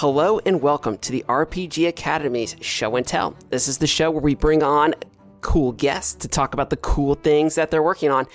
Hello 0.00 0.40
and 0.46 0.62
welcome 0.62 0.96
to 0.96 1.12
the 1.12 1.22
RPG 1.28 1.86
Academy's 1.86 2.56
Show 2.62 2.96
and 2.96 3.06
Tell. 3.06 3.36
This 3.50 3.68
is 3.68 3.76
the 3.76 3.86
show 3.86 4.10
where 4.10 4.22
we 4.22 4.34
bring 4.34 4.62
on 4.62 4.94
cool 5.42 5.72
guests 5.72 6.14
to 6.14 6.26
talk 6.26 6.54
about 6.54 6.70
the 6.70 6.78
cool 6.78 7.16
things 7.16 7.54
that 7.56 7.70
they're 7.70 7.82
working 7.82 8.10
on. 8.10 8.26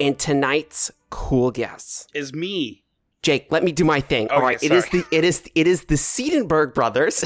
And 0.00 0.18
tonight's 0.18 0.90
cool 1.10 1.52
guests 1.52 2.08
is 2.12 2.34
me. 2.34 2.82
Jake, 3.22 3.46
let 3.52 3.62
me 3.62 3.70
do 3.70 3.84
my 3.84 4.00
thing. 4.00 4.26
Okay, 4.26 4.34
All 4.34 4.42
right, 4.42 4.60
it 4.60 4.72
is 4.72 4.84
the 4.88 5.04
it 5.12 5.22
is 5.22 5.48
it 5.54 5.68
is 5.68 5.84
the 5.84 5.94
Siedenberg 5.94 6.74
brothers. 6.74 7.24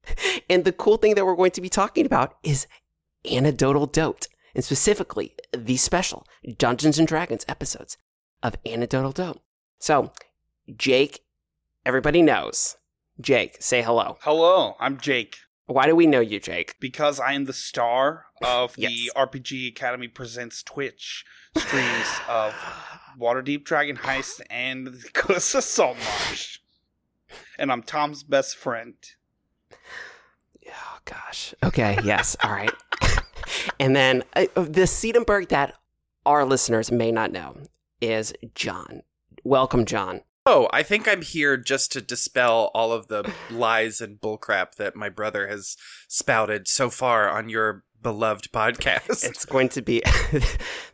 and 0.50 0.66
the 0.66 0.72
cool 0.72 0.98
thing 0.98 1.14
that 1.14 1.24
we're 1.24 1.34
going 1.34 1.52
to 1.52 1.62
be 1.62 1.70
talking 1.70 2.04
about 2.04 2.34
is 2.42 2.66
Anecdotal 3.32 3.86
Dote, 3.86 4.28
and 4.54 4.62
specifically 4.62 5.34
the 5.56 5.78
special 5.78 6.26
Dungeons 6.58 6.98
and 6.98 7.08
Dragons 7.08 7.46
episodes 7.48 7.96
of 8.42 8.56
Anecdotal 8.66 9.12
Dote. 9.12 9.40
So, 9.78 10.12
Jake, 10.76 11.20
everybody 11.86 12.20
knows. 12.20 12.76
Jake, 13.20 13.56
say 13.60 13.82
hello. 13.82 14.16
Hello, 14.20 14.76
I'm 14.78 14.96
Jake. 14.98 15.38
Why 15.66 15.86
do 15.86 15.96
we 15.96 16.06
know 16.06 16.20
you, 16.20 16.38
Jake? 16.38 16.76
Because 16.80 17.18
I 17.18 17.32
am 17.32 17.46
the 17.46 17.52
star 17.52 18.26
of 18.42 18.74
the 18.76 19.10
RPG 19.16 19.68
Academy 19.68 20.06
Presents 20.06 20.62
Twitch 20.62 21.24
streams 21.56 22.06
of 22.28 22.54
Waterdeep 23.20 23.64
Dragon 23.64 23.96
Heist 23.96 24.40
and 24.48 24.86
the 24.86 25.10
Ghost 25.12 25.54
of 25.56 25.64
Saltmarsh. 25.64 26.58
And 27.58 27.72
I'm 27.72 27.82
Tom's 27.82 28.22
best 28.22 28.56
friend. 28.56 28.94
Oh 30.68 30.98
gosh. 31.04 31.54
Okay. 31.64 31.98
Yes. 32.04 32.36
All 32.44 32.52
right. 32.52 32.72
and 33.80 33.96
then 33.96 34.22
uh, 34.36 34.46
the 34.54 34.86
Siedenberg 34.86 35.48
that 35.48 35.74
our 36.24 36.44
listeners 36.44 36.92
may 36.92 37.10
not 37.10 37.32
know 37.32 37.56
is 38.00 38.32
John. 38.54 39.02
Welcome, 39.42 39.86
John. 39.86 40.22
Oh, 40.50 40.66
I 40.72 40.82
think 40.82 41.06
I'm 41.06 41.20
here 41.20 41.58
just 41.58 41.92
to 41.92 42.00
dispel 42.00 42.70
all 42.72 42.90
of 42.90 43.08
the 43.08 43.30
lies 43.50 44.00
and 44.00 44.18
bullcrap 44.18 44.76
that 44.76 44.96
my 44.96 45.10
brother 45.10 45.46
has 45.46 45.76
spouted 46.08 46.66
so 46.66 46.88
far 46.88 47.28
on 47.28 47.50
your 47.50 47.84
beloved 48.00 48.50
podcast. 48.50 49.24
It's 49.28 49.44
going 49.44 49.68
to 49.68 49.82
be. 49.82 50.02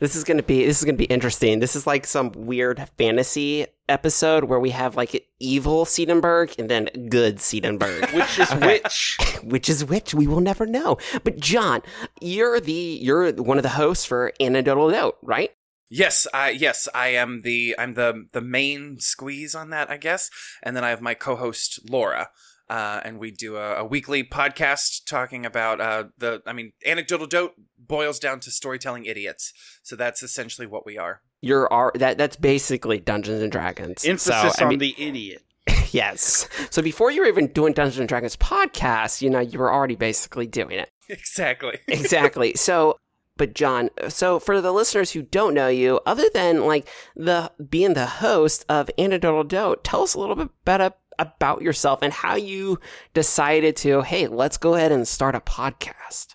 this 0.00 0.16
is 0.16 0.24
going 0.24 0.38
to 0.38 0.42
be. 0.42 0.66
This 0.66 0.78
is 0.80 0.84
going 0.84 0.96
to 0.96 0.98
be 0.98 1.04
interesting. 1.04 1.60
This 1.60 1.76
is 1.76 1.86
like 1.86 2.04
some 2.04 2.32
weird 2.32 2.84
fantasy 2.98 3.66
episode 3.88 4.42
where 4.44 4.58
we 4.58 4.70
have 4.70 4.96
like 4.96 5.24
evil 5.38 5.84
Siedenberg 5.84 6.58
and 6.58 6.68
then 6.68 6.86
good 7.08 7.36
Siedenberg. 7.36 8.12
Which 8.12 8.38
is 8.40 8.50
Okay. 8.50 8.80
which? 8.82 9.18
which 9.44 9.68
is 9.68 9.84
which 9.84 10.14
we 10.14 10.26
will 10.26 10.40
never 10.40 10.66
know. 10.66 10.98
But 11.22 11.38
John, 11.38 11.82
you're 12.20 12.58
the 12.58 12.72
you're 12.72 13.32
one 13.34 13.58
of 13.58 13.62
the 13.62 13.68
hosts 13.68 14.04
for 14.04 14.32
Anecdotal 14.40 14.90
Dote, 14.90 15.16
right? 15.22 15.52
Yes, 15.94 16.26
I 16.34 16.50
yes, 16.50 16.88
I 16.94 17.08
am 17.08 17.42
the 17.42 17.74
I'm 17.78 17.94
the 17.94 18.26
the 18.32 18.40
main 18.40 18.98
squeeze 18.98 19.54
on 19.54 19.70
that, 19.70 19.90
I 19.90 19.96
guess. 19.96 20.30
And 20.62 20.76
then 20.76 20.84
I 20.84 20.90
have 20.90 21.00
my 21.00 21.14
co-host 21.14 21.80
Laura. 21.88 22.28
Uh, 22.70 22.98
and 23.04 23.18
we 23.18 23.30
do 23.30 23.56
a, 23.56 23.80
a 23.80 23.84
weekly 23.84 24.24
podcast 24.24 25.04
talking 25.06 25.44
about 25.44 25.82
uh, 25.82 26.04
the. 26.16 26.42
I 26.46 26.54
mean, 26.54 26.72
anecdotal 26.86 27.26
dote 27.26 27.52
boils 27.78 28.18
down 28.18 28.40
to 28.40 28.50
storytelling 28.50 29.04
idiots. 29.04 29.52
So 29.82 29.96
that's 29.96 30.22
essentially 30.22 30.66
what 30.66 30.86
we 30.86 30.96
are. 30.96 31.20
You're 31.42 31.70
our, 31.70 31.92
that 31.96 32.16
that's 32.16 32.36
basically 32.36 33.00
Dungeons 33.00 33.42
and 33.42 33.52
Dragons. 33.52 34.02
Emphasis 34.02 34.54
So, 34.54 34.60
I 34.60 34.64
on 34.64 34.70
mean, 34.70 34.78
the 34.78 34.94
idiot. 34.96 35.42
yes. 35.90 36.48
So 36.70 36.80
before 36.80 37.10
you 37.10 37.20
were 37.20 37.28
even 37.28 37.48
doing 37.48 37.74
Dungeons 37.74 37.98
and 37.98 38.08
Dragons 38.08 38.36
podcast, 38.36 39.20
you 39.20 39.28
know, 39.28 39.40
you 39.40 39.58
were 39.58 39.72
already 39.72 39.96
basically 39.96 40.46
doing 40.46 40.78
it. 40.78 40.90
Exactly. 41.10 41.78
exactly. 41.86 42.54
So, 42.56 42.98
but 43.36 43.54
John, 43.54 43.90
so 44.08 44.38
for 44.38 44.60
the 44.60 44.72
listeners 44.72 45.12
who 45.12 45.22
don't 45.22 45.54
know 45.54 45.68
you, 45.68 46.00
other 46.06 46.28
than 46.32 46.64
like 46.64 46.88
the 47.16 47.50
being 47.68 47.94
the 47.94 48.06
host 48.06 48.64
of 48.68 48.90
Anecdotal 48.98 49.44
Dote, 49.44 49.82
tell 49.82 50.02
us 50.02 50.14
a 50.14 50.20
little 50.20 50.36
bit 50.36 50.50
better 50.64 50.92
about 51.18 51.62
yourself 51.62 52.00
and 52.02 52.12
how 52.12 52.36
you 52.36 52.78
decided 53.12 53.76
to, 53.76 54.02
hey, 54.02 54.26
let's 54.26 54.56
go 54.56 54.74
ahead 54.74 54.92
and 54.92 55.06
start 55.06 55.34
a 55.34 55.40
podcast. 55.40 56.34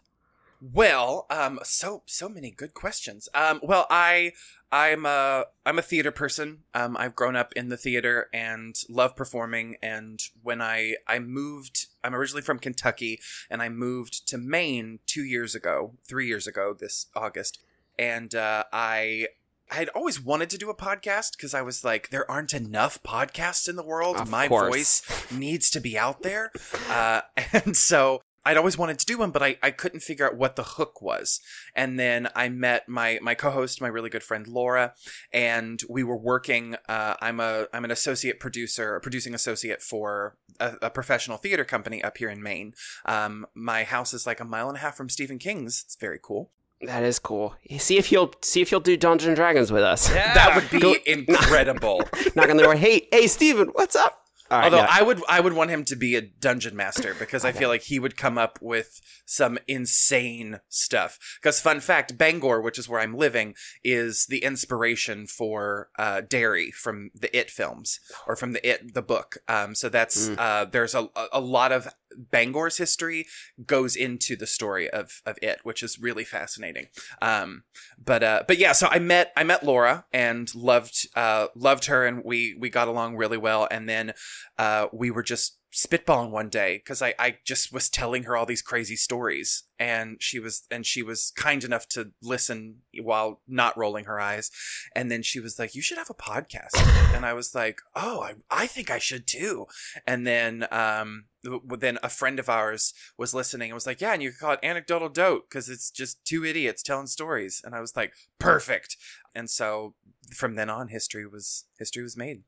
Well, 0.61 1.25
um, 1.29 1.59
so 1.63 2.03
so 2.05 2.27
many 2.27 2.51
good 2.51 2.73
questions. 2.73 3.29
Um, 3.33 3.61
well, 3.63 3.87
I 3.89 4.33
I'm 4.71 5.05
a 5.05 5.45
I'm 5.65 5.79
a 5.79 5.83
theater 5.83 6.11
person. 6.11 6.59
Um, 6.73 6.95
I've 6.97 7.15
grown 7.15 7.35
up 7.35 7.53
in 7.53 7.69
the 7.69 7.77
theater 7.77 8.29
and 8.33 8.75
love 8.87 9.15
performing. 9.15 9.77
And 9.81 10.21
when 10.43 10.61
I 10.61 10.95
I 11.07 11.19
moved, 11.19 11.87
I'm 12.03 12.13
originally 12.13 12.43
from 12.43 12.59
Kentucky, 12.59 13.19
and 13.49 13.61
I 13.61 13.69
moved 13.69 14.27
to 14.29 14.37
Maine 14.37 14.99
two 15.05 15.23
years 15.23 15.55
ago, 15.55 15.93
three 16.07 16.27
years 16.27 16.45
ago 16.47 16.75
this 16.77 17.07
August, 17.15 17.59
and 17.97 18.33
uh, 18.35 18.65
I. 18.71 19.27
I 19.71 19.75
had 19.75 19.89
always 19.89 20.19
wanted 20.19 20.49
to 20.49 20.57
do 20.57 20.71
a 20.71 20.75
podcast 20.75 21.37
because 21.37 21.53
I 21.53 21.61
was 21.61 21.83
like, 21.83 22.09
there 22.09 22.29
aren't 22.31 22.55
enough 22.55 23.03
podcasts 23.03 23.69
in 23.69 23.75
the 23.75 23.83
world. 23.83 24.15
Of 24.15 24.27
My 24.27 24.47
course. 24.47 24.67
voice 24.73 25.31
needs 25.31 25.69
to 25.69 25.79
be 25.79 25.95
out 25.95 26.23
there. 26.23 26.51
Uh, 26.89 27.21
and 27.53 27.77
so 27.77 28.19
I'd 28.49 28.57
always 28.57 28.77
wanted 28.79 28.97
to 28.97 29.05
do 29.05 29.19
one, 29.19 29.29
but 29.29 29.43
I, 29.43 29.57
I 29.61 29.69
couldn't 29.69 29.99
figure 29.99 30.25
out 30.25 30.35
what 30.35 30.55
the 30.55 30.63
hook 30.63 31.01
was. 31.03 31.39
And 31.75 31.99
then 31.99 32.29
I 32.35 32.49
met 32.49 32.89
my 32.89 33.19
my 33.21 33.35
co-host, 33.35 33.79
my 33.79 33.87
really 33.87 34.09
good 34.09 34.23
friend 34.23 34.47
Laura, 34.47 34.93
and 35.31 35.79
we 35.87 36.03
were 36.03 36.17
working. 36.17 36.75
Uh, 36.87 37.13
I'm 37.21 37.39
a 37.39 37.67
I'm 37.73 37.85
an 37.85 37.91
associate 37.91 38.39
producer, 38.39 38.95
a 38.95 39.01
producing 39.01 39.35
associate 39.35 39.83
for 39.83 40.35
a, 40.59 40.77
a 40.83 40.89
professional 40.89 41.37
theater 41.37 41.63
company 41.63 42.03
up 42.03 42.17
here 42.17 42.29
in 42.29 42.41
Maine. 42.41 42.73
Um, 43.05 43.45
my 43.53 43.83
house 43.83 44.13
is 44.15 44.25
like 44.25 44.39
a 44.39 44.45
mile 44.45 44.67
and 44.67 44.77
a 44.77 44.81
half 44.81 44.97
from 44.97 45.09
Stephen 45.09 45.37
King's. 45.37 45.83
It's 45.85 45.95
very 45.95 46.19
cool. 46.21 46.49
That 46.81 47.03
is 47.03 47.19
cool. 47.19 47.55
See 47.77 47.97
if 47.97 48.11
you'll 48.11 48.33
see 48.41 48.61
if 48.61 48.71
you'll 48.71 48.79
do 48.79 48.97
Dungeons 48.97 49.27
and 49.27 49.35
Dragons 49.35 49.71
with 49.71 49.83
us. 49.83 50.09
Yeah. 50.09 50.33
That 50.33 50.55
would 50.55 50.71
be 50.71 50.79
Go- 50.79 50.95
incredible. 51.05 52.01
Knock 52.35 52.49
on 52.49 52.57
the 52.57 52.63
door. 52.63 52.75
Hey, 52.75 53.07
hey, 53.11 53.27
Stephen, 53.27 53.67
what's 53.73 53.95
up? 53.95 54.25
Right, 54.51 54.65
Although. 54.65 54.85
I 54.89 55.01
would 55.03 55.21
I 55.29 55.39
would 55.39 55.53
want 55.53 55.69
him 55.69 55.85
to 55.85 55.95
be 55.95 56.15
a 56.15 56.21
dungeon 56.21 56.75
master 56.75 57.15
because 57.17 57.45
I 57.45 57.51
feel 57.51 57.69
like 57.69 57.83
he 57.83 57.99
would 57.99 58.17
come 58.17 58.37
up 58.37 58.57
with 58.61 58.99
some 59.25 59.59
insane 59.67 60.59
stuff. 60.69 61.19
Because 61.41 61.61
fun 61.61 61.79
fact, 61.79 62.17
Bangor, 62.17 62.61
which 62.61 62.79
is 62.79 62.89
where 62.89 62.99
I'm 62.99 63.15
living, 63.15 63.53
is 63.83 64.25
the 64.27 64.43
inspiration 64.43 65.27
for 65.27 65.89
uh, 65.99 66.21
Derry 66.21 66.71
from 66.71 67.11
the 67.13 67.35
It 67.37 67.49
films 67.51 67.99
or 68.27 68.35
from 68.35 68.53
the 68.53 68.67
It 68.67 68.93
the 68.93 69.01
book. 69.03 69.37
Um, 69.47 69.75
so 69.75 69.89
that's 69.89 70.29
Mm. 70.29 70.35
uh, 70.39 70.65
there's 70.65 70.95
a 70.95 71.07
a 71.31 71.39
lot 71.39 71.71
of 71.71 71.87
Bangor's 72.17 72.77
history 72.77 73.25
goes 73.65 73.95
into 73.95 74.35
the 74.35 74.47
story 74.47 74.89
of 74.89 75.21
of 75.25 75.37
It, 75.41 75.59
which 75.63 75.83
is 75.83 75.99
really 75.99 76.23
fascinating. 76.23 76.87
Um, 77.21 77.63
but 78.03 78.23
uh, 78.23 78.43
but 78.47 78.57
yeah, 78.57 78.71
so 78.71 78.87
I 78.89 78.99
met 78.99 79.31
I 79.35 79.43
met 79.43 79.63
Laura 79.63 80.05
and 80.11 80.53
loved 80.55 81.07
uh, 81.15 81.47
loved 81.55 81.85
her, 81.85 82.05
and 82.05 82.23
we 82.23 82.55
we 82.59 82.69
got 82.69 82.87
along 82.87 83.17
really 83.17 83.37
well. 83.37 83.67
And 83.69 83.87
then 83.87 84.13
uh, 84.57 84.87
we 84.91 85.11
were 85.11 85.23
just 85.23 85.58
spitballing 85.71 86.31
one 86.31 86.49
day 86.49 86.77
because 86.77 87.01
I, 87.01 87.13
I 87.19 87.37
just 87.45 87.71
was 87.71 87.89
telling 87.89 88.23
her 88.23 88.35
all 88.35 88.47
these 88.47 88.63
crazy 88.63 88.95
stories 88.95 89.63
and 89.77 90.17
she 90.19 90.39
was 90.39 90.63
and 90.71 90.83
she 90.83 91.03
was 91.03 91.31
kind 91.35 91.63
enough 91.63 91.87
to 91.89 92.11
listen 92.23 92.77
while 93.01 93.41
not 93.47 93.77
rolling 93.77 94.05
her 94.05 94.19
eyes 94.19 94.49
and 94.95 95.11
then 95.11 95.21
she 95.21 95.39
was 95.39 95.59
like 95.59 95.75
you 95.75 95.81
should 95.83 95.99
have 95.99 96.09
a 96.09 96.15
podcast. 96.15 96.75
And 97.13 97.23
i 97.23 97.33
was 97.33 97.53
like 97.53 97.81
oh 97.95 98.21
i, 98.21 98.33
I 98.49 98.65
think 98.65 98.89
i 98.89 98.97
should 98.97 99.27
too. 99.27 99.67
And 100.07 100.25
then 100.25 100.65
um 100.71 101.25
then 101.43 101.99
a 102.01 102.09
friend 102.09 102.39
of 102.39 102.49
ours 102.49 102.93
was 103.15 103.35
listening 103.35 103.69
and 103.69 103.75
was 103.75 103.85
like 103.85 104.01
yeah 104.01 104.13
and 104.13 104.23
you 104.23 104.31
could 104.31 104.39
call 104.39 104.53
it 104.53 104.59
anecdotal 104.63 105.09
dote 105.09 105.49
because 105.49 105.69
it's 105.69 105.91
just 105.91 106.25
two 106.25 106.43
idiots 106.43 106.81
telling 106.81 107.07
stories. 107.07 107.61
And 107.63 107.75
i 107.75 107.79
was 107.79 107.95
like 107.95 108.13
perfect. 108.39 108.97
And 109.35 109.51
so 109.51 109.93
from 110.33 110.55
then 110.55 110.71
on 110.71 110.87
history 110.87 111.27
was 111.27 111.65
history 111.77 112.01
was 112.01 112.17
made 112.17 112.41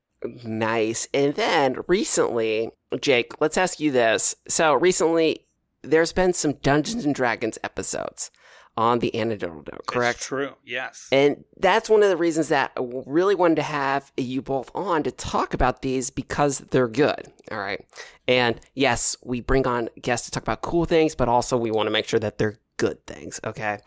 Nice. 0.44 1.08
And 1.14 1.34
then 1.36 1.78
recently, 1.88 2.72
Jake, 3.00 3.40
let's 3.40 3.58
ask 3.58 3.80
you 3.80 3.92
this. 3.92 4.36
So 4.48 4.74
recently, 4.74 5.46
there's 5.82 6.14
been 6.14 6.34
some 6.34 6.54
Dungeons 6.54 7.06
and 7.06 7.16
Dragons 7.16 7.58
episodes 7.64 8.32
on 8.78 9.00
the 9.00 9.14
Anecdotal 9.20 9.64
Dote, 9.64 9.86
correct? 9.86 10.20
It's 10.20 10.28
true. 10.28 10.54
Yes. 10.64 11.08
And 11.12 11.44
that's 11.58 11.90
one 11.90 12.04
of 12.04 12.10
the 12.10 12.16
reasons 12.16 12.48
that 12.50 12.72
I 12.78 12.82
really 13.06 13.36
wanted 13.36 13.56
to 13.56 13.64
have 13.64 14.12
you 14.16 14.42
both 14.42 14.72
on 14.74 15.04
to 15.04 15.12
talk 15.12 15.54
about 15.54 15.82
these 15.82 16.10
because 16.10 16.60
they're 16.60 16.88
good. 16.88 17.32
All 17.52 17.58
right. 17.58 17.86
And 18.28 18.62
yes, 18.74 19.18
we 19.24 19.42
bring 19.42 19.68
on 19.68 19.90
guests 20.02 20.26
to 20.28 20.32
talk 20.32 20.44
about 20.44 20.62
cool 20.62 20.86
things, 20.86 21.16
but 21.16 21.28
also 21.28 21.58
we 21.58 21.72
want 21.72 21.88
to 21.88 21.92
make 21.92 22.08
sure 22.08 22.20
that 22.20 22.38
they're 22.38 22.60
good 22.78 23.06
things. 23.06 23.42
Okay. 23.44 23.80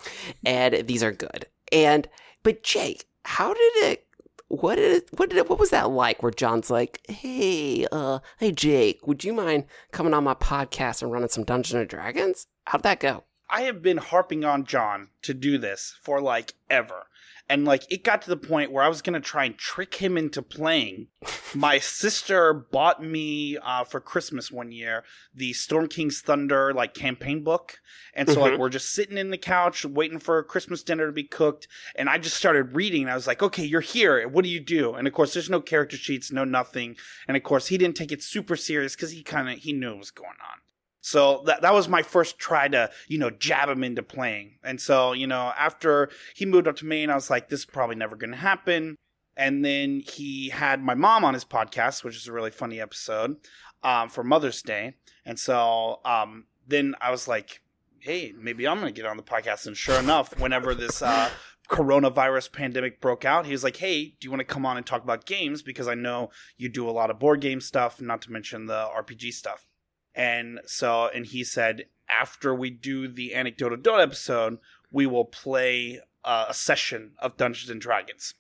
And 0.45 0.87
these 0.87 1.03
are 1.03 1.13
good. 1.13 1.47
And, 1.73 2.07
but 2.43 2.63
Jake, 2.63 3.07
how 3.25 3.55
did 3.55 3.73
it, 3.77 4.07
what 4.49 4.79
it, 4.79 5.09
what 5.17 5.31
did 5.31 5.49
what 5.49 5.59
was 5.59 5.71
that 5.71 5.91
like 5.91 6.23
where 6.23 6.33
John's 6.33 6.71
like, 6.71 7.01
hey, 7.09 7.87
uh, 7.91 8.21
hey, 8.39 8.53
Jake, 8.53 9.07
would 9.07 9.25
you 9.25 9.33
mind 9.33 9.65
coming 9.93 10.15
on 10.15 10.25
my 10.25 10.35
podcast 10.35 11.03
and 11.03 11.11
running 11.11 11.29
some 11.29 11.45
Dungeons 11.45 11.75
and 11.75 11.89
Dragons? 11.89 12.47
How'd 12.67 12.83
that 12.83 13.01
go? 13.01 13.25
I 13.55 13.63
have 13.63 13.83
been 13.83 13.99
harping 13.99 14.45
on 14.45 14.65
John 14.65 15.09
to 15.23 15.33
do 15.33 15.59
this 15.59 15.97
for 16.03 16.21
like 16.21 16.55
ever. 16.69 17.07
And 17.49 17.67
like 17.67 17.83
it 17.93 18.03
got 18.03 18.23
to 18.23 18.31
the 18.31 18.39
point 18.39 18.73
where 18.73 18.83
I 18.83 18.89
was 18.89 19.03
gonna 19.03 19.21
try 19.21 19.45
and 19.45 19.57
trick 19.57 19.97
him 19.97 20.17
into 20.17 20.41
playing. 20.43 21.09
My 21.55 21.79
sister 21.79 22.53
bought 22.55 23.03
me 23.05 23.59
uh, 23.59 23.85
for 23.85 24.01
Christmas 24.01 24.51
one 24.51 24.73
year 24.73 25.05
the 25.35 25.53
Storm 25.53 25.87
King's 25.89 26.21
Thunder 26.23 26.73
like 26.73 26.95
campaign 26.95 27.45
book, 27.45 27.81
and 28.15 28.29
so 28.31 28.41
like 28.41 28.55
Mhm. 28.55 28.59
we're 28.59 28.71
just 28.71 28.91
sitting 28.93 29.19
in 29.19 29.31
the 29.31 29.37
couch 29.39 29.85
waiting 29.85 30.19
for 30.19 30.43
Christmas 30.43 30.83
dinner 30.83 31.07
to 31.07 31.13
be 31.13 31.23
cooked, 31.25 31.69
and 31.95 32.09
I 32.09 32.17
just 32.19 32.37
started 32.37 32.75
reading. 32.75 33.03
And 33.03 33.11
I 33.11 33.15
was 33.15 33.27
like, 33.27 33.43
okay, 33.43 33.65
you're 33.65 33.83
here. 33.83 34.27
What 34.27 34.43
do 34.45 34.51
you 34.51 34.61
do? 34.61 34.95
And 34.95 35.07
of 35.07 35.13
course, 35.13 35.35
there's 35.35 35.51
no 35.51 35.61
character 35.61 35.99
sheets, 35.99 36.33
no 36.33 36.45
nothing. 36.45 36.97
And 37.29 37.37
of 37.37 37.43
course, 37.43 37.67
he 37.69 37.77
didn't 37.79 37.97
take 37.97 38.11
it 38.11 38.23
super 38.23 38.57
serious 38.57 38.97
because 38.97 39.13
he 39.13 39.23
kind 39.23 39.49
of 39.51 39.59
he 39.59 39.73
knew 39.75 39.91
what 39.91 39.99
was 39.99 40.11
going 40.11 40.31
on. 40.51 40.61
So 41.07 41.43
that 41.45 41.61
that 41.61 41.75
was 41.75 41.87
my 41.87 42.01
first 42.01 42.39
try 42.39 42.67
to 42.67 42.91
you 43.09 43.19
know 43.19 43.29
jab 43.29 43.69
him 43.69 43.85
into 43.85 44.03
playing. 44.03 44.55
And 44.65 44.81
so 44.81 45.13
you 45.13 45.27
know 45.27 45.53
after 45.59 46.09
he 46.35 46.47
moved 46.47 46.67
up 46.67 46.77
to 46.77 46.87
Maine, 46.87 47.11
I 47.11 47.15
was 47.15 47.29
like, 47.29 47.51
this 47.51 47.61
is 47.61 47.67
probably 47.67 47.95
never 47.95 48.17
going 48.17 48.31
to 48.31 48.39
happen. 48.39 48.97
And 49.37 49.63
then 49.63 50.01
he 50.01 50.49
had 50.49 50.83
my 50.83 50.95
mom 50.95 51.23
on 51.23 51.35
his 51.35 51.45
podcast, 51.45 52.05
which 52.05 52.17
is 52.17 52.27
a 52.27 52.33
really 52.33 52.51
funny 52.51 52.81
episode 52.81 53.37
um, 53.83 54.09
for 54.09 54.25
Mother's 54.25 54.63
Day. 54.63 54.95
And 55.27 55.39
so 55.39 56.01
um, 56.07 56.47
then 56.67 56.95
I 57.03 57.11
was 57.11 57.29
like, 57.29 57.61
hey, 57.99 58.33
maybe 58.41 58.67
I'm 58.67 58.81
going 58.81 58.95
to 58.95 58.99
get 58.99 59.07
on 59.07 59.19
the 59.19 59.23
podcast. 59.23 59.67
And 59.67 59.77
sure 59.77 59.99
enough, 59.99 60.39
whenever 60.41 60.75
this 60.75 61.03
uh, 61.03 61.29
coronavirus 61.69 62.51
pandemic 62.51 63.03
broke 63.03 63.27
out, 63.27 63.45
he 63.45 63.53
was 63.53 63.65
like, 63.65 63.77
hey, 63.77 64.15
do 64.19 64.25
you 64.25 64.31
want 64.31 64.41
to 64.41 64.45
come 64.45 64.65
on 64.65 64.79
and 64.79 64.87
talk 64.87 65.03
about 65.03 65.27
games? 65.27 65.61
Because 65.61 65.87
I 65.87 65.95
know 65.95 66.31
you 66.57 66.71
do 66.71 66.89
a 66.89 66.93
lot 66.93 67.11
of 67.11 67.19
board 67.19 67.43
game 67.43 67.61
stuff, 67.61 68.01
not 68.01 68.23
to 68.23 68.33
mention 68.33 68.67
the 68.67 68.89
RPG 68.97 69.35
stuff. 69.35 69.67
And 70.15 70.61
so, 70.67 71.09
and 71.09 71.27
he 71.27 71.45
said, 71.45 71.87
after 72.09 72.55
we 72.55 72.71
do 72.71 73.09
the 73.09 73.35
Anecdotal 73.35 73.79
Dote 73.79 74.01
episode, 74.01 74.59
we 74.91 75.07
will 75.07 75.25
play 75.25 76.01
uh, 76.25 76.47
a 76.49 76.55
session 76.55 77.13
of 77.19 77.37
Dungeons 77.37 77.71
and 77.71 77.81
Dragons. 77.81 78.35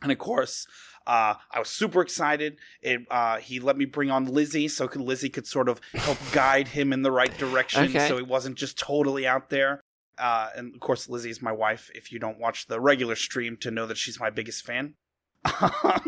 And 0.00 0.12
of 0.12 0.18
course, 0.18 0.66
uh, 1.06 1.34
I 1.50 1.58
was 1.58 1.68
super 1.68 2.00
excited. 2.00 2.56
It, 2.82 3.02
uh, 3.10 3.38
he 3.38 3.60
let 3.60 3.76
me 3.76 3.84
bring 3.84 4.10
on 4.10 4.26
Lizzie 4.26 4.68
so 4.68 4.86
could, 4.88 5.00
Lizzie 5.02 5.28
could 5.28 5.46
sort 5.46 5.68
of 5.68 5.80
help 5.94 6.18
guide 6.32 6.68
him 6.68 6.92
in 6.92 7.02
the 7.02 7.10
right 7.10 7.36
direction 7.36 7.84
Okay. 7.84 8.08
so 8.08 8.16
he 8.16 8.22
wasn't 8.22 8.56
just 8.56 8.78
totally 8.78 9.26
out 9.26 9.50
there. 9.50 9.80
Uh, 10.16 10.50
and 10.56 10.74
of 10.74 10.80
course, 10.80 11.08
Lizzie 11.08 11.30
is 11.30 11.40
my 11.42 11.52
wife. 11.52 11.90
If 11.94 12.10
you 12.12 12.18
don't 12.18 12.38
watch 12.38 12.66
the 12.66 12.80
regular 12.80 13.14
stream, 13.16 13.56
to 13.58 13.70
know 13.70 13.86
that 13.86 13.96
she's 13.96 14.18
my 14.18 14.30
biggest 14.30 14.64
fan. 14.64 14.94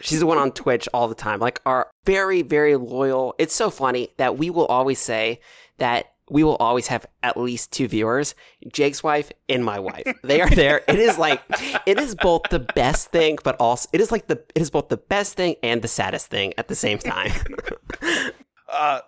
She's 0.00 0.20
the 0.20 0.26
one 0.26 0.38
on 0.38 0.52
Twitch 0.52 0.88
all 0.94 1.08
the 1.08 1.14
time. 1.14 1.40
Like 1.40 1.60
our 1.66 1.90
very, 2.04 2.42
very 2.42 2.76
loyal. 2.76 3.34
It's 3.38 3.54
so 3.54 3.70
funny 3.70 4.10
that 4.16 4.38
we 4.38 4.50
will 4.50 4.66
always 4.66 4.98
say 4.98 5.40
that 5.78 6.06
we 6.30 6.42
will 6.42 6.56
always 6.56 6.86
have 6.86 7.04
at 7.22 7.36
least 7.36 7.70
two 7.70 7.86
viewers, 7.86 8.34
Jake's 8.72 9.02
wife 9.02 9.30
and 9.48 9.64
my 9.64 9.78
wife. 9.78 10.06
They 10.22 10.40
are 10.40 10.48
there. 10.48 10.80
It 10.88 10.98
is 10.98 11.18
like 11.18 11.42
it 11.86 11.98
is 11.98 12.14
both 12.14 12.42
the 12.50 12.60
best 12.60 13.10
thing, 13.10 13.38
but 13.44 13.56
also 13.60 13.88
it 13.92 14.00
is 14.00 14.10
like 14.10 14.26
the 14.26 14.42
it 14.54 14.62
is 14.62 14.70
both 14.70 14.88
the 14.88 14.96
best 14.96 15.34
thing 15.36 15.56
and 15.62 15.82
the 15.82 15.88
saddest 15.88 16.28
thing 16.28 16.54
at 16.56 16.68
the 16.68 16.74
same 16.74 16.98
time. 16.98 17.32
uh, 18.68 19.00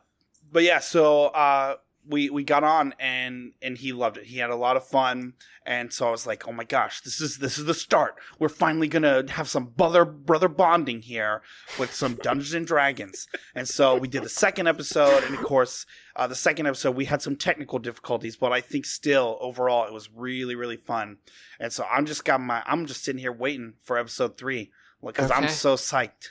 but 0.52 0.62
yeah, 0.62 0.80
so 0.80 1.26
uh, 1.26 1.76
we 2.08 2.30
we 2.30 2.44
got 2.44 2.64
on 2.64 2.94
and 2.98 3.52
and 3.62 3.78
he 3.78 3.92
loved 3.92 4.16
it. 4.18 4.24
He 4.24 4.38
had 4.38 4.50
a 4.50 4.56
lot 4.56 4.76
of 4.76 4.86
fun, 4.86 5.34
and 5.64 5.92
so 5.92 6.08
I 6.08 6.10
was 6.10 6.26
like, 6.26 6.46
oh 6.46 6.52
my 6.52 6.64
gosh, 6.64 7.00
this 7.00 7.20
is 7.20 7.38
this 7.38 7.58
is 7.58 7.64
the 7.64 7.74
start. 7.74 8.16
We're 8.38 8.48
finally 8.48 8.88
gonna 8.88 9.24
have 9.30 9.48
some 9.48 9.66
brother 9.66 10.04
brother 10.04 10.48
bonding 10.48 11.02
here 11.02 11.42
with 11.78 11.92
some 11.92 12.14
Dungeons 12.14 12.54
and 12.54 12.66
Dragons. 12.66 13.26
And 13.54 13.68
so 13.68 13.96
we 13.96 14.08
did 14.08 14.22
the 14.22 14.28
second 14.28 14.66
episode, 14.66 15.24
and 15.24 15.34
of 15.34 15.42
course, 15.42 15.86
uh, 16.14 16.26
the 16.26 16.34
second 16.34 16.66
episode 16.66 16.96
we 16.96 17.06
had 17.06 17.22
some 17.22 17.36
technical 17.36 17.78
difficulties, 17.78 18.36
but 18.36 18.52
I 18.52 18.60
think 18.60 18.86
still 18.86 19.38
overall 19.40 19.86
it 19.86 19.92
was 19.92 20.10
really 20.14 20.54
really 20.54 20.76
fun. 20.76 21.18
And 21.58 21.72
so 21.72 21.84
I'm 21.90 22.06
just 22.06 22.24
got 22.24 22.40
my 22.40 22.62
I'm 22.66 22.86
just 22.86 23.04
sitting 23.04 23.20
here 23.20 23.32
waiting 23.32 23.74
for 23.82 23.98
episode 23.98 24.38
three 24.38 24.70
because 25.04 25.30
I'm 25.30 25.48
so 25.48 25.74
psyched. 25.74 26.30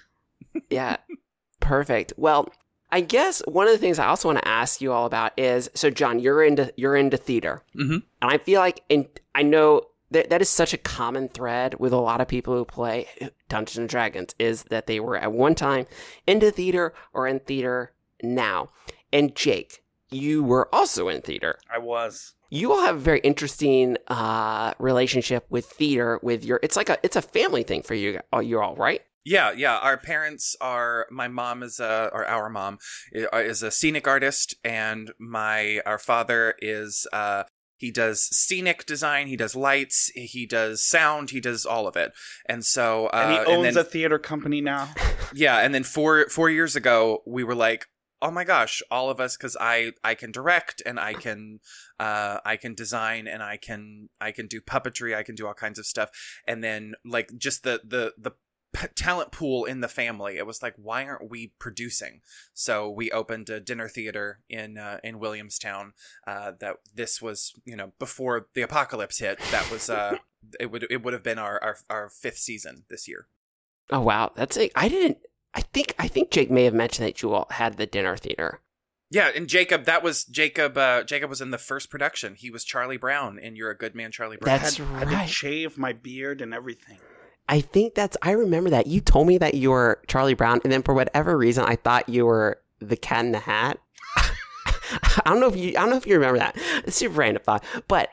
yeah. 0.70 0.98
Perfect. 1.60 2.14
Well, 2.18 2.50
I 2.92 3.02
guess 3.02 3.42
one 3.48 3.68
of 3.68 3.74
the 3.74 3.80
things 3.80 4.00
I 4.00 4.08
also 4.08 4.30
want 4.30 4.40
to 4.40 4.48
ask 4.48 4.80
you 4.82 4.92
all 4.92 5.06
about 5.06 5.38
is 5.38 5.70
so 5.74 5.90
John, 5.90 6.20
you're 6.20 6.44
into 6.44 6.74
you're 6.78 6.96
into 6.96 7.18
theater. 7.18 7.64
Mhm. 7.76 8.04
And 8.22 8.32
I 8.32 8.38
feel 8.38 8.62
like 8.62 8.82
in 8.90 9.08
I 9.34 9.44
know 9.44 9.82
that 10.12 10.30
that 10.30 10.42
is 10.42 10.50
such 10.50 10.74
a 10.74 10.78
common 10.78 11.28
thread 11.30 11.76
with 11.80 11.92
a 11.92 11.98
lot 11.98 12.22
of 12.22 12.28
people 12.28 12.54
who 12.56 12.64
play 12.64 13.08
Dungeons 13.50 13.78
and 13.78 13.90
Dragons 13.90 14.36
is 14.40 14.64
that 14.66 14.88
they 14.88 15.00
were 15.00 15.18
at 15.18 15.32
one 15.32 15.56
time 15.56 15.88
into 16.28 16.52
theater 16.52 16.94
or 17.12 17.28
in 17.28 17.40
theater 17.40 17.92
now. 18.22 18.70
And 19.12 19.36
Jake, 19.36 19.84
you 20.12 20.44
were 20.44 20.74
also 20.74 21.10
in 21.10 21.22
theater. 21.22 21.58
I 21.74 21.80
was. 21.80 22.34
You 22.52 22.72
all 22.72 22.82
have 22.86 22.96
a 22.96 23.00
very 23.00 23.20
interesting 23.22 23.98
uh, 24.08 24.74
relationship 24.78 25.46
with 25.50 25.66
theater. 25.66 26.20
With 26.22 26.46
your, 26.46 26.60
it's 26.62 26.78
like 26.78 26.90
a, 26.90 26.98
it's 27.04 27.16
a 27.16 27.22
family 27.22 27.64
thing 27.64 27.82
for 27.82 27.96
you. 27.96 28.20
You're 28.42 28.64
all 28.64 28.76
right. 28.76 29.02
Yeah, 29.26 29.52
yeah. 29.52 29.78
Our 29.78 29.98
parents 29.98 30.56
are. 30.62 31.08
My 31.12 31.28
mom 31.28 31.64
is 31.64 31.80
a, 31.80 32.10
or 32.14 32.26
our 32.28 32.50
mom 32.50 32.78
is 33.12 33.64
a 33.64 33.72
scenic 33.72 34.08
artist, 34.08 34.56
and 34.64 35.12
my 35.20 35.82
our 35.86 36.00
father 36.00 36.56
is. 36.60 37.08
uh 37.12 37.44
he 37.78 37.92
does 37.92 38.30
scenic 38.32 38.86
design. 38.86 39.28
He 39.28 39.36
does 39.36 39.56
lights. 39.56 40.10
He 40.16 40.46
does 40.46 40.84
sound. 40.84 41.32
He 41.32 41.42
does 41.42 41.66
all 41.66 41.88
of 41.88 41.98
it. 41.98 42.14
And 42.48 42.64
so, 42.64 43.08
uh, 43.08 43.22
and 43.24 43.32
he 43.34 43.54
owns 43.54 43.76
then, 43.76 43.78
a 43.78 43.84
theater 43.84 44.18
company 44.18 44.62
now. 44.62 44.90
yeah. 45.34 45.58
And 45.58 45.76
then 45.76 45.84
four 45.84 46.28
four 46.30 46.50
years 46.50 46.76
ago, 46.76 47.22
we 47.26 47.44
were 47.44 47.54
like, 47.54 47.88
oh 48.22 48.32
my 48.32 48.44
gosh, 48.44 48.82
all 48.90 49.10
of 49.10 49.20
us, 49.20 49.36
because 49.36 49.58
I 49.60 49.92
I 50.04 50.16
can 50.16 50.32
direct 50.32 50.82
and 50.86 51.00
I 51.00 51.14
can 51.14 51.60
uh 52.00 52.40
I 52.46 52.56
can 52.56 52.76
design 52.76 53.28
and 53.28 53.44
I 53.44 53.58
can 53.58 54.10
I 54.22 54.32
can 54.32 54.48
do 54.48 54.62
puppetry. 54.62 55.16
I 55.16 55.24
can 55.24 55.36
do 55.36 55.46
all 55.46 55.54
kinds 55.54 55.78
of 55.78 55.86
stuff. 55.86 56.10
And 56.48 56.64
then 56.64 56.94
like 57.04 57.30
just 57.38 57.64
the 57.64 57.82
the 57.84 58.14
the 58.18 58.32
p- 58.76 58.88
talent 58.96 59.32
pool 59.32 59.66
in 59.66 59.82
the 59.82 59.88
family 59.88 60.38
it 60.38 60.46
was 60.46 60.62
like 60.62 60.74
why 60.78 61.06
aren't 61.06 61.30
we 61.30 61.54
producing 61.60 62.22
so 62.54 62.90
we 62.90 63.10
opened 63.12 63.50
a 63.50 63.60
dinner 63.60 63.88
theater 63.88 64.40
in 64.50 64.78
uh, 64.78 65.00
in 65.04 65.20
williamstown 65.20 65.94
uh, 66.28 66.52
that 66.60 66.76
this 66.94 67.22
was 67.22 67.54
you 67.66 67.76
know 67.76 67.92
before 68.00 68.48
the 68.54 68.62
apocalypse 68.62 69.20
hit 69.20 69.40
that 69.52 69.70
was 69.72 69.90
uh 69.90 70.18
it 70.60 70.72
would 70.72 70.86
it 70.90 71.04
would 71.04 71.14
have 71.14 71.24
been 71.24 71.40
our, 71.40 71.62
our 71.64 71.78
our 71.90 72.10
fifth 72.10 72.38
season 72.38 72.84
this 72.90 73.08
year 73.08 73.28
Oh 73.92 74.02
wow, 74.02 74.32
that's 74.36 74.58
it. 74.58 74.72
I 74.76 74.90
didn't. 74.90 75.20
I 75.54 75.62
think 75.62 75.94
I 76.00 76.08
think 76.08 76.32
Jake 76.32 76.50
may 76.50 76.64
have 76.64 76.74
mentioned 76.74 77.08
that 77.08 77.22
you 77.22 77.32
all 77.36 77.46
had 77.52 77.78
the 77.78 77.86
dinner 77.86 78.18
theater. 78.18 78.62
yeah 79.12 79.30
and 79.36 79.48
jacob 79.48 79.86
that 79.86 80.02
was 80.02 80.26
jacob 80.26 80.76
uh 80.76 81.04
jacob 81.04 81.30
was 81.30 81.40
in 81.40 81.52
the 81.52 81.60
first 81.60 81.92
production 81.92 82.34
he 82.34 82.50
was 82.50 82.64
charlie 82.64 82.98
brown 82.98 83.38
and 83.38 83.56
you're 83.56 83.70
a 83.70 83.78
good 83.78 83.94
man 83.94 84.12
charlie 84.12 84.38
brown 84.38 84.60
That's 84.60 84.80
I 84.80 84.84
had, 84.84 84.94
I 84.94 85.00
right. 85.06 85.08
had 85.18 85.28
to 85.28 85.34
shave 85.34 85.78
my 85.78 85.94
beard 85.94 86.42
and 86.42 86.52
everything. 86.52 86.98
I 87.48 87.62
think 87.62 87.94
that's. 87.96 88.18
I 88.22 88.32
remember 88.32 88.70
that 88.72 88.88
you 88.88 89.02
told 89.02 89.28
me 89.28 89.38
that 89.38 89.54
you 89.54 89.72
were 89.72 90.02
Charlie 90.08 90.34
Brown, 90.34 90.62
and 90.64 90.72
then 90.74 90.82
for 90.84 90.94
whatever 90.94 91.38
reason, 91.38 91.64
I 91.66 91.76
thought 91.76 92.10
you 92.10 92.26
were 92.26 92.60
the 92.80 92.98
Cat 92.98 93.26
in 93.26 93.32
the 93.32 93.40
Hat. 93.40 93.80
I 94.18 95.22
don't 95.26 95.40
know 95.40 95.48
if 95.48 95.56
you. 95.56 95.70
I 95.70 95.82
don't 95.82 95.90
know 95.92 95.98
if 95.98 96.08
you 96.08 96.16
remember 96.16 96.40
that. 96.40 96.56
It's 96.86 96.96
super 96.98 97.16
random 97.16 97.44
thought, 97.44 97.64
but 97.88 98.10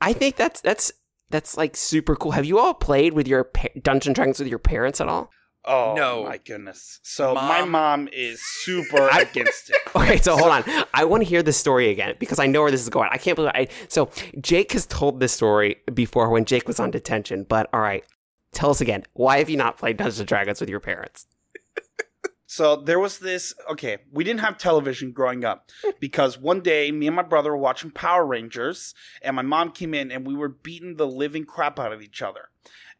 I 0.00 0.12
think 0.12 0.36
that's 0.36 0.60
that's 0.60 0.92
that's 1.30 1.56
like 1.56 1.76
super 1.76 2.16
cool. 2.16 2.32
Have 2.32 2.44
you 2.44 2.58
all 2.58 2.74
played 2.74 3.12
with 3.12 3.26
your 3.28 3.44
pa- 3.44 3.68
Dungeon 3.80 4.12
Dragons 4.12 4.38
with 4.38 4.48
your 4.48 4.58
parents 4.58 5.00
at 5.00 5.08
all? 5.08 5.30
Oh 5.64 5.94
No. 5.96 6.24
my 6.24 6.38
goodness! 6.38 6.98
So 7.04 7.34
my 7.34 7.60
Mom- 7.60 7.70
mom 7.70 8.08
is 8.12 8.42
super 8.42 9.08
against 9.12 9.70
it. 9.70 9.76
Okay, 9.94 10.16
so 10.18 10.36
hold 10.36 10.50
on. 10.50 10.64
I 10.94 11.04
want 11.04 11.22
to 11.22 11.28
hear 11.28 11.42
this 11.42 11.56
story 11.58 11.90
again 11.90 12.14
because 12.18 12.38
I 12.38 12.46
know 12.46 12.62
where 12.62 12.70
this 12.70 12.80
is 12.80 12.88
going. 12.88 13.08
I 13.12 13.18
can't 13.18 13.36
believe 13.36 13.52
I. 13.54 13.68
So 13.88 14.10
Jake 14.40 14.72
has 14.72 14.86
told 14.86 15.20
this 15.20 15.32
story 15.32 15.76
before 15.92 16.30
when 16.30 16.44
Jake 16.46 16.66
was 16.66 16.80
on 16.80 16.90
detention, 16.90 17.44
but 17.48 17.68
all 17.72 17.80
right, 17.80 18.02
tell 18.52 18.70
us 18.70 18.80
again. 18.80 19.04
Why 19.14 19.38
have 19.38 19.50
you 19.50 19.56
not 19.56 19.78
played 19.78 19.96
Dungeons 19.96 20.20
and 20.20 20.28
Dragons 20.28 20.60
with 20.60 20.70
your 20.70 20.80
parents? 20.80 21.26
So 22.52 22.76
there 22.76 23.00
was 23.00 23.18
this. 23.18 23.54
Okay, 23.70 23.96
we 24.12 24.24
didn't 24.24 24.40
have 24.40 24.58
television 24.58 25.12
growing 25.12 25.42
up 25.42 25.70
because 26.00 26.36
one 26.38 26.60
day 26.60 26.92
me 26.92 27.06
and 27.06 27.16
my 27.16 27.22
brother 27.22 27.50
were 27.50 27.56
watching 27.56 27.90
Power 27.90 28.26
Rangers, 28.26 28.94
and 29.22 29.34
my 29.34 29.40
mom 29.40 29.70
came 29.70 29.94
in 29.94 30.12
and 30.12 30.26
we 30.26 30.34
were 30.34 30.50
beating 30.50 30.96
the 30.96 31.06
living 31.06 31.46
crap 31.46 31.80
out 31.80 31.94
of 31.94 32.02
each 32.02 32.20
other. 32.20 32.50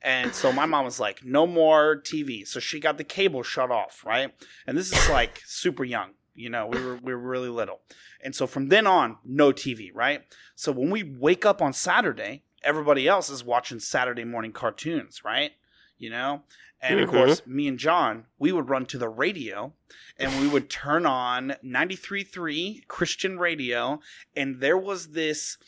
And 0.00 0.34
so 0.34 0.52
my 0.52 0.64
mom 0.64 0.86
was 0.86 0.98
like, 0.98 1.22
"No 1.22 1.46
more 1.46 2.00
TV." 2.00 2.48
So 2.48 2.60
she 2.60 2.80
got 2.80 2.96
the 2.96 3.04
cable 3.04 3.42
shut 3.42 3.70
off, 3.70 4.02
right? 4.06 4.32
And 4.66 4.78
this 4.78 4.90
is 4.90 5.10
like 5.10 5.42
super 5.46 5.84
young. 5.84 6.12
You 6.34 6.48
know, 6.48 6.66
we 6.66 6.82
were 6.82 6.96
we 6.96 7.12
were 7.12 7.20
really 7.20 7.50
little. 7.50 7.82
And 8.22 8.34
so 8.34 8.46
from 8.46 8.68
then 8.68 8.86
on, 8.86 9.18
no 9.22 9.52
TV, 9.52 9.90
right? 9.92 10.22
So 10.54 10.72
when 10.72 10.88
we 10.88 11.02
wake 11.02 11.44
up 11.44 11.60
on 11.60 11.74
Saturday, 11.74 12.44
everybody 12.64 13.06
else 13.08 13.28
is 13.30 13.44
watching 13.44 13.80
Saturday 13.80 14.24
morning 14.24 14.52
cartoons, 14.52 15.24
right? 15.24 15.52
You 15.98 16.10
know? 16.10 16.42
And 16.80 16.98
of 17.00 17.08
Mhm. 17.08 17.12
course, 17.12 17.46
me 17.46 17.68
and 17.68 17.78
John, 17.78 18.26
we 18.38 18.50
would 18.50 18.68
run 18.68 18.86
to 18.86 18.98
the 18.98 19.08
radio 19.08 19.72
and 20.18 20.40
we 20.40 20.48
would 20.48 20.68
turn 20.68 21.06
on 21.06 21.54
93.3 21.62 22.82
Christian 22.88 23.38
radio. 23.38 24.00
And 24.36 24.60
there 24.60 24.76
was 24.78 25.10
this 25.10 25.58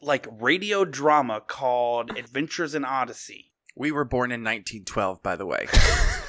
like 0.00 0.26
radio 0.30 0.84
drama 0.84 1.40
called 1.40 2.16
Adventures 2.16 2.74
in 2.74 2.84
Odyssey. 2.84 3.50
we 3.76 3.90
were 3.90 4.04
born 4.04 4.30
in 4.30 4.42
1912 4.44 5.20
by 5.22 5.34
the 5.34 5.44
way 5.46 5.66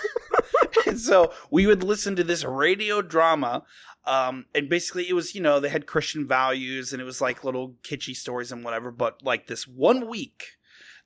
and 0.87 0.99
so 0.99 1.33
we 1.51 1.67
would 1.67 1.83
listen 1.83 2.15
to 2.15 2.23
this 2.23 2.43
radio 2.43 3.01
drama. 3.01 3.63
Um, 4.05 4.45
and 4.53 4.69
basically 4.69 5.09
it 5.09 5.13
was, 5.13 5.33
you 5.33 5.41
know, 5.41 5.59
they 5.59 5.69
had 5.69 5.87
Christian 5.87 6.27
values 6.27 6.93
and 6.93 7.01
it 7.01 7.05
was 7.05 7.21
like 7.21 7.43
little 7.43 7.75
kitschy 7.81 8.15
stories 8.15 8.51
and 8.51 8.63
whatever. 8.63 8.91
But 8.91 9.23
like 9.23 9.47
this 9.47 9.67
one 9.67 10.07
week, 10.07 10.57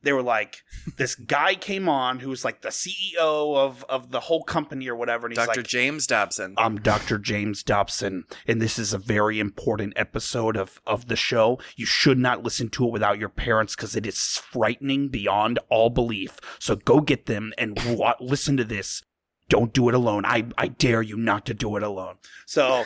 they 0.01 0.13
were 0.13 0.23
like, 0.23 0.63
this 0.97 1.15
guy 1.27 1.55
came 1.55 1.89
on 1.89 2.19
who 2.19 2.29
was 2.29 2.45
like 2.45 2.61
the 2.61 2.69
CEO 2.69 3.57
of, 3.57 3.83
of 3.89 4.11
the 4.11 4.21
whole 4.21 4.43
company 4.43 4.87
or 4.87 4.95
whatever. 4.95 5.27
And 5.27 5.35
he's 5.35 5.45
Dr. 5.45 5.61
like, 5.61 5.67
James 5.67 6.07
Dobson. 6.07 6.55
I'm 6.57 6.77
Dr. 6.77 7.17
James 7.17 7.63
Dobson, 7.63 8.23
and 8.47 8.61
this 8.61 8.79
is 8.79 8.93
a 8.93 8.97
very 8.97 9.39
important 9.39 9.93
episode 9.95 10.55
of, 10.55 10.81
of 10.87 11.07
the 11.07 11.15
show. 11.15 11.59
You 11.75 11.85
should 11.85 12.17
not 12.17 12.43
listen 12.43 12.69
to 12.69 12.85
it 12.85 12.91
without 12.91 13.19
your 13.19 13.29
parents 13.29 13.75
because 13.75 13.95
it 13.95 14.05
is 14.05 14.17
frightening 14.19 15.09
beyond 15.09 15.59
all 15.69 15.89
belief. 15.89 16.39
So 16.59 16.75
go 16.75 17.01
get 17.01 17.25
them 17.25 17.53
and 17.57 17.77
wa- 17.97 18.15
listen 18.19 18.57
to 18.57 18.63
this. 18.63 19.03
Don't 19.49 19.73
do 19.73 19.89
it 19.89 19.95
alone. 19.95 20.23
I, 20.25 20.45
I 20.57 20.67
dare 20.69 21.01
you 21.01 21.17
not 21.17 21.45
to 21.47 21.53
do 21.53 21.75
it 21.75 21.83
alone. 21.83 22.15
So 22.45 22.85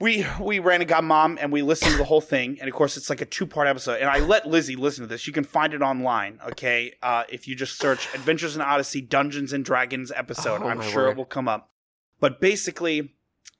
we 0.00 0.26
we 0.40 0.58
ran 0.58 0.80
and 0.80 0.88
got 0.88 1.04
mom 1.04 1.38
and 1.40 1.52
we 1.52 1.62
listened 1.62 1.92
to 1.92 1.98
the 1.98 2.04
whole 2.04 2.20
thing 2.20 2.58
and 2.60 2.68
of 2.68 2.74
course 2.74 2.96
it's 2.96 3.08
like 3.08 3.20
a 3.20 3.24
two 3.24 3.46
part 3.46 3.68
episode 3.68 4.00
and 4.00 4.10
i 4.10 4.18
let 4.18 4.44
lizzie 4.44 4.74
listen 4.74 5.02
to 5.04 5.06
this 5.06 5.24
you 5.28 5.32
can 5.32 5.44
find 5.44 5.72
it 5.72 5.82
online 5.82 6.40
okay 6.44 6.92
uh, 7.00 7.22
if 7.28 7.46
you 7.46 7.54
just 7.54 7.78
search 7.78 8.12
adventures 8.12 8.56
in 8.56 8.60
odyssey 8.60 9.00
dungeons 9.00 9.52
and 9.52 9.64
dragons 9.64 10.10
episode 10.16 10.62
Oh, 10.62 10.66
i'm 10.68 10.82
sure 10.82 11.04
word. 11.04 11.10
it 11.12 11.16
will 11.16 11.24
come 11.24 11.46
up 11.46 11.70
but 12.18 12.40
basically 12.40 13.13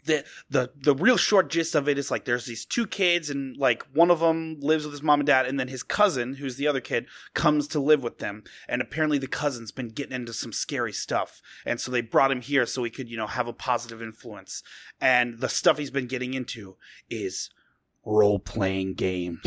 the 0.04 0.25
the 0.50 0.70
the 0.76 0.94
real 0.94 1.16
short 1.16 1.50
gist 1.50 1.75
of 1.75 1.88
it 1.88 1.99
is 1.99 2.11
like 2.11 2.25
there's 2.25 2.46
these 2.46 2.64
two 2.64 2.87
kids 2.87 3.30
and 3.30 3.56
like 3.56 3.82
one 3.92 4.11
of 4.11 4.20
them 4.20 4.58
lives 4.61 4.84
with 4.84 4.92
his 4.92 5.02
mom 5.02 5.20
and 5.20 5.26
dad 5.26 5.46
and 5.46 5.58
then 5.58 5.68
his 5.68 5.82
cousin 5.82 6.34
who's 6.34 6.56
the 6.56 6.66
other 6.66 6.80
kid 6.80 7.06
comes 7.34 7.66
to 7.68 7.80
live 7.80 8.02
with 8.02 8.18
them. 8.18 8.44
And 8.68 8.82
apparently 8.82 9.18
the 9.18 9.26
cousin's 9.26 9.73
been 9.73 9.88
getting 9.88 10.14
into 10.14 10.32
some 10.32 10.52
scary 10.52 10.92
stuff. 10.92 11.40
And 11.64 11.80
so 11.80 11.90
they 11.90 12.00
brought 12.00 12.30
him 12.30 12.40
here 12.40 12.66
so 12.66 12.84
he 12.84 12.90
could 12.90 13.08
you 13.08 13.16
know 13.16 13.26
have 13.26 13.49
a 13.49 13.52
positive 13.52 14.02
influence. 14.02 14.62
And 15.00 15.38
the 15.38 15.49
stuff 15.49 15.78
he's 15.78 15.90
been 15.90 16.06
getting 16.06 16.34
into 16.34 16.76
is 17.11 17.50
role 18.04 18.38
playing 18.38 18.94
games 18.94 19.40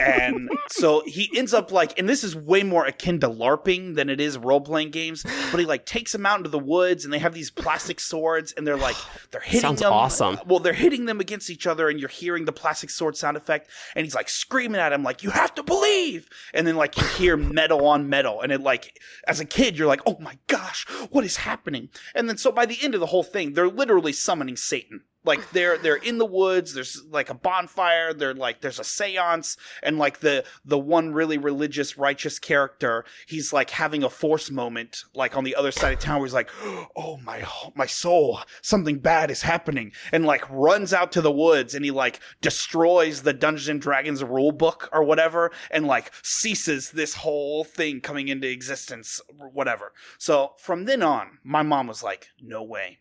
and 0.00 0.50
so 0.68 1.02
he 1.06 1.30
ends 1.36 1.54
up 1.54 1.72
like 1.72 1.98
and 1.98 2.08
this 2.08 2.22
is 2.22 2.36
way 2.36 2.62
more 2.62 2.86
akin 2.86 3.18
to 3.20 3.28
larping 3.28 3.94
than 3.94 4.08
it 4.08 4.20
is 4.20 4.36
role 4.38 4.60
playing 4.60 4.90
games 4.90 5.24
but 5.50 5.58
he 5.58 5.66
like 5.66 5.86
takes 5.86 6.12
them 6.12 6.26
out 6.26 6.38
into 6.38 6.50
the 6.50 6.58
woods 6.58 7.04
and 7.04 7.12
they 7.12 7.18
have 7.18 7.34
these 7.34 7.50
plastic 7.50 7.98
swords 7.98 8.52
and 8.52 8.66
they're 8.66 8.76
like 8.76 8.96
they're 9.30 9.40
hitting 9.40 9.60
Sounds 9.60 9.80
them 9.80 9.92
awesome. 9.92 10.38
well 10.46 10.58
they're 10.58 10.72
hitting 10.72 11.06
them 11.06 11.20
against 11.20 11.50
each 11.50 11.66
other 11.66 11.88
and 11.88 11.98
you're 11.98 12.08
hearing 12.08 12.44
the 12.44 12.52
plastic 12.52 12.90
sword 12.90 13.16
sound 13.16 13.36
effect 13.36 13.70
and 13.94 14.04
he's 14.04 14.14
like 14.14 14.28
screaming 14.28 14.80
at 14.80 14.92
him 14.92 15.02
like 15.02 15.22
you 15.22 15.30
have 15.30 15.54
to 15.54 15.62
believe! 15.62 16.28
And 16.54 16.66
then 16.66 16.76
like 16.76 16.96
you 16.96 17.04
hear 17.04 17.36
metal 17.36 17.86
on 17.86 18.08
metal 18.08 18.40
and 18.40 18.52
it 18.52 18.60
like 18.60 18.98
as 19.26 19.40
a 19.40 19.44
kid 19.44 19.78
you're 19.78 19.88
like 19.88 20.02
oh 20.06 20.16
my 20.20 20.38
gosh 20.46 20.86
what 21.10 21.24
is 21.24 21.38
happening? 21.38 21.88
And 22.14 22.28
then 22.28 22.38
so 22.38 22.52
by 22.52 22.66
the 22.66 22.78
end 22.82 22.94
of 22.94 23.00
the 23.00 23.06
whole 23.06 23.22
thing 23.22 23.52
they're 23.54 23.68
literally 23.68 24.12
summoning 24.12 24.56
satan 24.56 25.02
like 25.28 25.50
they're 25.50 25.78
they're 25.78 25.96
in 25.96 26.18
the 26.18 26.26
woods 26.26 26.74
there's 26.74 27.00
like 27.10 27.30
a 27.30 27.34
bonfire 27.34 28.12
they're 28.12 28.34
like 28.34 28.60
there's 28.60 28.80
a 28.80 28.84
seance 28.84 29.56
and 29.82 29.98
like 29.98 30.18
the 30.20 30.44
the 30.64 30.78
one 30.78 31.12
really 31.12 31.38
religious 31.38 31.96
righteous 31.96 32.40
character 32.40 33.04
he's 33.28 33.52
like 33.52 33.70
having 33.70 34.02
a 34.02 34.10
force 34.10 34.50
moment 34.50 35.04
like 35.14 35.36
on 35.36 35.44
the 35.44 35.54
other 35.54 35.70
side 35.70 35.92
of 35.92 36.00
town 36.00 36.18
where 36.18 36.26
he's 36.26 36.34
like 36.34 36.50
oh 36.96 37.18
my 37.22 37.46
my 37.76 37.86
soul 37.86 38.40
something 38.62 38.98
bad 38.98 39.30
is 39.30 39.42
happening 39.42 39.92
and 40.10 40.24
like 40.24 40.48
runs 40.50 40.92
out 40.92 41.12
to 41.12 41.20
the 41.20 41.30
woods 41.30 41.74
and 41.74 41.84
he 41.84 41.90
like 41.92 42.18
destroys 42.40 43.22
the 43.22 43.32
dungeons 43.32 43.68
and 43.68 43.80
dragons 43.80 44.24
rule 44.24 44.52
book 44.52 44.88
or 44.92 45.02
whatever 45.04 45.50
and 45.70 45.86
like 45.86 46.10
ceases 46.22 46.90
this 46.92 47.14
whole 47.14 47.64
thing 47.64 48.00
coming 48.00 48.28
into 48.28 48.48
existence 48.48 49.20
whatever. 49.52 49.92
So 50.18 50.52
from 50.58 50.84
then 50.84 51.02
on 51.02 51.38
my 51.44 51.62
mom 51.62 51.86
was 51.86 52.02
like 52.02 52.28
no 52.40 52.62
way 52.62 52.98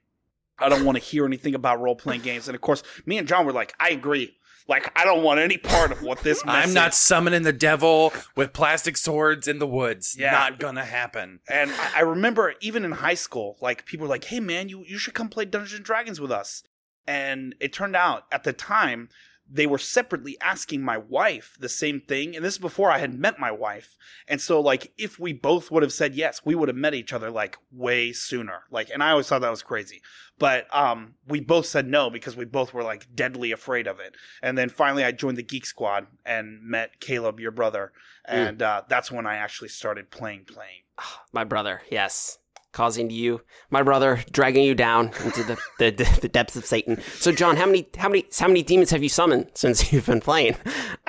I 0.59 0.69
don't 0.69 0.85
want 0.85 0.97
to 0.97 1.03
hear 1.03 1.25
anything 1.25 1.55
about 1.55 1.79
role 1.81 1.95
playing 1.95 2.21
games. 2.21 2.47
And 2.47 2.55
of 2.55 2.61
course, 2.61 2.83
me 3.05 3.17
and 3.17 3.27
John 3.27 3.45
were 3.45 3.53
like, 3.53 3.73
I 3.79 3.89
agree. 3.89 4.35
Like, 4.67 4.91
I 4.99 5.05
don't 5.05 5.23
want 5.23 5.39
any 5.39 5.57
part 5.57 5.91
of 5.91 6.01
what 6.01 6.19
this. 6.23 6.43
Mess 6.43 6.55
I'm 6.67 6.73
not 6.73 6.89
is. 6.91 6.97
summoning 6.97 7.43
the 7.43 7.53
devil 7.53 8.11
with 8.35 8.51
plastic 8.51 8.97
swords 8.97 9.47
in 9.47 9.59
the 9.59 9.67
woods. 9.67 10.15
Yeah. 10.19 10.31
Not 10.31 10.59
gonna 10.59 10.83
happen. 10.83 11.39
And 11.49 11.71
I, 11.71 11.97
I 11.97 12.01
remember 12.01 12.53
even 12.59 12.83
in 12.83 12.91
high 12.93 13.13
school, 13.13 13.57
like 13.61 13.85
people 13.85 14.05
were 14.05 14.09
like, 14.09 14.25
"Hey, 14.25 14.41
man, 14.41 14.67
you 14.67 14.83
you 14.85 14.97
should 14.97 15.13
come 15.13 15.29
play 15.29 15.45
Dungeons 15.45 15.75
and 15.75 15.85
Dragons 15.85 16.19
with 16.19 16.31
us." 16.31 16.63
And 17.07 17.55
it 17.61 17.71
turned 17.71 17.95
out 17.95 18.25
at 18.29 18.43
the 18.43 18.51
time 18.51 19.07
they 19.49 19.65
were 19.65 19.77
separately 19.77 20.37
asking 20.41 20.81
my 20.81 20.97
wife 20.97 21.55
the 21.59 21.69
same 21.69 22.01
thing, 22.01 22.35
and 22.35 22.43
this 22.43 22.55
is 22.55 22.59
before 22.59 22.91
I 22.91 22.97
had 22.97 23.13
met 23.13 23.39
my 23.39 23.51
wife. 23.51 23.95
And 24.27 24.41
so, 24.41 24.59
like, 24.59 24.93
if 24.97 25.19
we 25.19 25.33
both 25.33 25.71
would 25.71 25.83
have 25.83 25.93
said 25.93 26.15
yes, 26.15 26.41
we 26.43 26.55
would 26.55 26.69
have 26.69 26.75
met 26.75 26.93
each 26.93 27.13
other 27.13 27.31
like 27.31 27.57
way 27.71 28.11
sooner. 28.11 28.63
Like, 28.71 28.89
and 28.93 29.01
I 29.01 29.11
always 29.11 29.27
thought 29.27 29.41
that 29.41 29.49
was 29.49 29.63
crazy, 29.63 30.01
but 30.37 30.73
um, 30.75 31.15
we 31.27 31.39
both 31.39 31.65
said 31.65 31.87
no 31.87 32.09
because 32.09 32.35
we 32.35 32.45
both 32.45 32.73
were 32.73 32.83
like 32.83 33.15
deadly 33.15 33.51
afraid 33.51 33.87
of 33.87 33.99
it. 33.99 34.15
And 34.41 34.57
then 34.57 34.69
finally, 34.69 35.03
I 35.03 35.11
joined 35.11 35.37
the 35.37 35.43
Geek 35.43 35.65
Squad 35.65 36.07
and 36.25 36.61
met 36.61 36.99
Caleb, 36.99 37.39
your 37.39 37.51
brother, 37.51 37.93
and 38.25 38.61
uh, 38.61 38.83
that's 38.89 39.11
when 39.11 39.25
I 39.25 39.35
actually 39.35 39.69
started 39.69 40.11
playing 40.11 40.45
playing. 40.45 40.83
My 41.31 41.43
brother, 41.43 41.81
yes. 41.89 42.39
Causing 42.77 43.09
you, 43.09 43.41
my 43.71 43.81
brother, 43.81 44.23
dragging 44.31 44.63
you 44.63 44.75
down 44.75 45.07
into 45.25 45.43
the, 45.43 45.57
the, 45.79 46.19
the 46.21 46.29
depths 46.29 46.55
of 46.55 46.63
Satan. 46.63 47.01
So, 47.17 47.31
John, 47.31 47.57
how 47.57 47.65
many 47.65 47.89
how 47.97 48.07
many 48.07 48.25
how 48.37 48.47
many 48.47 48.61
demons 48.61 48.91
have 48.91 49.01
you 49.01 49.09
summoned 49.09 49.49
since 49.55 49.91
you've 49.91 50.05
been 50.05 50.21
playing? 50.21 50.55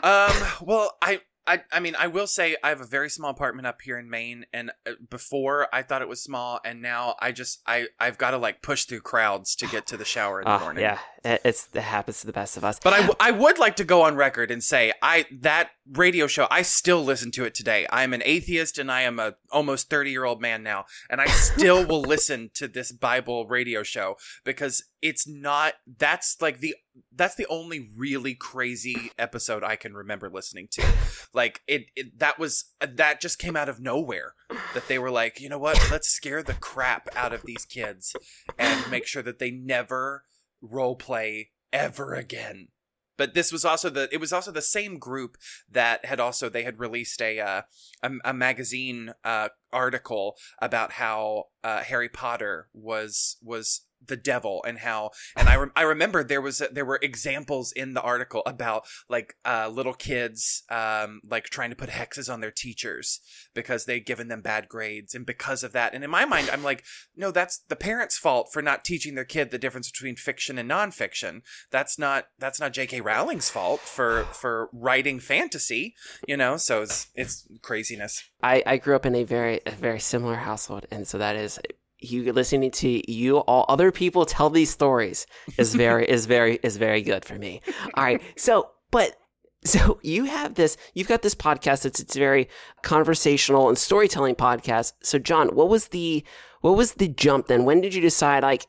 Um, 0.02 0.32
well, 0.62 0.96
I, 1.02 1.20
I, 1.46 1.60
I 1.70 1.80
mean, 1.80 1.94
I 1.98 2.06
will 2.06 2.26
say 2.26 2.56
I 2.64 2.70
have 2.70 2.80
a 2.80 2.86
very 2.86 3.10
small 3.10 3.30
apartment 3.30 3.66
up 3.66 3.80
here 3.82 3.98
in 3.98 4.08
Maine, 4.08 4.46
and 4.52 4.70
uh, 4.86 4.92
before 5.10 5.66
I 5.72 5.82
thought 5.82 6.00
it 6.02 6.08
was 6.08 6.22
small, 6.22 6.58
and 6.64 6.80
now 6.80 7.16
I 7.20 7.32
just, 7.32 7.60
I, 7.66 7.88
I've 8.00 8.16
got 8.18 8.30
to 8.32 8.38
like 8.38 8.62
push 8.62 8.84
through 8.84 9.00
crowds 9.00 9.54
to 9.56 9.66
get 9.66 9.86
to 9.88 9.96
the 9.98 10.04
shower 10.06 10.40
in 10.40 10.44
the 10.46 10.50
Ah, 10.52 10.58
morning. 10.60 10.82
yeah, 10.84 10.98
it's 11.24 11.68
it 11.72 11.80
happens 11.80 12.20
to 12.20 12.26
the 12.26 12.32
best 12.32 12.56
of 12.56 12.64
us. 12.64 12.78
But 12.78 12.92
I, 12.92 12.98
w- 12.98 13.16
I 13.20 13.30
would 13.30 13.58
like 13.58 13.76
to 13.76 13.84
go 13.84 14.02
on 14.02 14.16
record 14.16 14.50
and 14.50 14.62
say 14.62 14.92
I 15.02 15.26
that 15.40 15.70
radio 15.90 16.26
show 16.26 16.46
I 16.50 16.62
still 16.62 17.02
listen 17.02 17.30
to 17.32 17.44
it 17.44 17.54
today. 17.54 17.86
I 17.90 18.04
am 18.04 18.12
an 18.12 18.22
atheist 18.24 18.78
and 18.78 18.90
I 18.90 19.02
am 19.02 19.18
a 19.18 19.34
almost 19.50 19.90
30 19.90 20.10
year 20.10 20.24
old 20.24 20.40
man 20.40 20.62
now 20.62 20.84
and 21.10 21.20
I 21.20 21.26
still 21.26 21.86
will 21.86 22.02
listen 22.08 22.50
to 22.54 22.68
this 22.68 22.92
Bible 22.92 23.46
radio 23.46 23.82
show 23.82 24.16
because 24.44 24.84
it's 25.00 25.26
not 25.28 25.74
that's 25.98 26.40
like 26.40 26.60
the 26.60 26.74
that's 27.14 27.34
the 27.34 27.46
only 27.48 27.90
really 27.96 28.34
crazy 28.34 29.12
episode 29.18 29.62
I 29.62 29.76
can 29.76 29.94
remember 29.94 30.28
listening 30.28 30.68
to. 30.72 30.84
Like 31.32 31.62
it, 31.66 31.86
it 31.94 32.18
that 32.18 32.38
was 32.38 32.72
that 32.80 33.20
just 33.20 33.38
came 33.38 33.56
out 33.56 33.68
of 33.68 33.80
nowhere 33.80 34.34
that 34.74 34.88
they 34.88 34.98
were 34.98 35.10
like, 35.10 35.40
"You 35.40 35.48
know 35.48 35.58
what? 35.58 35.88
Let's 35.90 36.08
scare 36.08 36.42
the 36.42 36.54
crap 36.54 37.08
out 37.14 37.32
of 37.32 37.42
these 37.42 37.64
kids 37.64 38.14
and 38.58 38.90
make 38.90 39.06
sure 39.06 39.22
that 39.22 39.38
they 39.38 39.50
never 39.50 40.24
role 40.60 40.96
play 40.96 41.50
ever 41.72 42.14
again." 42.14 42.68
But 43.16 43.34
this 43.34 43.50
was 43.50 43.64
also 43.64 43.90
the 43.90 44.08
it 44.12 44.20
was 44.20 44.32
also 44.32 44.52
the 44.52 44.62
same 44.62 44.98
group 44.98 45.36
that 45.70 46.04
had 46.04 46.20
also 46.20 46.48
they 46.48 46.62
had 46.62 46.78
released 46.78 47.20
a 47.20 47.40
uh, 47.40 47.62
a, 48.02 48.10
a 48.24 48.32
magazine 48.32 49.12
uh, 49.24 49.48
article 49.72 50.36
about 50.62 50.92
how 50.92 51.46
uh, 51.64 51.82
Harry 51.82 52.08
Potter 52.08 52.68
was 52.72 53.36
was 53.42 53.82
the 54.04 54.16
devil 54.16 54.64
and 54.66 54.78
how 54.78 55.10
and 55.36 55.48
I 55.48 55.56
rem- 55.56 55.72
I 55.76 55.82
remember 55.82 56.22
there 56.22 56.40
was 56.40 56.62
there 56.72 56.84
were 56.84 56.98
examples 57.02 57.72
in 57.72 57.94
the 57.94 58.02
article 58.02 58.42
about 58.46 58.84
like 59.08 59.34
uh, 59.44 59.68
little 59.72 59.94
kids 59.94 60.62
um, 60.70 61.20
like 61.28 61.44
trying 61.44 61.70
to 61.70 61.76
put 61.76 61.90
hexes 61.90 62.32
on 62.32 62.40
their 62.40 62.50
teachers 62.50 63.20
because 63.54 63.84
they'd 63.84 64.06
given 64.06 64.28
them 64.28 64.40
bad 64.40 64.68
grades 64.68 65.14
and 65.14 65.26
because 65.26 65.62
of 65.62 65.72
that. 65.72 65.94
And 65.94 66.04
in 66.04 66.10
my 66.10 66.24
mind 66.24 66.50
I'm 66.52 66.62
like 66.62 66.84
no 67.16 67.30
that's 67.30 67.58
the 67.68 67.76
parents' 67.76 68.18
fault 68.18 68.50
for 68.52 68.62
not 68.62 68.84
teaching 68.84 69.14
their 69.14 69.24
kid 69.24 69.50
the 69.50 69.58
difference 69.58 69.90
between 69.90 70.16
fiction 70.16 70.58
and 70.58 70.70
nonfiction. 70.70 71.42
That's 71.70 71.98
not 71.98 72.26
that's 72.38 72.60
not 72.60 72.72
J.K. 72.72 73.00
Rowling's 73.00 73.50
fault 73.50 73.80
for 73.80 74.24
for 74.32 74.68
writing 74.72 75.20
fantasy 75.20 75.94
you 76.26 76.36
know? 76.36 76.56
So 76.56 76.82
it's 76.82 77.08
it's 77.14 77.46
craziness. 77.62 78.24
I, 78.42 78.62
I 78.66 78.76
grew 78.76 78.96
up 78.96 79.06
in 79.06 79.14
a 79.14 79.24
very 79.24 79.60
a 79.66 79.70
very 79.70 80.00
similar 80.00 80.36
household, 80.36 80.86
and 80.90 81.06
so 81.06 81.18
that 81.18 81.36
is 81.36 81.58
you 82.00 82.32
listening 82.32 82.70
to 82.70 83.10
you 83.10 83.38
all 83.38 83.64
other 83.68 83.90
people 83.90 84.24
tell 84.24 84.50
these 84.50 84.70
stories 84.70 85.26
is 85.56 85.74
very 85.74 86.04
is 86.08 86.26
very 86.26 86.58
is 86.62 86.76
very 86.76 87.02
good 87.02 87.24
for 87.24 87.34
me. 87.34 87.60
All 87.94 88.04
right, 88.04 88.22
so 88.36 88.70
but 88.90 89.16
so 89.64 89.98
you 90.02 90.24
have 90.24 90.54
this 90.54 90.76
you've 90.94 91.08
got 91.08 91.22
this 91.22 91.34
podcast 91.34 91.84
it's 91.84 92.00
it's 92.00 92.16
very 92.16 92.48
conversational 92.82 93.68
and 93.68 93.76
storytelling 93.76 94.36
podcast. 94.36 94.92
So 95.02 95.18
John, 95.18 95.48
what 95.48 95.68
was 95.68 95.88
the 95.88 96.24
what 96.60 96.76
was 96.76 96.94
the 96.94 97.08
jump 97.08 97.46
then? 97.46 97.64
When 97.64 97.80
did 97.80 97.94
you 97.94 98.00
decide 98.00 98.42
like 98.42 98.66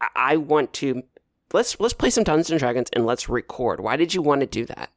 I, 0.00 0.08
I 0.16 0.36
want 0.36 0.72
to 0.74 1.02
let's 1.52 1.78
let's 1.78 1.94
play 1.94 2.10
some 2.10 2.24
Dungeons 2.24 2.50
and 2.50 2.58
Dragons 2.58 2.90
and 2.92 3.06
let's 3.06 3.28
record? 3.28 3.80
Why 3.80 3.96
did 3.96 4.14
you 4.14 4.22
want 4.22 4.40
to 4.40 4.46
do 4.46 4.66
that? 4.66 4.90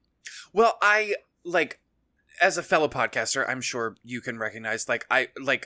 Well, 0.53 0.77
I 0.81 1.15
like 1.43 1.79
as 2.41 2.57
a 2.57 2.63
fellow 2.63 2.87
podcaster, 2.87 3.47
I'm 3.47 3.61
sure 3.61 3.95
you 4.03 4.21
can 4.21 4.37
recognize 4.37 4.89
like 4.89 5.05
I 5.09 5.29
like 5.39 5.65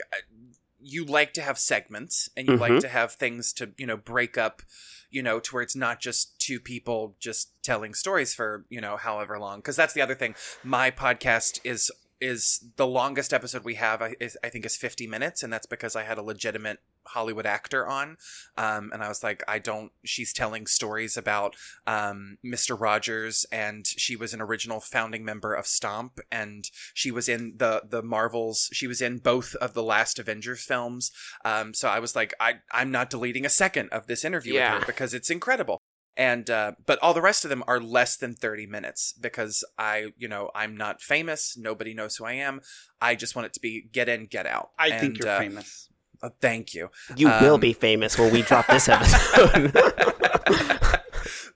you 0.82 1.04
like 1.04 1.34
to 1.34 1.42
have 1.42 1.58
segments 1.58 2.28
and 2.36 2.48
you 2.48 2.56
like 2.56 2.72
Mhm. 2.72 2.80
to 2.80 2.88
have 2.88 3.12
things 3.12 3.52
to, 3.54 3.72
you 3.76 3.86
know, 3.86 3.96
break 3.96 4.38
up, 4.38 4.62
you 5.10 5.22
know, 5.22 5.38
to 5.40 5.54
where 5.54 5.62
it's 5.62 5.76
not 5.76 6.00
just 6.00 6.38
two 6.38 6.58
people 6.60 7.16
just 7.20 7.52
telling 7.62 7.94
stories 7.94 8.34
for, 8.34 8.64
you 8.68 8.80
know, 8.80 8.96
however 8.96 9.38
long 9.38 9.60
cuz 9.62 9.76
that's 9.76 9.92
the 9.94 10.00
other 10.02 10.14
thing. 10.14 10.34
My 10.62 10.90
podcast 10.90 11.60
is 11.64 11.90
is 12.20 12.64
the 12.76 12.86
longest 12.86 13.32
episode 13.32 13.64
we 13.64 13.76
have 13.76 14.02
I, 14.02 14.14
is, 14.20 14.36
I 14.44 14.50
think 14.50 14.66
is 14.66 14.76
50 14.76 15.06
minutes 15.06 15.42
and 15.42 15.50
that's 15.50 15.64
because 15.66 15.96
I 15.96 16.02
had 16.02 16.18
a 16.18 16.22
legitimate 16.22 16.80
Hollywood 17.06 17.46
actor 17.46 17.86
on. 17.86 18.16
Um, 18.56 18.90
and 18.92 19.02
I 19.02 19.08
was 19.08 19.22
like, 19.22 19.42
I 19.48 19.58
don't, 19.58 19.92
she's 20.04 20.32
telling 20.32 20.66
stories 20.66 21.16
about 21.16 21.56
um, 21.86 22.38
Mr. 22.44 22.78
Rogers, 22.78 23.46
and 23.50 23.86
she 23.86 24.16
was 24.16 24.32
an 24.34 24.40
original 24.40 24.80
founding 24.80 25.24
member 25.24 25.54
of 25.54 25.66
Stomp, 25.66 26.20
and 26.30 26.64
she 26.94 27.10
was 27.10 27.28
in 27.28 27.54
the, 27.56 27.82
the 27.88 28.02
Marvels, 28.02 28.68
she 28.72 28.86
was 28.86 29.00
in 29.00 29.18
both 29.18 29.54
of 29.56 29.74
the 29.74 29.82
last 29.82 30.18
Avengers 30.18 30.64
films. 30.64 31.10
Um, 31.44 31.74
so 31.74 31.88
I 31.88 31.98
was 31.98 32.14
like, 32.14 32.34
I, 32.40 32.54
I'm 32.72 32.90
not 32.90 33.10
deleting 33.10 33.44
a 33.44 33.50
second 33.50 33.88
of 33.90 34.06
this 34.06 34.24
interview 34.24 34.54
Yeah. 34.54 34.74
with 34.74 34.82
her 34.82 34.86
because 34.86 35.14
it's 35.14 35.30
incredible. 35.30 35.78
And, 36.16 36.50
uh, 36.50 36.72
but 36.84 36.98
all 37.00 37.14
the 37.14 37.22
rest 37.22 37.44
of 37.44 37.48
them 37.50 37.62
are 37.66 37.80
less 37.80 38.16
than 38.16 38.34
30 38.34 38.66
minutes 38.66 39.14
because 39.18 39.64
I, 39.78 40.08
you 40.18 40.28
know, 40.28 40.50
I'm 40.54 40.76
not 40.76 41.00
famous. 41.00 41.56
Nobody 41.56 41.94
knows 41.94 42.16
who 42.16 42.24
I 42.24 42.32
am. 42.32 42.60
I 43.00 43.14
just 43.14 43.34
want 43.34 43.46
it 43.46 43.52
to 43.54 43.60
be 43.60 43.88
get 43.90 44.08
in, 44.08 44.26
get 44.26 44.44
out. 44.44 44.70
I 44.78 44.90
think 44.98 45.18
you're 45.18 45.28
uh, 45.28 45.38
famous. 45.38 45.88
Uh, 46.22 46.30
thank 46.40 46.74
you. 46.74 46.90
You 47.16 47.28
will 47.28 47.54
Um, 47.54 47.60
be 47.60 47.72
famous 47.72 48.18
when 48.18 48.32
we 48.32 48.42
drop 48.42 48.66
this 48.66 48.88
episode. 48.90 49.72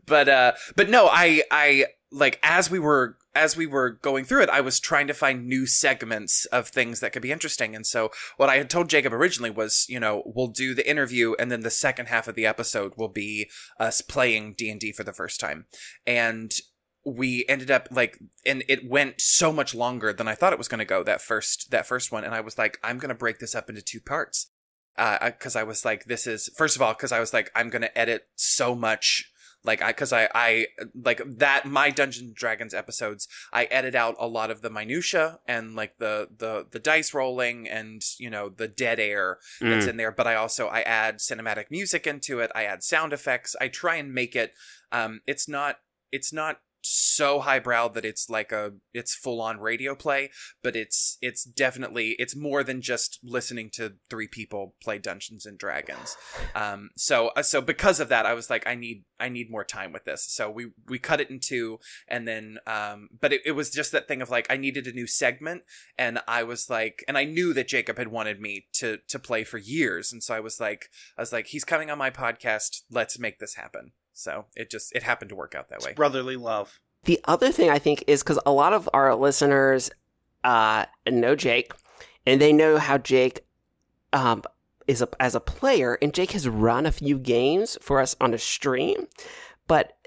but 0.07 0.29
uh 0.29 0.53
but 0.77 0.91
no 0.91 1.09
i 1.11 1.43
i 1.51 1.87
like 2.13 2.39
as 2.43 2.71
we 2.71 2.79
were 2.79 3.17
as 3.35 3.57
we 3.57 3.67
were 3.67 3.91
going 3.91 4.25
through 4.25 4.43
it 4.43 4.51
i 4.51 4.61
was 4.61 4.79
trying 4.79 5.07
to 5.07 5.15
find 5.15 5.47
new 5.47 5.65
segments 5.67 6.45
of 6.47 6.69
things 6.69 7.01
that 7.01 7.13
could 7.13 7.23
be 7.23 7.33
interesting 7.33 7.75
and 7.75 7.87
so 7.87 8.11
what 8.37 8.51
i 8.51 8.57
had 8.59 8.69
told 8.69 8.91
jacob 8.91 9.13
originally 9.15 9.49
was 9.51 9.87
you 9.89 9.99
know 9.99 10.23
we'll 10.27 10.49
do 10.49 10.75
the 10.75 10.89
interview 10.89 11.35
and 11.39 11.51
then 11.51 11.61
the 11.61 11.71
second 11.71 12.07
half 12.07 12.29
of 12.29 12.35
the 12.35 12.45
episode 12.47 12.93
will 12.99 13.09
be 13.09 13.49
us 13.81 14.03
playing 14.03 14.55
d&d 14.59 14.93
for 14.93 15.05
the 15.05 15.13
first 15.13 15.41
time 15.41 15.65
and 16.07 16.57
we 17.07 17.45
ended 17.49 17.71
up 17.71 17.89
like 17.91 18.19
and 18.47 18.63
it 18.69 18.89
went 18.89 19.21
so 19.21 19.51
much 19.53 19.75
longer 19.75 20.13
than 20.13 20.29
i 20.29 20.35
thought 20.35 20.53
it 20.53 20.59
was 20.59 20.69
going 20.69 20.79
to 20.79 20.85
go 20.85 21.03
that 21.03 21.21
first 21.23 21.71
that 21.71 21.87
first 21.87 22.13
one 22.13 22.25
and 22.25 22.35
i 22.35 22.41
was 22.43 22.59
like 22.59 22.79
i'm 22.85 22.99
going 22.99 23.09
to 23.09 23.15
break 23.15 23.39
this 23.39 23.55
up 23.55 23.69
into 23.71 23.81
two 23.83 24.01
parts 24.01 24.51
because 24.97 25.57
I 25.57 25.63
was 25.63 25.85
like, 25.85 26.05
this 26.05 26.27
is 26.27 26.49
first 26.57 26.77
of 26.77 26.83
all 26.83 26.93
because 26.95 27.13
I 27.13 27.21
was 27.21 27.33
like, 27.33 27.51
I'm 27.55 27.71
gonna 27.71 27.91
edit 27.97 28.27
so 28.37 28.75
much, 28.75 29.31
like 29.65 29.83
I 29.83 29.89
because 29.89 30.13
I 30.13 30.29
I 30.35 30.67
like 30.95 31.21
that 31.39 31.65
my 31.67 31.91
Dungeons 31.91 32.33
Dragons 32.35 32.75
episodes, 32.75 33.27
I 33.53 33.65
edit 33.65 33.95
out 33.95 34.15
a 34.19 34.27
lot 34.29 34.51
of 34.51 34.61
the 34.61 34.71
minutia 34.71 35.39
and 35.49 35.75
like 35.75 35.99
the 35.99 36.29
the 36.37 36.67
the 36.71 36.79
dice 36.79 37.15
rolling 37.15 37.69
and 37.69 38.03
you 38.19 38.31
know 38.31 38.49
the 38.49 38.69
dead 38.69 39.01
air 39.01 39.39
that's 39.61 39.87
Mm. 39.87 39.91
in 39.91 39.97
there, 39.97 40.13
but 40.13 40.27
I 40.27 40.35
also 40.35 40.69
I 40.69 40.83
add 40.83 41.19
cinematic 41.19 41.71
music 41.71 42.07
into 42.07 42.41
it, 42.41 42.51
I 42.55 42.65
add 42.65 42.83
sound 42.83 43.13
effects, 43.13 43.57
I 43.61 43.69
try 43.69 43.97
and 43.97 44.13
make 44.13 44.37
it, 44.37 44.53
um, 44.93 45.21
it's 45.27 45.49
not 45.49 45.79
it's 46.13 46.33
not 46.33 46.61
so 46.87 47.41
highbrow 47.41 47.89
that 47.89 48.05
it's 48.05 48.29
like 48.29 48.53
a 48.53 48.73
it's 48.93 49.15
full 49.15 49.41
on 49.41 49.59
radio 49.59 49.95
play 49.95 50.31
but 50.63 50.77
it's 50.77 51.17
it's 51.21 51.45
definitely 51.45 52.15
it's 52.19 52.37
more 52.37 52.63
than 52.63 52.81
just 52.81 53.19
listening 53.23 53.71
to 53.71 53.95
three 54.11 54.29
people 54.29 54.75
play 54.83 54.99
Dungeons 54.99 55.47
and 55.47 55.59
Dragons. 55.59 56.17
Um, 56.55 56.91
so 56.97 57.29
uh, 57.37 57.43
so 57.43 57.61
because 57.61 58.01
of 58.01 58.09
that, 58.09 58.27
I 58.27 58.35
was 58.35 58.51
like, 58.51 58.67
I 58.67 58.75
need 58.75 59.05
I 59.19 59.29
need 59.29 59.51
more 59.51 59.65
time 59.65 59.93
with 59.93 60.05
this. 60.05 60.27
So 60.29 60.51
we 60.51 60.71
we 60.89 60.99
cut 60.99 61.21
it 61.21 61.31
in 61.31 61.41
two, 61.41 61.79
and 62.09 62.27
then 62.27 62.59
um, 62.67 63.09
but 63.21 63.33
it, 63.33 63.43
it 63.45 63.53
was 63.53 63.71
just 63.71 63.93
that 63.93 64.09
thing 64.09 64.23
of 64.23 64.31
like 64.31 64.47
I 64.51 64.57
needed 64.57 64.87
a 64.87 64.93
new 64.93 65.07
segment, 65.07 65.63
and 65.99 66.21
I 66.27 66.43
was 66.43 66.69
like, 66.69 67.05
and 67.09 67.17
I 67.17 67.25
knew 67.25 67.53
that 67.55 67.69
Jacob 67.69 67.99
had 67.99 68.09
wanted 68.09 68.41
me 68.41 68.67
to 68.75 68.99
to 69.09 69.19
play 69.19 69.45
for 69.45 69.59
years, 69.59 70.13
and 70.13 70.23
so 70.23 70.35
I 70.35 70.41
was 70.41 70.61
like, 70.61 70.87
I 71.17 71.23
was 71.23 71.33
like, 71.33 71.49
he's 71.49 71.65
coming 71.65 71.91
on 71.91 71.99
my 71.99 72.11
podcast, 72.11 72.83
let's 72.91 73.19
make 73.19 73.39
this 73.39 73.55
happen. 73.55 73.93
So 74.15 74.47
it 74.55 74.71
just 74.71 74.95
it 74.95 75.03
happened 75.03 75.29
to 75.29 75.35
work 75.35 75.55
out 75.55 75.69
that 75.69 75.83
way. 75.83 75.93
Brotherly 75.93 76.37
love. 76.37 76.81
The 77.05 77.21
other 77.25 77.53
thing 77.53 77.69
I 77.69 77.79
think 77.79 78.05
is 78.07 78.23
because 78.23 78.39
a 78.47 78.53
lot 78.53 78.73
of 78.73 78.89
our 78.95 79.15
listeners 79.15 79.91
uh, 80.43 80.87
know 81.07 81.37
Jake, 81.37 81.73
and 82.25 82.41
they 82.41 82.53
know 82.53 82.79
how 82.79 82.97
Jake 82.97 83.45
um, 84.13 84.43
is 84.87 85.03
a, 85.03 85.09
as 85.21 85.35
a 85.35 85.41
player, 85.41 85.99
and 86.01 86.15
Jake 86.15 86.31
has 86.31 86.49
run 86.49 86.87
a 86.87 86.93
few 86.93 87.19
games 87.19 87.77
for 87.83 88.01
us 88.01 88.17
on 88.21 88.33
a 88.33 88.39
stream. 88.39 89.09
But 89.67 89.99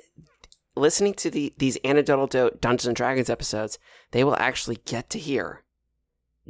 listening 0.75 1.13
to 1.15 1.29
the 1.29 1.53
these 1.57 1.77
anecdotal 1.83 2.27
Do- 2.27 2.57
Dungeons 2.59 2.87
and 2.87 2.95
Dragons 2.95 3.29
episodes, 3.29 3.77
they 4.11 4.23
will 4.23 4.37
actually 4.37 4.79
get 4.85 5.09
to 5.11 5.19
hear 5.19 5.63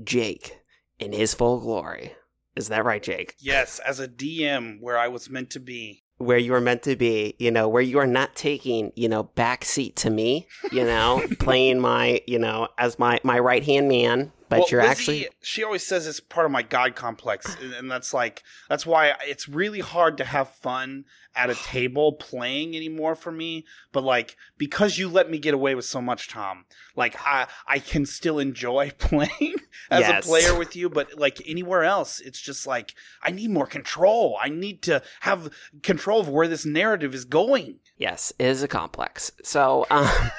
Jake 0.02 0.60
in 1.00 1.12
his 1.12 1.34
full 1.34 1.60
glory. 1.60 2.14
Is 2.56 2.70
that 2.70 2.86
right, 2.86 3.04
Jake? 3.04 3.36
Yes, 3.40 3.80
as 3.80 4.00
a 4.00 4.08
DM 4.08 4.82
where 4.82 4.98
I 4.98 5.08
was 5.08 5.30
meant 5.30 5.50
to 5.52 5.60
be. 5.60 6.04
Where 6.17 6.38
you 6.38 6.53
are 6.53 6.62
meant 6.62 6.83
to 6.83 6.95
be, 6.95 7.36
you 7.38 7.51
know, 7.51 7.67
where 7.67 7.81
you 7.81 8.00
are 8.00 8.07
not 8.07 8.36
taking, 8.36 8.91
you 8.95 9.07
know, 9.07 9.25
backseat 9.36 9.95
to 9.95 10.09
me, 10.09 10.47
you 10.71 10.83
know, 10.83 11.24
playing 11.39 11.79
my, 11.79 12.21
you 12.27 12.39
know, 12.39 12.67
as 12.77 12.97
my 12.97 13.19
my 13.23 13.38
right 13.39 13.63
hand 13.63 13.88
man, 13.88 14.32
but 14.49 14.60
Well, 14.60 14.67
you're 14.71 14.81
Lizzie, 14.81 14.91
actually 14.91 15.27
She 15.41 15.63
always 15.63 15.86
says 15.86 16.07
it's 16.07 16.19
part 16.19 16.45
of 16.45 16.51
my 16.51 16.62
God 16.63 16.95
complex, 16.95 17.55
and, 17.62 17.73
and 17.73 17.91
that's 17.91 18.13
like 18.13 18.43
that's 18.69 18.86
why 18.86 19.13
it's 19.25 19.47
really 19.49 19.79
hard 19.81 20.17
to 20.17 20.23
have 20.25 20.49
fun 20.49 21.05
at 21.36 21.49
a 21.49 21.55
table 21.63 22.13
playing 22.13 22.75
anymore 22.75 23.15
for 23.15 23.31
me. 23.31 23.65
But 23.91 24.03
like 24.03 24.36
because 24.57 24.97
you 24.97 25.07
let 25.10 25.29
me 25.29 25.38
get 25.38 25.53
away 25.53 25.75
with 25.75 25.86
so 25.86 26.01
much, 26.01 26.27
Tom, 26.29 26.65
like 26.95 27.15
I 27.25 27.47
I 27.67 27.79
can 27.79 28.05
still 28.05 28.39
enjoy 28.39 28.91
playing 28.97 29.55
as 29.91 30.01
Yes. 30.01 30.25
a 30.25 30.27
player 30.27 30.57
with 30.57 30.75
you. 30.75 30.89
But 30.89 31.17
like 31.17 31.41
anywhere 31.45 31.83
else, 31.83 32.19
it's 32.19 32.39
just 32.41 32.65
like 32.65 32.93
I 33.23 33.31
need 33.31 33.49
more 33.51 33.67
control. 33.67 34.38
I 34.41 34.49
need 34.49 34.81
to 34.83 35.01
have 35.21 35.49
control 35.83 36.19
of 36.21 36.29
where 36.29 36.47
this 36.47 36.65
narrative 36.65 37.13
is 37.13 37.25
going. 37.25 37.79
yes, 37.97 38.31
it 38.39 38.45
is 38.45 38.63
a 38.63 38.67
complex. 38.67 39.31
So, 39.43 39.86
um, 39.89 40.07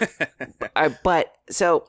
I, 0.76 0.88
but 1.02 1.34
so 1.50 1.88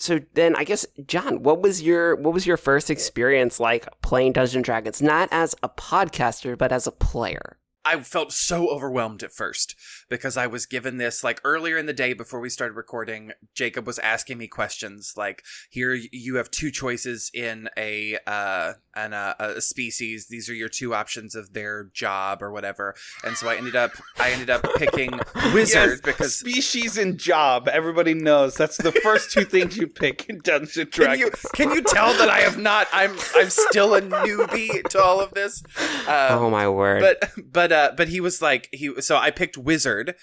so 0.00 0.18
then 0.34 0.56
I 0.56 0.64
guess 0.64 0.86
John, 1.06 1.42
what 1.42 1.60
was 1.60 1.82
your 1.82 2.16
what 2.16 2.32
was 2.32 2.46
your 2.46 2.56
first 2.56 2.90
experience 2.90 3.60
like 3.60 3.86
playing 4.00 4.32
Dungeons 4.32 4.56
and 4.56 4.64
Dragons? 4.64 5.02
Not 5.02 5.28
as 5.30 5.54
a 5.62 5.68
podcaster, 5.68 6.56
but 6.56 6.72
as 6.72 6.86
a 6.86 6.92
player. 6.92 7.58
I 7.84 8.00
felt 8.02 8.32
so 8.32 8.68
overwhelmed 8.68 9.22
at 9.22 9.32
first 9.32 9.74
because 10.08 10.36
I 10.36 10.46
was 10.46 10.66
given 10.66 10.98
this 10.98 11.24
like 11.24 11.40
earlier 11.44 11.78
in 11.78 11.86
the 11.86 11.92
day 11.92 12.12
before 12.12 12.40
we 12.40 12.50
started 12.50 12.74
recording. 12.74 13.32
Jacob 13.54 13.86
was 13.86 13.98
asking 14.00 14.38
me 14.38 14.48
questions 14.48 15.14
like, 15.16 15.42
"Here 15.70 15.94
you 15.94 16.36
have 16.36 16.50
two 16.50 16.70
choices 16.70 17.30
in 17.32 17.68
a 17.76 18.18
uh, 18.26 18.74
an, 18.94 19.14
uh, 19.14 19.34
a 19.38 19.60
species. 19.60 20.26
These 20.28 20.50
are 20.50 20.54
your 20.54 20.68
two 20.68 20.94
options 20.94 21.34
of 21.34 21.52
their 21.54 21.90
job 21.94 22.42
or 22.42 22.52
whatever." 22.52 22.94
And 23.24 23.36
so 23.36 23.48
I 23.48 23.56
ended 23.56 23.76
up 23.76 23.92
I 24.18 24.30
ended 24.32 24.50
up 24.50 24.66
picking 24.76 25.12
wizard 25.54 25.90
Yes, 25.90 26.00
because 26.02 26.36
species 26.36 26.98
and 26.98 27.18
job, 27.18 27.66
everybody 27.68 28.12
knows 28.14 28.56
that's 28.56 28.76
the 28.76 28.92
first 28.92 29.30
two 29.32 29.44
things 29.44 29.76
you 29.76 29.86
pick 29.86 30.28
in 30.28 30.40
Dungeons 30.40 30.76
and 30.76 30.90
Can 30.92 31.18
you, 31.18 31.30
Dragons. 31.30 31.46
can 31.54 31.70
you 31.70 31.82
tell 31.82 32.12
that 32.14 32.28
I 32.28 32.40
have 32.40 32.58
not? 32.58 32.88
I'm 32.92 33.16
I'm 33.34 33.48
still 33.50 33.94
a 33.94 34.02
newbie 34.02 34.82
to 34.90 35.02
all 35.02 35.20
of 35.20 35.32
this. 35.32 35.62
Um, 36.06 36.38
oh 36.38 36.50
my 36.50 36.68
word! 36.68 37.00
but 37.00 37.30
but 37.50 37.69
uh 37.72 37.92
but 37.96 38.08
he 38.08 38.20
was 38.20 38.40
like 38.42 38.68
he 38.72 39.00
so 39.00 39.16
I 39.16 39.30
picked 39.30 39.56
wizard 39.58 40.14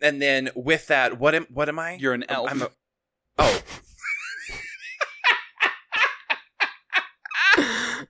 and 0.00 0.20
then 0.20 0.50
with 0.54 0.86
that 0.88 1.18
what 1.18 1.34
am 1.34 1.46
what 1.50 1.68
am 1.68 1.78
I? 1.78 1.94
You're 1.94 2.14
an 2.14 2.24
elf. 2.28 2.50
I'm 2.50 2.62
a, 2.62 2.68
oh. 3.38 3.62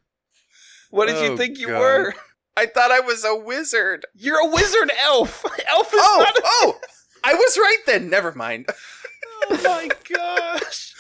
what 0.91 1.07
did 1.07 1.17
Oh, 1.17 1.25
you 1.31 1.37
think 1.37 1.59
you 1.59 1.69
God. 1.69 1.81
were? 1.81 2.15
I 2.57 2.67
thought 2.67 2.91
I 2.93 3.01
was 3.01 3.25
a 3.25 3.35
wizard. 3.35 4.07
You're 4.15 4.39
a 4.39 4.47
wizard 4.49 4.91
elf. 5.03 5.45
Elf 5.71 5.93
is 5.93 6.01
Oh, 6.03 6.19
not. 6.25 6.37
A- 6.37 6.43
oh. 6.45 6.79
I 7.25 7.35
was 7.35 7.57
right 7.59 7.79
then. 7.87 8.09
Never 8.11 8.33
mind. 8.33 8.67
oh 9.51 9.61
my 9.65 9.89
gosh. 10.09 10.95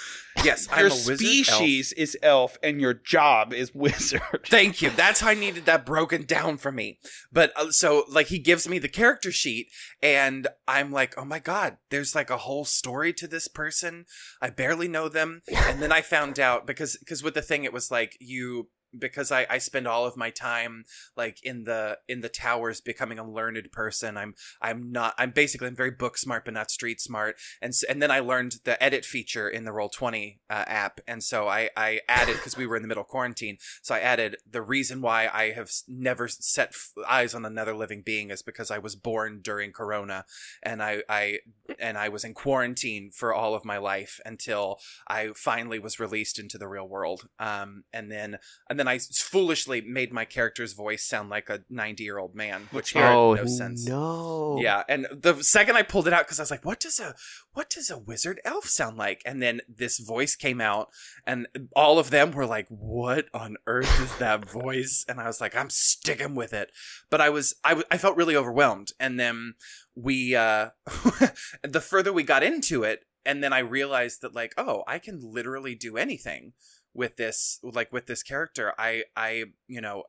Yes, 0.44 0.68
I'm 0.70 0.80
your 0.80 0.88
a 0.88 0.90
wizard. 0.90 1.10
elf. 1.10 1.18
species 1.20 1.92
is 1.92 2.16
elf, 2.22 2.58
and 2.62 2.80
your 2.80 2.94
job 2.94 3.52
is 3.52 3.74
wizard. 3.74 4.20
Thank 4.46 4.82
you. 4.82 4.90
That's 4.90 5.20
how 5.20 5.30
I 5.30 5.34
needed 5.34 5.64
that 5.66 5.86
broken 5.86 6.24
down 6.24 6.58
for 6.58 6.70
me. 6.70 6.98
But 7.32 7.52
uh, 7.56 7.70
so, 7.70 8.04
like, 8.08 8.28
he 8.28 8.38
gives 8.38 8.68
me 8.68 8.78
the 8.78 8.88
character 8.88 9.32
sheet, 9.32 9.68
and 10.02 10.46
I'm 10.68 10.92
like, 10.92 11.14
oh 11.16 11.24
my 11.24 11.38
god, 11.38 11.78
there's 11.90 12.14
like 12.14 12.30
a 12.30 12.38
whole 12.38 12.64
story 12.64 13.12
to 13.14 13.26
this 13.26 13.48
person. 13.48 14.04
I 14.40 14.50
barely 14.50 14.88
know 14.88 15.08
them, 15.08 15.42
and 15.52 15.80
then 15.80 15.92
I 15.92 16.02
found 16.02 16.38
out 16.38 16.66
because 16.66 16.96
because 16.98 17.22
with 17.22 17.34
the 17.34 17.42
thing, 17.42 17.64
it 17.64 17.72
was 17.72 17.90
like 17.90 18.16
you 18.20 18.68
because 18.98 19.30
I, 19.32 19.46
I 19.48 19.58
spend 19.58 19.86
all 19.86 20.06
of 20.06 20.16
my 20.16 20.30
time 20.30 20.84
like 21.16 21.38
in 21.42 21.64
the 21.64 21.98
in 22.08 22.20
the 22.20 22.28
towers 22.28 22.80
becoming 22.80 23.18
a 23.18 23.28
learned 23.28 23.70
person. 23.72 24.16
I'm 24.16 24.34
i'm 24.60 24.90
not 24.90 25.14
i'm 25.18 25.30
basically 25.30 25.68
i'm 25.68 25.76
very 25.76 25.90
book 25.90 26.16
smart 26.18 26.44
but 26.44 26.54
not 26.54 26.70
street 26.70 27.00
smart. 27.00 27.36
And 27.60 27.72
and 27.88 28.02
then 28.02 28.10
i 28.10 28.20
learned 28.20 28.56
the 28.64 28.82
edit 28.82 29.04
feature 29.04 29.48
in 29.48 29.64
the 29.64 29.70
Roll20 29.70 30.38
uh, 30.50 30.64
app. 30.66 31.00
And 31.06 31.22
so 31.22 31.48
i 31.48 31.70
i 31.76 32.00
added 32.08 32.36
because 32.36 32.56
we 32.56 32.66
were 32.66 32.76
in 32.76 32.82
the 32.82 32.88
middle 32.88 33.02
of 33.02 33.08
quarantine 33.08 33.58
so 33.82 33.94
i 33.94 34.00
added 34.00 34.36
the 34.48 34.62
reason 34.62 35.00
why 35.00 35.28
i 35.32 35.50
have 35.50 35.70
never 35.88 36.28
set 36.28 36.74
eyes 37.08 37.34
on 37.34 37.44
another 37.44 37.74
living 37.74 38.02
being 38.04 38.30
is 38.30 38.42
because 38.42 38.70
i 38.70 38.78
was 38.78 38.96
born 38.96 39.40
during 39.42 39.72
corona. 39.72 40.24
And 40.62 40.82
i 40.82 41.02
i 41.08 41.38
and 41.78 41.96
I 41.96 42.08
was 42.08 42.24
in 42.24 42.34
quarantine 42.34 43.10
for 43.12 43.32
all 43.32 43.54
of 43.54 43.64
my 43.64 43.78
life 43.78 44.20
until 44.24 44.78
I 45.08 45.30
finally 45.34 45.78
was 45.78 46.00
released 46.00 46.38
into 46.38 46.58
the 46.58 46.68
real 46.68 46.88
world. 46.88 47.28
Um, 47.38 47.84
and 47.92 48.10
then 48.10 48.38
and 48.68 48.78
then 48.78 48.83
I 48.88 48.98
foolishly 48.98 49.80
made 49.80 50.12
my 50.12 50.24
character's 50.24 50.72
voice 50.72 51.04
sound 51.04 51.30
like 51.30 51.48
a 51.48 51.64
ninety 51.68 52.04
year 52.04 52.18
old 52.18 52.34
man, 52.34 52.68
which 52.70 52.94
made 52.94 53.02
oh 53.04 53.34
no 53.34 53.46
sense. 53.46 53.86
no! 53.86 54.58
Yeah, 54.60 54.82
and 54.88 55.06
the 55.12 55.42
second 55.42 55.76
I 55.76 55.82
pulled 55.82 56.06
it 56.06 56.12
out, 56.12 56.26
because 56.26 56.38
I 56.40 56.42
was 56.42 56.50
like, 56.50 56.64
"What 56.64 56.80
does 56.80 57.00
a 57.00 57.14
what 57.52 57.70
does 57.70 57.90
a 57.90 57.98
wizard 57.98 58.40
elf 58.44 58.66
sound 58.66 58.96
like?" 58.96 59.22
And 59.24 59.42
then 59.42 59.60
this 59.68 59.98
voice 59.98 60.36
came 60.36 60.60
out, 60.60 60.88
and 61.26 61.46
all 61.74 61.98
of 61.98 62.10
them 62.10 62.32
were 62.32 62.46
like, 62.46 62.66
"What 62.68 63.26
on 63.34 63.56
earth 63.66 64.00
is 64.00 64.16
that 64.18 64.48
voice?" 64.50 65.04
And 65.08 65.20
I 65.20 65.26
was 65.26 65.40
like, 65.40 65.56
"I'm 65.56 65.70
sticking 65.70 66.34
with 66.34 66.52
it," 66.52 66.70
but 67.10 67.20
I 67.20 67.30
was 67.30 67.54
I, 67.64 67.70
w- 67.70 67.86
I 67.90 67.98
felt 67.98 68.16
really 68.16 68.36
overwhelmed, 68.36 68.92
and 68.98 69.18
then 69.18 69.54
we 69.94 70.34
uh 70.34 70.70
the 71.62 71.80
further 71.80 72.12
we 72.12 72.22
got 72.22 72.42
into 72.42 72.82
it, 72.82 73.04
and 73.24 73.42
then 73.42 73.52
I 73.52 73.60
realized 73.60 74.22
that 74.22 74.34
like, 74.34 74.54
oh, 74.56 74.82
I 74.86 74.98
can 74.98 75.20
literally 75.22 75.74
do 75.74 75.96
anything 75.96 76.52
with 76.94 77.16
this 77.16 77.58
like 77.62 77.92
with 77.92 78.06
this 78.06 78.22
character. 78.22 78.72
I 78.78 79.04
I 79.16 79.44
you 79.66 79.80
know 79.80 80.04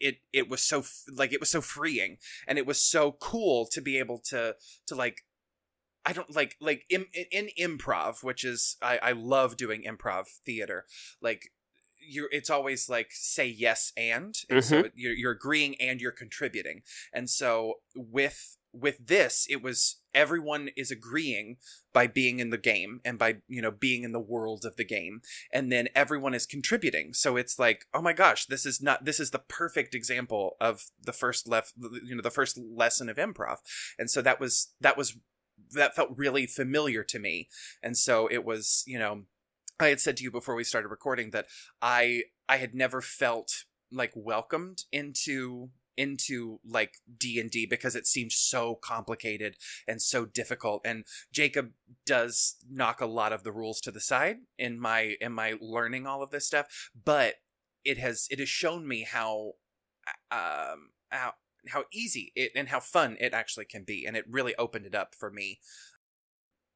it 0.00 0.16
it 0.32 0.48
was 0.48 0.62
so 0.62 0.80
f- 0.80 1.04
like 1.12 1.32
it 1.32 1.40
was 1.40 1.50
so 1.50 1.60
freeing 1.60 2.18
and 2.46 2.58
it 2.58 2.66
was 2.66 2.82
so 2.82 3.12
cool 3.12 3.66
to 3.70 3.80
be 3.80 3.98
able 3.98 4.18
to 4.30 4.56
to 4.86 4.94
like 4.94 5.24
I 6.04 6.12
don't 6.12 6.34
like 6.34 6.56
like 6.60 6.84
in, 6.88 7.06
in 7.30 7.50
improv, 7.58 8.24
which 8.24 8.44
is 8.44 8.76
I 8.82 8.98
I 8.98 9.12
love 9.12 9.56
doing 9.56 9.84
improv 9.84 10.26
theater. 10.44 10.86
Like 11.20 11.52
you're 12.00 12.28
it's 12.32 12.50
always 12.50 12.88
like 12.88 13.08
say 13.10 13.46
yes 13.46 13.92
and, 13.96 14.34
and 14.48 14.64
so 14.64 14.82
mm-hmm. 14.82 14.88
you're 14.94 15.12
you're 15.12 15.32
agreeing 15.32 15.80
and 15.80 16.00
you're 16.00 16.10
contributing. 16.10 16.82
And 17.12 17.28
so 17.28 17.74
with 17.94 18.56
with 18.72 19.06
this 19.06 19.46
it 19.48 19.62
was 19.62 20.00
everyone 20.14 20.70
is 20.76 20.90
agreeing 20.90 21.56
by 21.92 22.06
being 22.06 22.38
in 22.38 22.50
the 22.50 22.58
game 22.58 23.00
and 23.04 23.18
by 23.18 23.36
you 23.48 23.60
know 23.60 23.70
being 23.70 24.04
in 24.04 24.12
the 24.12 24.20
world 24.20 24.64
of 24.64 24.76
the 24.76 24.84
game 24.84 25.20
and 25.52 25.70
then 25.70 25.88
everyone 25.94 26.34
is 26.34 26.46
contributing. 26.46 27.12
So 27.12 27.36
it's 27.36 27.58
like 27.58 27.86
oh 27.92 28.02
my 28.02 28.12
gosh 28.12 28.46
this 28.46 28.66
is 28.66 28.80
not 28.80 29.04
this 29.04 29.20
is 29.20 29.30
the 29.30 29.38
perfect 29.38 29.94
example 29.94 30.56
of 30.60 30.84
the 31.02 31.12
first 31.12 31.48
left 31.48 31.74
you 32.04 32.14
know 32.14 32.22
the 32.22 32.30
first 32.30 32.58
lesson 32.58 33.08
of 33.08 33.16
improv. 33.16 33.58
And 33.98 34.10
so 34.10 34.22
that 34.22 34.40
was 34.40 34.72
that 34.80 34.96
was 34.96 35.16
that 35.72 35.94
felt 35.94 36.10
really 36.16 36.46
familiar 36.46 37.04
to 37.04 37.18
me. 37.18 37.48
And 37.82 37.96
so 37.96 38.28
it 38.30 38.44
was 38.44 38.84
you 38.86 38.98
know 38.98 39.22
i 39.78 39.88
had 39.88 40.00
said 40.00 40.16
to 40.16 40.22
you 40.22 40.30
before 40.30 40.54
we 40.54 40.64
started 40.64 40.88
recording 40.88 41.30
that 41.30 41.46
i 41.80 42.22
i 42.48 42.58
had 42.58 42.74
never 42.74 43.00
felt 43.00 43.64
like 43.90 44.12
welcomed 44.14 44.84
into 44.92 45.70
into 45.96 46.60
like 46.66 46.94
D&D 47.18 47.66
because 47.66 47.94
it 47.94 48.06
seemed 48.06 48.32
so 48.32 48.74
complicated 48.74 49.56
and 49.86 50.00
so 50.00 50.24
difficult 50.24 50.80
and 50.84 51.04
Jacob 51.32 51.70
does 52.06 52.56
knock 52.70 53.00
a 53.00 53.06
lot 53.06 53.32
of 53.32 53.42
the 53.42 53.52
rules 53.52 53.80
to 53.82 53.90
the 53.90 54.00
side 54.00 54.38
in 54.58 54.78
my 54.80 55.16
in 55.20 55.32
my 55.32 55.54
learning 55.60 56.06
all 56.06 56.22
of 56.22 56.30
this 56.30 56.46
stuff 56.46 56.90
but 57.04 57.34
it 57.84 57.98
has 57.98 58.26
it 58.30 58.38
has 58.38 58.48
shown 58.48 58.86
me 58.86 59.02
how 59.10 59.52
um 60.30 60.90
how 61.10 61.34
how 61.68 61.84
easy 61.92 62.32
it 62.34 62.52
and 62.56 62.68
how 62.68 62.80
fun 62.80 63.16
it 63.20 63.34
actually 63.34 63.64
can 63.66 63.84
be 63.84 64.06
and 64.06 64.16
it 64.16 64.24
really 64.28 64.54
opened 64.56 64.86
it 64.86 64.94
up 64.94 65.14
for 65.14 65.30
me 65.30 65.58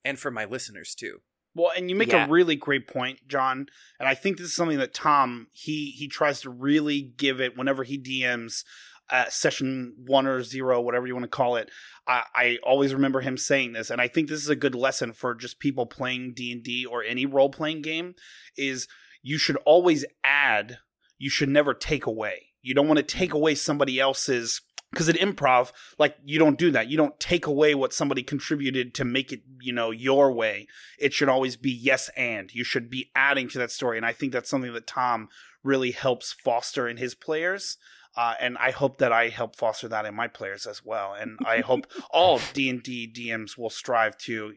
and 0.04 0.18
for 0.18 0.30
my 0.30 0.44
listeners 0.44 0.94
too 0.94 1.20
Well, 1.56 1.70
and 1.76 1.88
you 1.88 1.94
make 1.94 2.08
Yeah. 2.08 2.26
a 2.26 2.28
really 2.28 2.56
great 2.56 2.88
point, 2.88 3.28
John. 3.28 3.68
And 4.00 4.08
I 4.08 4.14
think 4.16 4.38
this 4.38 4.48
is 4.48 4.56
something 4.56 4.78
that 4.78 4.92
Tom 4.92 5.46
he 5.52 5.92
he 5.92 6.08
tries 6.08 6.40
to 6.40 6.50
really 6.50 7.00
give 7.00 7.40
it 7.40 7.56
whenever 7.56 7.84
he 7.84 7.96
DMs 7.96 8.64
uh, 9.10 9.28
session 9.28 9.94
one 10.06 10.26
or 10.26 10.42
zero, 10.42 10.80
whatever 10.80 11.06
you 11.06 11.14
want 11.14 11.24
to 11.24 11.28
call 11.28 11.56
it. 11.56 11.70
I, 12.06 12.22
I 12.34 12.58
always 12.62 12.94
remember 12.94 13.20
him 13.20 13.36
saying 13.36 13.72
this, 13.72 13.90
and 13.90 14.00
I 14.00 14.08
think 14.08 14.28
this 14.28 14.42
is 14.42 14.48
a 14.48 14.56
good 14.56 14.74
lesson 14.74 15.12
for 15.12 15.34
just 15.34 15.58
people 15.58 15.86
playing 15.86 16.34
D 16.34 16.52
and 16.52 16.62
D 16.62 16.84
or 16.84 17.02
any 17.02 17.26
role 17.26 17.50
playing 17.50 17.82
game. 17.82 18.14
Is 18.56 18.88
you 19.22 19.38
should 19.38 19.56
always 19.64 20.04
add. 20.22 20.78
You 21.18 21.30
should 21.30 21.48
never 21.48 21.74
take 21.74 22.06
away. 22.06 22.48
You 22.62 22.74
don't 22.74 22.88
want 22.88 22.98
to 22.98 23.02
take 23.02 23.32
away 23.32 23.54
somebody 23.54 24.00
else's 24.00 24.60
because 24.94 25.08
at 25.08 25.16
improv 25.16 25.72
like 25.98 26.16
you 26.24 26.38
don't 26.38 26.56
do 26.56 26.70
that 26.70 26.88
you 26.88 26.96
don't 26.96 27.18
take 27.18 27.46
away 27.46 27.74
what 27.74 27.92
somebody 27.92 28.22
contributed 28.22 28.94
to 28.94 29.04
make 29.04 29.32
it 29.32 29.42
you 29.60 29.72
know 29.72 29.90
your 29.90 30.32
way 30.32 30.68
it 31.00 31.12
should 31.12 31.28
always 31.28 31.56
be 31.56 31.70
yes 31.70 32.08
and 32.16 32.54
you 32.54 32.62
should 32.62 32.88
be 32.88 33.10
adding 33.16 33.48
to 33.48 33.58
that 33.58 33.72
story 33.72 33.96
and 33.96 34.06
i 34.06 34.12
think 34.12 34.32
that's 34.32 34.48
something 34.48 34.72
that 34.72 34.86
tom 34.86 35.28
really 35.64 35.90
helps 35.90 36.32
foster 36.32 36.86
in 36.88 36.96
his 36.96 37.14
players 37.14 37.76
uh, 38.16 38.34
and 38.40 38.56
i 38.58 38.70
hope 38.70 38.98
that 38.98 39.12
i 39.12 39.28
help 39.28 39.56
foster 39.56 39.88
that 39.88 40.04
in 40.04 40.14
my 40.14 40.28
players 40.28 40.66
as 40.66 40.84
well 40.84 41.14
and 41.14 41.38
i 41.44 41.60
hope 41.60 41.86
all 42.10 42.40
d&d 42.52 43.12
dms 43.14 43.58
will 43.58 43.70
strive 43.70 44.16
to 44.16 44.54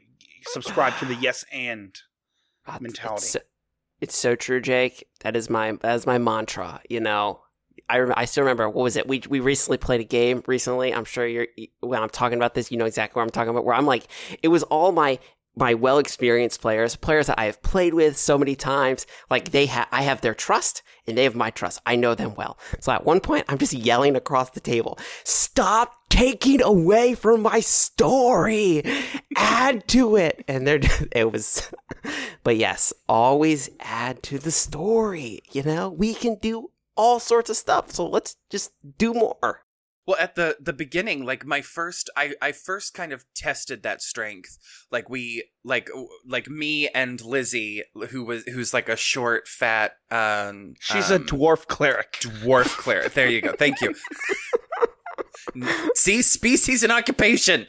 subscribe 0.48 0.98
to 0.98 1.06
the 1.06 1.16
yes 1.22 1.46
and 1.52 2.02
God, 2.68 2.82
mentality. 2.82 3.24
It's 3.24 3.32
so, 3.32 3.40
it's 4.02 4.16
so 4.16 4.36
true, 4.36 4.62
Jake. 4.62 5.08
That 5.22 5.36
is 5.36 5.50
my 5.50 5.74
that 5.82 5.96
is 5.96 6.06
my 6.06 6.18
mantra. 6.18 6.82
You 6.90 7.00
know, 7.00 7.42
I 7.90 8.00
rem- 8.00 8.14
I 8.16 8.26
still 8.26 8.44
remember 8.44 8.70
what 8.70 8.84
was 8.84 8.96
it? 8.96 9.08
We 9.08 9.24
we 9.30 9.40
recently 9.40 9.78
played 9.78 10.02
a 10.02 10.06
game 10.06 10.44
recently. 10.48 10.94
I'm 10.94 11.06
sure 11.06 11.26
you're 11.26 11.48
when 11.80 12.02
I'm 12.02 12.10
talking 12.10 12.38
about 12.38 12.54
this, 12.54 12.72
you 12.72 12.78
know 12.78 12.86
exactly 12.86 13.20
what 13.20 13.24
I'm 13.24 13.30
talking 13.32 13.50
about. 13.50 13.66
Where 13.66 13.76
I'm 13.76 13.86
like, 13.86 14.08
it 14.44 14.50
was 14.50 14.64
all 14.64 14.92
my 14.92 15.20
my 15.58 15.74
well 15.74 15.98
experienced 15.98 16.62
players, 16.62 16.96
players 16.96 17.28
that 17.28 17.40
I 17.40 17.46
have 17.46 17.62
played 17.62 17.94
with 17.94 18.18
so 18.18 18.38
many 18.38 18.56
times. 18.56 19.06
Like 19.30 19.52
they 19.52 19.66
have, 19.66 19.88
I 19.92 20.04
have 20.04 20.22
their 20.22 20.34
trust 20.34 20.84
and 21.08 21.18
they 21.18 21.24
have 21.24 21.36
my 21.36 21.50
trust. 21.50 21.82
I 21.86 21.96
know 21.96 22.16
them 22.16 22.36
well. 22.36 22.58
So 22.80 22.92
at 22.92 23.06
one 23.06 23.20
point, 23.20 23.46
I'm 23.50 23.58
just 23.58 23.74
yelling 23.74 24.16
across 24.16 24.52
the 24.52 24.60
table, 24.60 24.98
"Stop 25.24 25.94
taking 26.10 26.62
away 26.62 27.16
from 27.16 27.42
my 27.42 27.60
story! 27.60 28.84
Add 29.36 29.88
to 29.90 30.16
it!" 30.16 30.46
And 30.48 30.68
they're 30.68 30.80
it 31.12 31.32
was, 31.32 31.70
but 32.44 32.58
yes, 32.58 32.94
always 33.10 33.70
add 33.80 34.24
to 34.24 34.40
the 34.40 34.52
story. 34.52 35.42
You 35.52 35.64
know, 35.64 35.90
we 35.90 36.14
can 36.14 36.36
do 36.36 36.72
all 36.96 37.20
sorts 37.20 37.50
of 37.50 37.58
stuff. 37.58 37.92
So 37.92 38.08
let's 38.08 38.36
just 38.50 38.72
do 38.98 39.14
more. 39.14 39.64
Well, 40.08 40.18
at 40.20 40.36
the 40.36 40.56
the 40.60 40.72
beginning, 40.72 41.26
like 41.26 41.46
my 41.46 41.62
first, 41.62 42.10
I 42.16 42.34
I 42.42 42.54
first 42.54 42.94
kind 42.94 43.12
of 43.12 43.26
tested 43.36 43.84
that 43.84 44.02
strength. 44.02 44.58
Like 44.90 45.10
we, 45.10 45.50
like 45.66 45.90
like 46.26 46.48
me 46.48 46.88
and 46.88 47.20
Lizzie, 47.20 47.84
who 48.10 48.24
was 48.24 48.44
who's 48.46 48.74
like 48.74 48.88
a 48.88 48.96
short, 48.96 49.50
fat, 49.50 49.98
um, 50.10 50.76
she's 50.80 51.12
a 51.12 51.16
um, 51.16 51.26
dwarf 51.26 51.68
cleric 51.68 52.14
dwarf 52.22 52.78
cleric. 52.78 53.14
There 53.14 53.30
you 53.30 53.42
go. 53.42 53.52
Thank 53.52 53.82
you. 53.82 53.94
See, 55.96 56.22
species 56.22 56.84
and 56.84 56.92
occupation. 56.92 57.68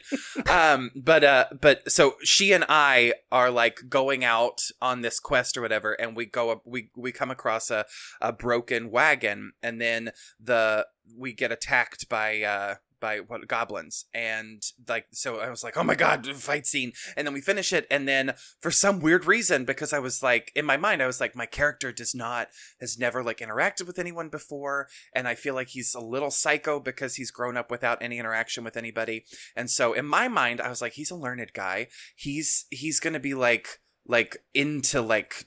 Um, 0.49 0.91
but 0.95 1.23
uh, 1.23 1.45
but 1.59 1.91
so 1.91 2.15
she 2.23 2.51
and 2.51 2.65
I 2.69 3.13
are 3.31 3.51
like 3.51 3.81
going 3.89 4.23
out 4.23 4.59
on 4.81 5.01
this 5.01 5.19
quest 5.19 5.57
or 5.57 5.61
whatever, 5.61 5.93
and 5.93 6.15
we 6.15 6.25
go. 6.25 6.61
We 6.65 6.89
we 6.95 7.11
come 7.11 7.31
across 7.31 7.69
a 7.69 7.85
a 8.21 8.31
broken 8.31 8.91
wagon, 8.91 9.53
and 9.61 9.79
then 9.81 10.11
the 10.39 10.87
we 11.17 11.33
get 11.33 11.51
attacked 11.51 12.07
by 12.09 12.41
uh 12.41 12.75
by 12.99 13.17
what 13.19 13.47
goblins. 13.47 14.05
And 14.13 14.63
like 14.87 15.07
so 15.11 15.39
i 15.39 15.49
was 15.49 15.63
like 15.63 15.77
oh 15.77 15.83
my 15.83 15.95
god 15.95 16.25
fight 16.35 16.65
scene. 16.65 16.93
And 17.15 17.25
then 17.25 17.33
we 17.33 17.41
finish 17.41 17.73
it 17.73 17.87
and 17.89 18.07
then 18.07 18.33
for 18.59 18.71
some 18.71 18.99
weird 18.99 19.25
reason 19.25 19.65
because 19.65 19.93
i 19.93 19.99
was 19.99 20.21
like 20.23 20.51
in 20.55 20.65
my 20.65 20.77
mind 20.77 21.01
i 21.01 21.07
was 21.07 21.19
like 21.19 21.35
my 21.35 21.45
character 21.45 21.91
does 21.91 22.13
not 22.13 22.49
has 22.79 22.97
never 22.97 23.23
like 23.23 23.39
interacted 23.39 23.87
with 23.87 23.99
anyone 23.99 24.29
before 24.29 24.87
and 25.13 25.27
i 25.27 25.35
feel 25.35 25.55
like 25.55 25.69
he's 25.69 25.93
a 25.95 25.99
little 25.99 26.31
psycho 26.31 26.79
because 26.79 27.15
he's 27.15 27.31
grown 27.31 27.57
up 27.57 27.71
without 27.71 28.01
any 28.01 28.19
interaction 28.19 28.63
with 28.63 28.77
anybody. 28.77 29.25
And 29.55 29.69
so 29.69 29.93
in 29.93 30.05
my 30.05 30.27
mind 30.27 30.61
i 30.61 30.69
was 30.69 30.81
like 30.81 30.93
he's 30.93 31.11
a 31.11 31.15
learned 31.15 31.53
guy. 31.53 31.87
He's 32.15 32.65
he's 32.69 32.99
gonna 32.99 33.19
be 33.19 33.33
like 33.33 33.79
like 34.05 34.37
into 34.53 35.01
like 35.01 35.45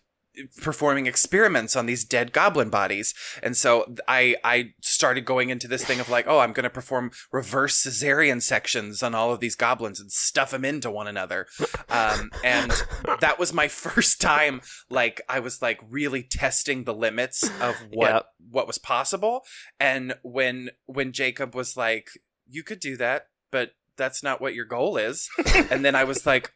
performing 0.61 1.07
experiments 1.07 1.77
on 1.77 1.87
these 1.87 2.05
dead 2.05 2.33
goblin 2.33 2.71
bodies. 2.71 3.15
And 3.43 3.57
so 3.57 3.95
i 4.09 4.37
i 4.45 4.73
started 4.81 5.25
going 5.25 5.51
into 5.51 5.69
this 5.69 5.85
thing 5.85 6.01
of 6.01 6.09
like 6.09 6.27
oh 6.27 6.39
i'm 6.39 6.53
going 6.53 6.65
to 6.65 6.71
perform 6.71 7.11
reverse 7.33 7.83
cesarean 7.83 8.41
sections 8.41 9.03
on 9.03 9.15
all 9.15 9.33
of 9.33 9.41
these 9.41 9.55
goblins 9.55 10.01
and 10.01 10.11
stuff 10.11 10.51
them 10.53 10.65
into 10.65 10.91
one 10.91 11.07
another. 11.07 11.47
Um, 11.91 12.31
and 12.45 12.73
that 13.21 13.39
was 13.39 13.53
my 13.53 13.69
first 13.83 14.21
time 14.21 14.61
like 14.91 15.21
i 15.29 15.39
was 15.41 15.61
like 15.63 15.81
really 15.89 16.23
testing 16.23 16.85
the 16.85 16.95
limits 16.95 17.43
of 17.61 17.77
what 17.91 18.13
Yep. 18.13 18.27
what 18.51 18.67
was 18.67 18.79
possible. 18.79 19.43
And 19.79 20.15
when 20.23 20.71
when 20.87 21.13
jacob 21.13 21.55
was 21.55 21.77
like 21.77 22.09
you 22.49 22.63
could 22.63 22.81
do 22.81 22.97
that 22.97 23.27
but 23.51 23.73
that's 23.99 24.23
not 24.23 24.41
what 24.41 24.55
your 24.55 24.65
goal 24.65 24.97
is. 24.97 25.29
And 25.71 25.85
then 25.85 25.95
i 25.95 26.05
was 26.05 26.25
like 26.25 26.53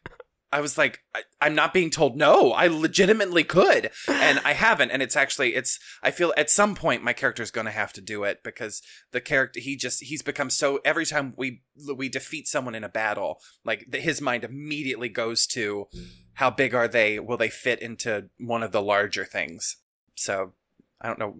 I 0.51 0.61
was 0.61 0.77
like, 0.77 1.01
I, 1.13 1.23
I'm 1.41 1.55
not 1.55 1.73
being 1.73 1.89
told 1.89 2.15
no. 2.15 2.53
I 2.53 2.67
legitimately 2.67 3.43
could, 3.43 3.91
and 4.07 4.39
I 4.45 4.53
haven't. 4.53 4.91
And 4.91 5.01
it's 5.01 5.15
actually, 5.15 5.55
it's. 5.55 5.77
I 6.01 6.11
feel 6.11 6.33
at 6.37 6.49
some 6.49 6.73
point 6.73 7.03
my 7.03 7.13
character's 7.13 7.51
going 7.51 7.65
to 7.65 7.71
have 7.71 7.91
to 7.93 8.01
do 8.01 8.23
it 8.23 8.43
because 8.43 8.81
the 9.11 9.19
character 9.19 9.59
he 9.59 9.75
just 9.75 10.03
he's 10.03 10.21
become 10.21 10.49
so. 10.49 10.79
Every 10.85 11.05
time 11.05 11.33
we 11.35 11.63
we 11.95 12.07
defeat 12.07 12.47
someone 12.47 12.75
in 12.75 12.85
a 12.85 12.89
battle, 12.89 13.39
like 13.65 13.85
the, 13.89 13.99
his 13.99 14.21
mind 14.21 14.45
immediately 14.45 15.09
goes 15.09 15.47
to 15.47 15.87
how 16.35 16.49
big 16.49 16.73
are 16.73 16.87
they? 16.87 17.19
Will 17.19 17.37
they 17.37 17.49
fit 17.49 17.81
into 17.81 18.29
one 18.39 18.63
of 18.63 18.71
the 18.71 18.81
larger 18.81 19.25
things? 19.25 19.77
So 20.15 20.53
I 21.01 21.07
don't 21.07 21.19
know. 21.19 21.35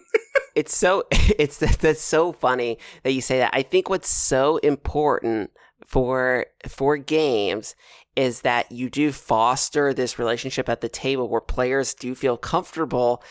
it's 0.54 0.76
so 0.76 1.04
it's 1.10 1.56
that's 1.58 2.02
so 2.02 2.32
funny 2.32 2.78
that 3.04 3.12
you 3.12 3.22
say 3.22 3.38
that. 3.38 3.52
I 3.54 3.62
think 3.62 3.88
what's 3.88 4.10
so 4.10 4.58
important 4.58 5.50
for 5.86 6.46
for 6.68 6.96
games 6.96 7.74
is 8.16 8.42
that 8.42 8.70
you 8.72 8.90
do 8.90 9.12
foster 9.12 9.94
this 9.94 10.18
relationship 10.18 10.68
at 10.68 10.80
the 10.80 10.88
table 10.88 11.28
where 11.28 11.40
players 11.40 11.94
do 11.94 12.14
feel 12.14 12.36
comfortable 12.36 13.22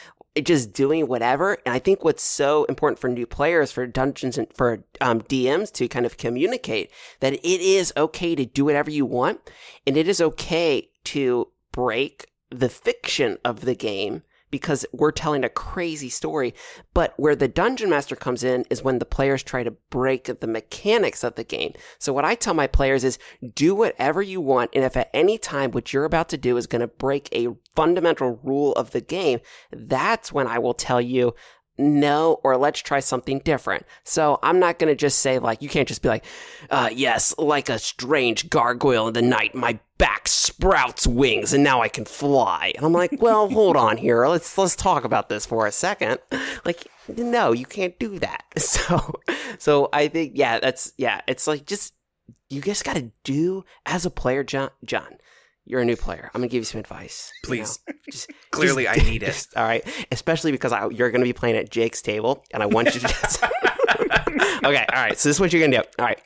just 0.41 0.73
doing 0.73 1.07
whatever. 1.07 1.57
And 1.65 1.73
I 1.73 1.79
think 1.79 2.03
what's 2.03 2.23
so 2.23 2.63
important 2.65 2.99
for 2.99 3.09
new 3.09 3.25
players, 3.25 3.71
for 3.71 3.85
dungeons 3.85 4.37
and 4.37 4.47
for 4.53 4.83
um, 5.01 5.21
DMs 5.21 5.71
to 5.73 5.87
kind 5.87 6.05
of 6.05 6.17
communicate 6.17 6.91
that 7.19 7.33
it 7.33 7.43
is 7.43 7.91
okay 7.97 8.35
to 8.35 8.45
do 8.45 8.65
whatever 8.65 8.89
you 8.89 9.05
want, 9.05 9.41
and 9.85 9.97
it 9.97 10.07
is 10.07 10.21
okay 10.21 10.89
to 11.05 11.49
break 11.71 12.27
the 12.49 12.69
fiction 12.69 13.37
of 13.43 13.61
the 13.61 13.75
game 13.75 14.23
because 14.51 14.85
we're 14.91 15.11
telling 15.11 15.43
a 15.43 15.49
crazy 15.49 16.09
story. 16.09 16.53
But 16.93 17.13
where 17.17 17.35
the 17.35 17.47
dungeon 17.47 17.89
master 17.89 18.15
comes 18.15 18.43
in 18.43 18.65
is 18.69 18.83
when 18.83 18.99
the 18.99 19.05
players 19.05 19.43
try 19.43 19.63
to 19.63 19.71
break 19.89 20.25
the 20.25 20.47
mechanics 20.47 21.23
of 21.23 21.35
the 21.35 21.43
game. 21.43 21.73
So 21.97 22.13
what 22.13 22.25
I 22.25 22.35
tell 22.35 22.53
my 22.53 22.67
players 22.67 23.03
is 23.03 23.19
do 23.53 23.75
whatever 23.75 24.21
you 24.21 24.41
want. 24.41 24.71
And 24.73 24.83
if 24.83 24.97
at 24.97 25.09
any 25.13 25.37
time 25.37 25.71
what 25.71 25.93
you're 25.93 26.05
about 26.05 26.29
to 26.29 26.37
do 26.37 26.57
is 26.57 26.67
going 26.67 26.81
to 26.81 26.87
break 26.87 27.29
a 27.31 27.55
fundamental 27.75 28.39
rule 28.43 28.73
of 28.73 28.91
the 28.91 29.01
game, 29.01 29.39
that's 29.71 30.31
when 30.31 30.47
I 30.47 30.59
will 30.59 30.73
tell 30.73 31.01
you, 31.01 31.35
no, 31.79 32.39
or 32.43 32.57
let's 32.57 32.81
try 32.81 32.99
something 32.99 33.39
different. 33.39 33.85
So 34.03 34.39
I'm 34.43 34.59
not 34.59 34.79
going 34.79 34.91
to 34.91 34.95
just 34.95 35.19
say 35.19 35.39
like, 35.39 35.61
you 35.61 35.69
can't 35.69 35.87
just 35.87 36.01
be 36.01 36.09
like, 36.09 36.25
uh, 36.69 36.89
yes, 36.91 37.33
like 37.37 37.69
a 37.69 37.79
strange 37.79 38.49
gargoyle 38.49 39.07
in 39.07 39.13
the 39.13 39.21
night, 39.21 39.55
my 39.55 39.79
back 39.97 40.27
sprouts 40.27 41.07
wings 41.07 41.53
and 41.53 41.63
now 41.63 41.81
I 41.81 41.87
can 41.87 42.05
fly. 42.05 42.73
And 42.75 42.85
I'm 42.85 42.93
like, 42.93 43.21
well, 43.21 43.49
hold 43.51 43.77
on 43.77 43.97
here. 43.97 44.27
Let's, 44.27 44.57
let's 44.57 44.75
talk 44.75 45.03
about 45.05 45.29
this 45.29 45.45
for 45.45 45.65
a 45.65 45.71
second. 45.71 46.19
Like, 46.65 46.87
no, 47.07 47.53
you 47.53 47.65
can't 47.65 47.97
do 47.97 48.19
that. 48.19 48.43
So, 48.59 49.19
so 49.57 49.89
I 49.93 50.07
think, 50.09 50.33
yeah, 50.35 50.59
that's, 50.59 50.93
yeah, 50.97 51.21
it's 51.27 51.47
like 51.47 51.65
just, 51.65 51.93
you 52.49 52.61
just 52.61 52.83
got 52.83 52.95
to 52.95 53.11
do 53.23 53.63
as 53.85 54.05
a 54.05 54.09
player, 54.09 54.43
John, 54.43 54.69
John, 54.85 55.17
you're 55.65 55.81
a 55.81 55.85
new 55.85 55.95
player. 55.95 56.31
I'm 56.33 56.41
gonna 56.41 56.47
give 56.47 56.61
you 56.61 56.65
some 56.65 56.79
advice. 56.79 57.31
you 57.43 57.47
Please. 57.47 57.79
know? 57.87 57.93
Just, 58.11 58.31
Clearly, 58.51 58.85
just- 58.85 58.99
I 58.99 59.03
need 59.03 59.23
it. 59.23 59.47
all 59.55 59.63
right, 59.63 59.85
especially 60.11 60.51
because 60.51 60.71
I, 60.71 60.87
you're 60.89 61.11
gonna 61.11 61.23
be 61.23 61.33
playing 61.33 61.57
at 61.57 61.69
Jake's 61.69 62.01
table, 62.01 62.43
and 62.53 62.63
I 62.63 62.65
want 62.65 62.93
you 62.93 62.99
to. 63.01 63.07
Just... 63.07 63.43
okay, 63.43 64.85
all 64.93 65.03
right. 65.03 65.17
So 65.17 65.29
this 65.29 65.35
is 65.35 65.39
what 65.39 65.53
you're 65.53 65.61
gonna 65.67 65.83
do. 65.83 65.89
All 65.99 66.05
right, 66.05 66.21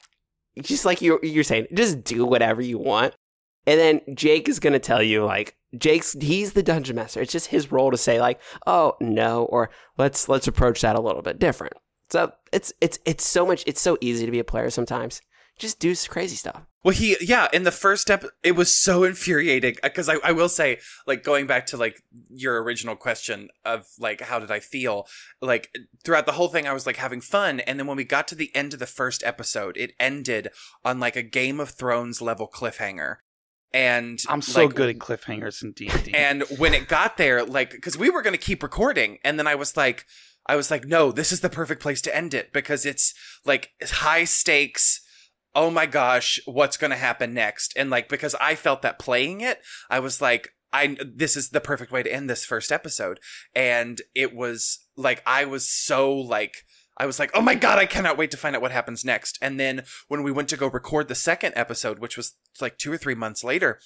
just 0.61 0.85
like 0.85 1.01
you 1.01 1.19
you're 1.23 1.43
saying, 1.43 1.67
just 1.73 2.03
do 2.03 2.25
whatever 2.25 2.61
you 2.61 2.77
want, 2.77 3.15
and 3.67 3.79
then 3.79 4.01
Jake 4.15 4.47
is 4.47 4.59
gonna 4.59 4.79
tell 4.79 5.01
you 5.03 5.25
like 5.25 5.55
Jake's 5.77 6.13
he's 6.13 6.53
the 6.53 6.63
dungeon 6.63 6.95
master. 6.95 7.21
It's 7.21 7.31
just 7.31 7.47
his 7.47 7.71
role 7.71 7.91
to 7.91 7.97
say 7.97 8.19
like, 8.21 8.39
oh 8.67 8.95
no, 9.01 9.45
or 9.45 9.69
let's 9.97 10.29
let's 10.29 10.47
approach 10.47 10.81
that 10.81 10.95
a 10.95 11.01
little 11.01 11.21
bit 11.21 11.39
different. 11.39 11.73
So 12.09 12.31
it's 12.51 12.71
it's 12.79 12.99
it's 13.05 13.25
so 13.25 13.45
much. 13.45 13.63
It's 13.65 13.81
so 13.81 13.97
easy 13.99 14.25
to 14.25 14.31
be 14.31 14.39
a 14.39 14.43
player 14.43 14.69
sometimes. 14.69 15.21
Just 15.63 15.79
do 15.79 15.91
s- 15.91 16.09
crazy 16.09 16.35
stuff. 16.35 16.63
Well, 16.83 16.93
he, 16.93 17.15
yeah, 17.21 17.47
in 17.53 17.63
the 17.63 17.71
first 17.71 18.01
step, 18.01 18.25
it 18.43 18.51
was 18.57 18.75
so 18.75 19.05
infuriating 19.05 19.75
uh, 19.81 19.87
because 19.87 20.09
I, 20.09 20.15
I 20.21 20.33
will 20.33 20.49
say, 20.49 20.79
like, 21.07 21.23
going 21.23 21.47
back 21.47 21.67
to 21.67 21.77
like 21.77 22.03
your 22.29 22.61
original 22.61 22.97
question 22.97 23.47
of 23.63 23.85
like, 23.97 24.19
how 24.19 24.39
did 24.39 24.51
I 24.51 24.59
feel? 24.59 25.07
Like, 25.39 25.73
throughout 26.03 26.25
the 26.25 26.33
whole 26.33 26.49
thing, 26.49 26.67
I 26.67 26.73
was 26.73 26.85
like 26.85 26.97
having 26.97 27.21
fun. 27.21 27.61
And 27.61 27.79
then 27.79 27.87
when 27.87 27.95
we 27.95 28.03
got 28.03 28.27
to 28.27 28.35
the 28.35 28.53
end 28.53 28.73
of 28.73 28.79
the 28.79 28.85
first 28.85 29.23
episode, 29.23 29.77
it 29.77 29.93
ended 30.01 30.49
on 30.83 30.99
like 30.99 31.15
a 31.15 31.23
Game 31.23 31.61
of 31.61 31.69
Thrones 31.69 32.21
level 32.21 32.49
cliffhanger. 32.53 33.19
And 33.71 34.19
I'm 34.27 34.41
so 34.41 34.65
like, 34.65 34.75
good 34.75 34.89
at 34.89 34.97
cliffhangers 34.97 35.63
in 35.63 35.71
D 35.71 35.87
and 35.87 36.03
D. 36.03 36.13
And 36.15 36.43
when 36.57 36.73
it 36.73 36.89
got 36.89 37.15
there, 37.15 37.45
like, 37.45 37.71
because 37.71 37.97
we 37.97 38.09
were 38.09 38.21
going 38.21 38.35
to 38.35 38.37
keep 38.37 38.61
recording, 38.61 39.19
and 39.23 39.39
then 39.39 39.47
I 39.47 39.55
was 39.55 39.77
like, 39.77 40.05
I 40.45 40.57
was 40.57 40.69
like, 40.69 40.83
no, 40.83 41.13
this 41.13 41.31
is 41.31 41.39
the 41.39 41.49
perfect 41.49 41.81
place 41.81 42.01
to 42.01 42.13
end 42.13 42.33
it 42.33 42.51
because 42.51 42.85
it's 42.85 43.13
like 43.45 43.69
high 43.81 44.25
stakes. 44.25 44.99
Oh 45.55 45.69
my 45.69 45.85
gosh, 45.85 46.39
what's 46.45 46.77
going 46.77 46.91
to 46.91 46.97
happen 46.97 47.33
next? 47.33 47.73
And 47.75 47.89
like, 47.89 48.09
because 48.09 48.35
I 48.35 48.55
felt 48.55 48.81
that 48.81 48.99
playing 48.99 49.41
it, 49.41 49.59
I 49.89 49.99
was 49.99 50.21
like, 50.21 50.49
I, 50.71 50.97
this 51.05 51.37
is 51.37 51.49
the 51.49 51.61
perfect 51.61 51.91
way 51.91 52.01
to 52.01 52.11
end 52.11 52.29
this 52.29 52.45
first 52.45 52.71
episode. 52.71 53.19
And 53.55 54.01
it 54.15 54.35
was 54.35 54.79
like, 54.97 55.21
I 55.25 55.45
was 55.45 55.69
so 55.69 56.11
like, 56.11 56.65
I 56.97 57.05
was 57.05 57.19
like, 57.19 57.31
oh 57.33 57.41
my 57.41 57.55
God, 57.55 57.79
I 57.79 57.85
cannot 57.85 58.17
wait 58.17 58.31
to 58.31 58.37
find 58.37 58.55
out 58.55 58.61
what 58.61 58.71
happens 58.71 59.03
next. 59.03 59.39
And 59.41 59.59
then 59.59 59.83
when 60.07 60.21
we 60.21 60.31
went 60.31 60.49
to 60.49 60.57
go 60.57 60.67
record 60.67 61.07
the 61.07 61.15
second 61.15 61.53
episode, 61.55 61.99
which 61.99 62.17
was 62.17 62.35
like 62.61 62.77
two 62.77 62.91
or 62.91 62.97
three 62.97 63.15
months 63.15 63.43
later, 63.43 63.79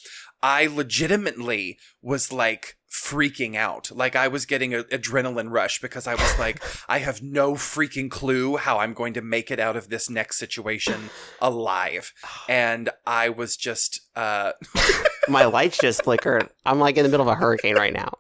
I 0.44 0.68
legitimately 0.68 1.80
was 2.02 2.34
like 2.34 2.78
freaking 2.92 3.56
out. 3.56 3.92
Like 3.92 4.16
I 4.16 4.28
was 4.28 4.46
getting 4.46 4.74
an 4.74 4.84
adrenaline 4.84 5.52
rush 5.52 5.80
because 5.80 6.06
I 6.06 6.16
was 6.16 6.38
like, 6.38 6.62
I 6.90 7.00
have 7.00 7.22
no 7.22 7.54
freaking 7.54 8.12
clue 8.12 8.58
how 8.58 8.80
I'm 8.80 8.94
going 8.94 9.14
to 9.14 9.22
make 9.22 9.52
it 9.52 9.60
out 9.60 9.78
of 9.78 9.90
this 9.90 10.10
next 10.10 10.38
situation 10.38 11.10
alive. 11.42 12.14
And 12.50 12.90
I 13.06 13.30
was 13.30 13.58
just, 13.58 14.02
uh, 14.16 14.54
My 15.28 15.46
lights 15.46 15.78
just 15.78 16.04
flickered. 16.04 16.50
I'm 16.66 16.80
like 16.80 16.96
in 16.98 17.04
the 17.04 17.10
middle 17.10 17.28
of 17.28 17.32
a 17.32 17.36
hurricane 17.36 17.76
right 17.76 17.94
now. 17.94 18.14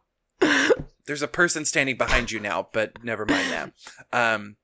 there's 1.05 1.21
a 1.21 1.27
person 1.27 1.63
standing 1.63 1.97
behind 1.97 2.31
you 2.31 2.39
now, 2.39 2.67
but 2.73 3.03
never 3.03 3.25
mind 3.25 3.51
that. 3.51 3.71
Um, 4.11 4.57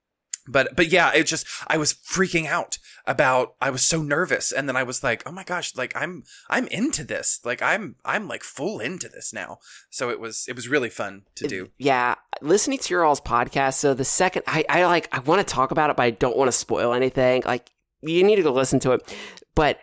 but 0.47 0.75
but 0.75 0.91
yeah, 0.91 1.11
it 1.13 1.23
just 1.23 1.45
I 1.67 1.77
was 1.77 1.93
freaking 1.93 2.47
out 2.47 2.77
about 3.05 3.55
I 3.61 3.69
was 3.69 3.83
so 3.83 4.01
nervous, 4.01 4.51
and 4.51 4.67
then 4.67 4.75
I 4.75 4.83
was 4.83 5.03
like, 5.03 5.23
oh 5.25 5.31
my 5.31 5.43
gosh, 5.43 5.75
like 5.75 5.95
I'm 5.95 6.23
I'm 6.49 6.67
into 6.67 7.03
this, 7.03 7.39
like 7.43 7.61
I'm 7.61 7.95
I'm 8.03 8.27
like 8.27 8.43
full 8.43 8.79
into 8.79 9.07
this 9.07 9.33
now. 9.33 9.59
So 9.89 10.09
it 10.09 10.19
was 10.19 10.45
it 10.47 10.55
was 10.55 10.67
really 10.67 10.89
fun 10.89 11.23
to 11.35 11.47
do. 11.47 11.69
Yeah, 11.77 12.15
listening 12.41 12.79
to 12.79 12.93
your 12.93 13.05
all's 13.05 13.21
podcast. 13.21 13.75
So 13.75 13.93
the 13.93 14.05
second 14.05 14.43
I, 14.47 14.65
I 14.69 14.85
like 14.85 15.07
I 15.11 15.19
want 15.19 15.45
to 15.45 15.53
talk 15.53 15.71
about 15.71 15.89
it, 15.89 15.95
but 15.95 16.03
I 16.03 16.11
don't 16.11 16.37
want 16.37 16.49
to 16.49 16.57
spoil 16.57 16.93
anything. 16.93 17.43
Like 17.45 17.71
you 18.01 18.23
need 18.23 18.35
to 18.35 18.43
go 18.43 18.51
listen 18.51 18.79
to 18.81 18.91
it. 18.93 19.15
But 19.55 19.79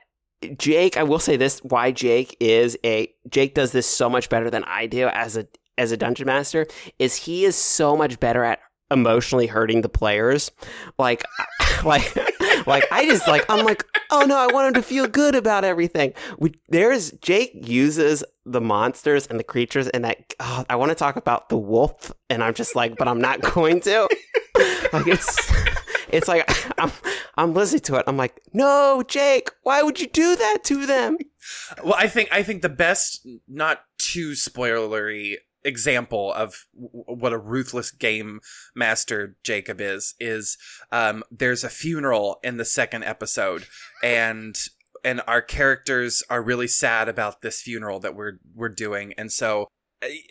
Jake, 0.57 0.97
I 0.97 1.05
will 1.05 1.19
say 1.19 1.37
this: 1.37 1.61
why 1.61 1.91
Jake 1.93 2.37
is 2.39 2.77
a 2.85 3.13
Jake 3.29 3.55
does 3.55 3.73
this 3.73 3.87
so 3.87 4.11
much 4.11 4.29
better 4.29 4.51
than 4.51 4.65
I 4.65 4.87
do 4.87 5.09
as 5.09 5.37
a 5.37 5.47
as 5.79 5.93
a 5.93 5.97
dungeon 5.97 6.27
master 6.27 6.67
is 6.99 7.17
he 7.17 7.47
is 7.47 7.57
so 7.57 7.97
much 7.97 8.21
better 8.21 8.45
at 8.45 8.61
emotionally 8.91 9.47
hurting 9.47 9.81
the 9.83 9.89
players. 9.89 10.51
Like, 10.99 11.25
like, 11.85 12.15
like 12.67 12.85
I 12.91 13.07
just 13.07 13.27
like 13.27 13.45
I'm 13.49 13.65
like, 13.65 13.85
oh 14.11 14.25
no, 14.27 14.37
I 14.37 14.53
want 14.53 14.69
him 14.69 14.75
to 14.75 14.83
feel 14.83 15.07
good 15.07 15.35
about 15.35 15.65
everything. 15.65 16.13
We, 16.39 16.55
there's 16.69 17.13
Jake 17.13 17.53
uses 17.55 18.25
the 18.45 18.61
monsters 18.61 19.27
and 19.27 19.39
the 19.39 19.45
creatures, 19.45 19.89
and 19.89 20.05
that 20.05 20.35
oh, 20.41 20.65
I 20.69 20.77
want 20.77 20.91
to 20.91 20.97
talk 20.97 21.17
about 21.17 21.49
the 21.49 21.59
wolf, 21.59 22.13
and 22.29 22.43
I'm 22.43 22.55
just 22.55 22.75
like, 22.75 22.97
but 22.97 23.09
I'm 23.09 23.21
not 23.21 23.41
going 23.41 23.81
to. 23.83 24.09
like 24.93 25.07
it's. 25.07 25.51
It's 26.13 26.27
like 26.27 26.51
I'm, 26.77 26.91
I'm 27.37 27.55
listening 27.55 27.83
to 27.83 27.95
it. 27.97 28.05
I'm 28.09 28.17
like, 28.17 28.41
no, 28.53 29.05
Jake, 29.07 29.49
why 29.63 29.83
would 29.83 30.01
you 30.01 30.09
do 30.09 30.35
that 30.35 30.59
to 30.65 30.85
them? 30.85 31.19
Well, 31.85 31.95
I 31.97 32.09
think 32.09 32.31
I 32.33 32.43
think 32.43 32.63
the 32.63 32.69
best, 32.69 33.27
not 33.49 33.83
too 33.99 34.33
spoilery 34.33 35.37
example 35.65 36.33
of 36.33 36.67
w- 36.75 37.05
what 37.07 37.33
a 37.33 37.39
ruthless 37.39 37.91
game 37.91 38.41
master 38.75 39.37
Jacob 39.43 39.81
is 39.81 40.15
is 40.19 40.57
um, 40.93 41.23
there's 41.31 41.65
a 41.65 41.69
funeral 41.69 42.41
in 42.43 42.57
the 42.57 42.65
second 42.65 43.05
episode, 43.05 43.67
and 44.03 44.57
and 45.05 45.23
our 45.27 45.43
characters 45.43 46.23
are 46.29 46.43
really 46.43 46.69
sad 46.69 47.09
about 47.09 47.43
this 47.43 47.63
funeral 47.63 48.01
that 48.01 48.15
we're 48.15 48.39
we're 48.55 48.69
doing, 48.69 49.15
and 49.17 49.33
so. 49.33 49.69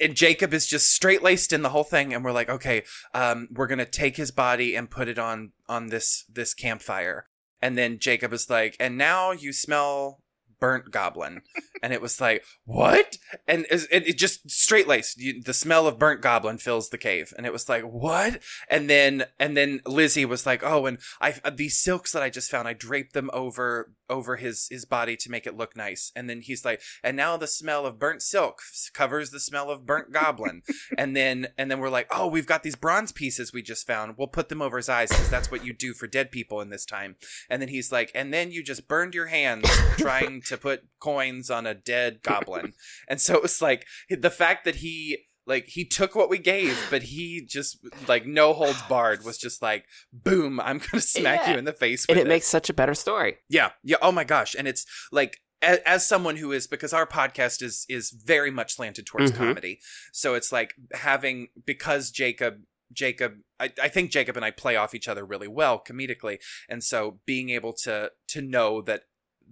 And 0.02 0.16
Jacob 0.16 0.52
is 0.52 0.66
just 0.66 0.92
straight 0.92 1.22
laced 1.22 1.54
in 1.54 1.62
the 1.62 1.70
whole 1.70 1.84
thing, 1.84 2.12
and 2.12 2.26
we're 2.26 2.32
like, 2.32 2.50
okay, 2.50 2.82
um, 3.14 3.48
we're 3.52 3.68
gonna 3.68 3.86
take 3.86 4.18
his 4.18 4.32
body 4.32 4.74
and 4.74 4.90
put 4.90 5.08
it 5.08 5.20
on 5.20 5.52
on 5.68 5.90
this 5.90 6.26
this 6.28 6.56
campfire, 6.56 7.28
and 7.62 7.78
then 7.78 8.00
Jacob 8.00 8.34
is 8.34 8.50
like, 8.50 8.76
and 8.80 8.98
now 8.98 9.30
you 9.30 9.54
smell 9.54 10.24
burnt 10.60 10.92
goblin. 10.92 11.42
and 11.84 11.94
it 11.94 12.02
was 12.02 12.20
like, 12.20 12.44
what? 12.66 13.18
And 13.48 13.66
it, 13.70 13.88
it 13.92 14.18
just 14.18 14.50
straight 14.50 14.88
laced. 14.88 15.18
The 15.18 15.54
smell 15.54 15.88
of 15.88 16.00
burnt 16.00 16.22
goblin 16.22 16.58
fills 16.58 16.90
the 16.90 16.98
cave. 16.98 17.34
And 17.38 17.46
it 17.46 17.54
was 17.54 17.70
like, 17.70 17.84
what? 17.84 18.40
And 18.70 18.90
then, 18.90 19.26
and 19.40 19.56
then 19.56 19.82
Lizzie 19.86 20.26
was 20.26 20.46
like, 20.46 20.64
oh, 20.64 20.86
and 20.86 21.00
I, 21.22 21.36
these 21.56 21.80
silks 21.80 22.12
that 22.12 22.24
I 22.24 22.30
just 22.30 22.52
found, 22.52 22.68
I 22.68 22.74
draped 22.74 23.14
them 23.14 23.30
over, 23.34 23.92
over 24.10 24.38
his, 24.38 24.68
his 24.70 24.86
body 24.86 25.16
to 25.18 25.32
make 25.32 25.46
it 25.46 25.58
look 25.58 25.76
nice. 25.76 26.12
And 26.16 26.30
then 26.30 26.42
he's 26.42 26.66
like, 26.66 26.82
and 27.04 27.16
now 27.16 27.38
the 27.38 27.48
smell 27.48 27.86
of 27.86 28.00
burnt 28.00 28.22
silk 28.22 28.62
covers 28.94 29.32
the 29.32 29.40
smell 29.40 29.70
of 29.70 29.86
burnt 29.86 30.12
goblin. 30.12 30.64
and 30.98 31.16
then, 31.16 31.48
and 31.58 31.70
then 31.70 31.80
we're 31.80 31.90
like, 31.90 32.08
oh, 32.12 32.28
we've 32.28 32.48
got 32.48 32.64
these 32.64 32.76
bronze 32.76 33.12
pieces 33.12 33.54
we 33.54 33.62
just 33.62 33.88
found. 33.88 34.16
We'll 34.18 34.28
put 34.28 34.50
them 34.50 34.62
over 34.62 34.78
his 34.78 34.90
eyes 34.90 35.10
because 35.10 35.30
that's 35.30 35.52
what 35.52 35.66
you 35.66 35.74
do 35.74 35.94
for 35.94 36.08
dead 36.08 36.32
people 36.32 36.62
in 36.62 36.70
this 36.70 36.86
time. 36.86 37.16
And 37.50 37.62
then 37.62 37.70
he's 37.70 37.92
like, 37.92 38.12
and 38.16 38.34
then 38.34 38.52
you 38.52 38.64
just 38.64 38.88
burned 38.88 39.14
your 39.14 39.28
hands 39.28 39.70
trying 39.98 40.42
to 40.44 40.58
put 40.58 40.84
coins 41.00 41.50
on 41.50 41.66
a 41.66 41.74
dead 41.74 42.22
goblin. 42.24 42.74
and 43.08 43.22
so 43.22 43.36
it 43.36 43.42
was 43.42 43.62
like 43.62 43.86
the 44.10 44.30
fact 44.30 44.66
that 44.66 44.76
he 44.76 45.29
like 45.50 45.66
he 45.68 45.84
took 45.84 46.16
what 46.16 46.30
we 46.30 46.38
gave, 46.38 46.80
but 46.90 47.02
he 47.04 47.44
just 47.46 47.80
like 48.08 48.26
no 48.26 48.54
holds 48.54 48.82
barred 48.84 49.26
was 49.26 49.38
just 49.38 49.62
like 49.62 49.84
boom, 50.14 50.60
I'm 50.62 50.78
gonna 50.80 51.02
smack 51.02 51.42
Yeah. 51.42 51.52
you 51.54 51.58
in 51.58 51.66
the 51.66 51.74
face 51.74 52.06
with 52.08 52.18
And 52.18 52.26
it 52.26 52.30
makes 52.30 52.48
such 52.48 52.70
a 52.70 52.74
better 52.74 52.94
story. 52.94 53.38
yeah, 53.50 53.72
yeah. 53.84 53.98
Oh 54.02 54.12
my 54.14 54.24
gosh, 54.24 54.56
and 54.58 54.68
it's 54.68 54.86
like 55.12 55.38
as, 55.62 55.80
as 55.80 56.08
someone 56.08 56.38
who 56.38 56.54
is 56.54 56.68
because 56.68 56.94
our 56.94 57.06
podcast 57.06 57.62
is 57.62 57.86
is 57.90 58.12
very 58.12 58.52
much 58.52 58.76
slanted 58.76 59.06
towards 59.06 59.32
Mhm. 59.34 59.38
comedy, 59.38 59.80
so 60.14 60.36
it's 60.36 60.52
like 60.52 60.74
having 60.94 61.48
because 61.66 62.12
Jacob. 62.12 62.62
Jacob, 62.92 63.34
I, 63.60 63.72
I 63.84 63.88
think 63.88 64.10
Jacob 64.10 64.36
and 64.36 64.44
I 64.44 64.50
play 64.50 64.76
off 64.76 64.96
each 64.96 65.08
other 65.08 65.24
really 65.24 65.48
well 65.48 65.80
comedically, 65.88 66.40
and 66.68 66.84
so 66.84 67.20
being 67.28 67.52
able 67.52 67.72
to 67.84 68.12
to 68.30 68.42
know 68.42 68.82
that 68.82 69.04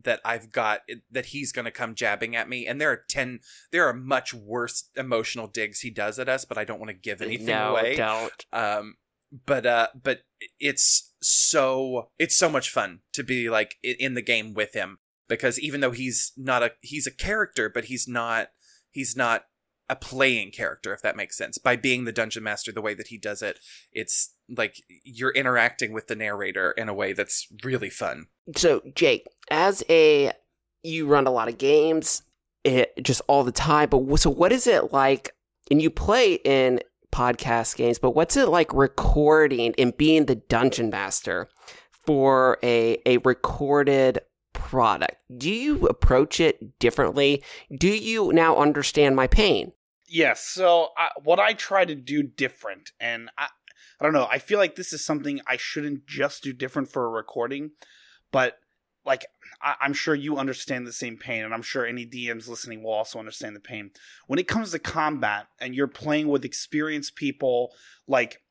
that 0.04 0.22
I've 0.24 0.52
got 0.52 0.82
that 1.12 1.28
he's 1.28 1.52
going 1.52 1.66
to 1.66 1.72
come 1.72 1.96
jabbing 1.96 2.36
at 2.36 2.50
me. 2.50 2.66
And 2.66 2.80
there 2.80 2.92
are 2.92 3.04
ten, 3.10 3.40
there 3.72 3.88
are 3.88 3.94
much 3.94 4.34
worse 4.34 4.90
emotional 4.96 5.48
digs 5.48 5.80
he 5.80 5.90
does 5.90 6.20
at 6.20 6.30
us, 6.30 6.46
but 6.46 6.58
I 6.58 6.64
don't 6.64 6.80
want 6.80 6.90
to 6.90 6.98
give 6.98 7.22
anything 7.22 7.48
no, 7.48 7.76
away. 7.76 7.96
don't. 7.96 8.46
Um, 8.54 8.96
but 9.46 9.66
uh, 9.66 9.88
but 10.02 10.22
it's 10.60 11.14
so 11.22 12.10
it's 12.18 12.38
so 12.38 12.50
much 12.50 12.70
fun 12.70 13.00
to 13.14 13.24
be 13.24 13.50
like 13.50 13.76
in 13.84 14.14
the 14.14 14.22
game 14.22 14.54
with 14.54 14.74
him 14.74 15.00
because 15.28 15.60
even 15.60 15.82
though 15.82 15.92
he's 15.92 16.32
not 16.38 16.64
a 16.64 16.72
he's 16.82 17.08
a 17.08 17.12
character, 17.12 17.70
but 17.70 17.86
he's 17.86 18.08
not 18.08 18.50
he's 18.90 19.16
not 19.16 19.46
a 19.90 19.96
playing 19.96 20.52
character 20.52 20.94
if 20.94 21.02
that 21.02 21.16
makes 21.16 21.38
sense. 21.38 21.58
By 21.58 21.76
being 21.76 22.06
the 22.06 22.12
dungeon 22.12 22.44
master 22.44 22.72
the 22.72 22.82
way 22.82 22.94
that 22.94 23.08
he 23.08 23.18
does 23.18 23.42
it, 23.42 23.60
it's 23.92 24.34
like 24.50 24.84
you're 25.04 25.32
interacting 25.32 25.94
with 25.94 26.08
the 26.08 26.16
narrator 26.16 26.72
in 26.72 26.90
a 26.90 26.94
way 26.94 27.14
that's 27.14 27.48
really 27.64 27.90
fun. 27.90 28.28
So, 28.56 28.82
Jake, 28.96 29.26
as 29.50 29.84
a 29.90 30.32
you 30.84 31.08
run 31.08 31.28
a 31.28 31.32
lot 31.32 31.50
of 31.50 31.58
games, 31.58 32.24
it, 32.64 32.94
just 33.02 33.22
all 33.28 33.44
the 33.44 33.52
time. 33.52 33.90
But 33.90 34.20
so, 34.20 34.30
what 34.30 34.52
is 34.52 34.68
it 34.68 34.94
like? 34.94 35.32
And 35.70 35.82
you 35.82 35.90
play 35.90 36.36
in 36.36 36.82
podcast 37.12 37.76
games, 37.76 38.00
but 38.00 38.12
what's 38.12 38.38
it 38.38 38.50
like 38.50 38.74
recording 38.74 39.74
and 39.78 39.96
being 39.96 40.26
the 40.26 40.36
dungeon 40.36 40.90
master 40.90 41.50
for 42.06 42.58
a 42.64 43.00
a 43.06 43.18
recorded 43.20 44.20
product? 44.54 45.16
Do 45.38 45.50
you 45.50 45.88
approach 45.88 46.40
it 46.40 46.80
differently? 46.80 47.44
Do 47.76 47.90
you 47.90 48.32
now 48.34 48.58
understand 48.58 49.16
my 49.16 49.28
pain? 49.28 49.72
Yes. 50.08 50.46
So 50.46 50.90
I, 50.98 51.10
what 51.24 51.40
I 51.40 51.54
try 51.54 51.86
to 51.86 51.96
do 51.96 52.24
different, 52.24 52.92
and 53.00 53.30
I, 53.38 53.48
I 54.00 54.04
don't 54.04 54.14
know. 54.14 54.28
I 54.30 54.40
feel 54.40 54.60
like 54.60 54.76
this 54.76 54.94
is 54.94 55.04
something 55.04 55.42
I 55.48 55.58
shouldn't 55.58 56.06
just 56.06 56.44
do 56.44 56.54
different 56.54 56.92
for 56.92 57.06
a 57.06 57.10
recording, 57.10 57.72
but 58.32 58.58
like 59.06 59.26
I, 59.62 59.76
I'm 59.82 59.94
sure 59.94 60.14
you 60.16 60.38
understand 60.38 60.86
the 60.86 60.94
same 60.94 61.18
pain, 61.18 61.44
and 61.44 61.54
I'm 61.54 61.62
sure 61.62 61.86
any 61.86 62.06
DMs 62.06 62.48
listening 62.48 62.84
will 62.84 62.94
also 62.94 63.20
understand 63.20 63.56
the 63.56 63.62
pain 63.62 63.92
when 64.28 64.40
it 64.40 64.48
comes 64.48 64.72
to 64.72 64.80
combat, 64.80 65.48
and 65.60 65.74
you're 65.74 65.88
playing 65.88 66.28
with 66.28 66.46
experienced 66.46 67.16
people. 67.16 67.74
Like 68.08 68.42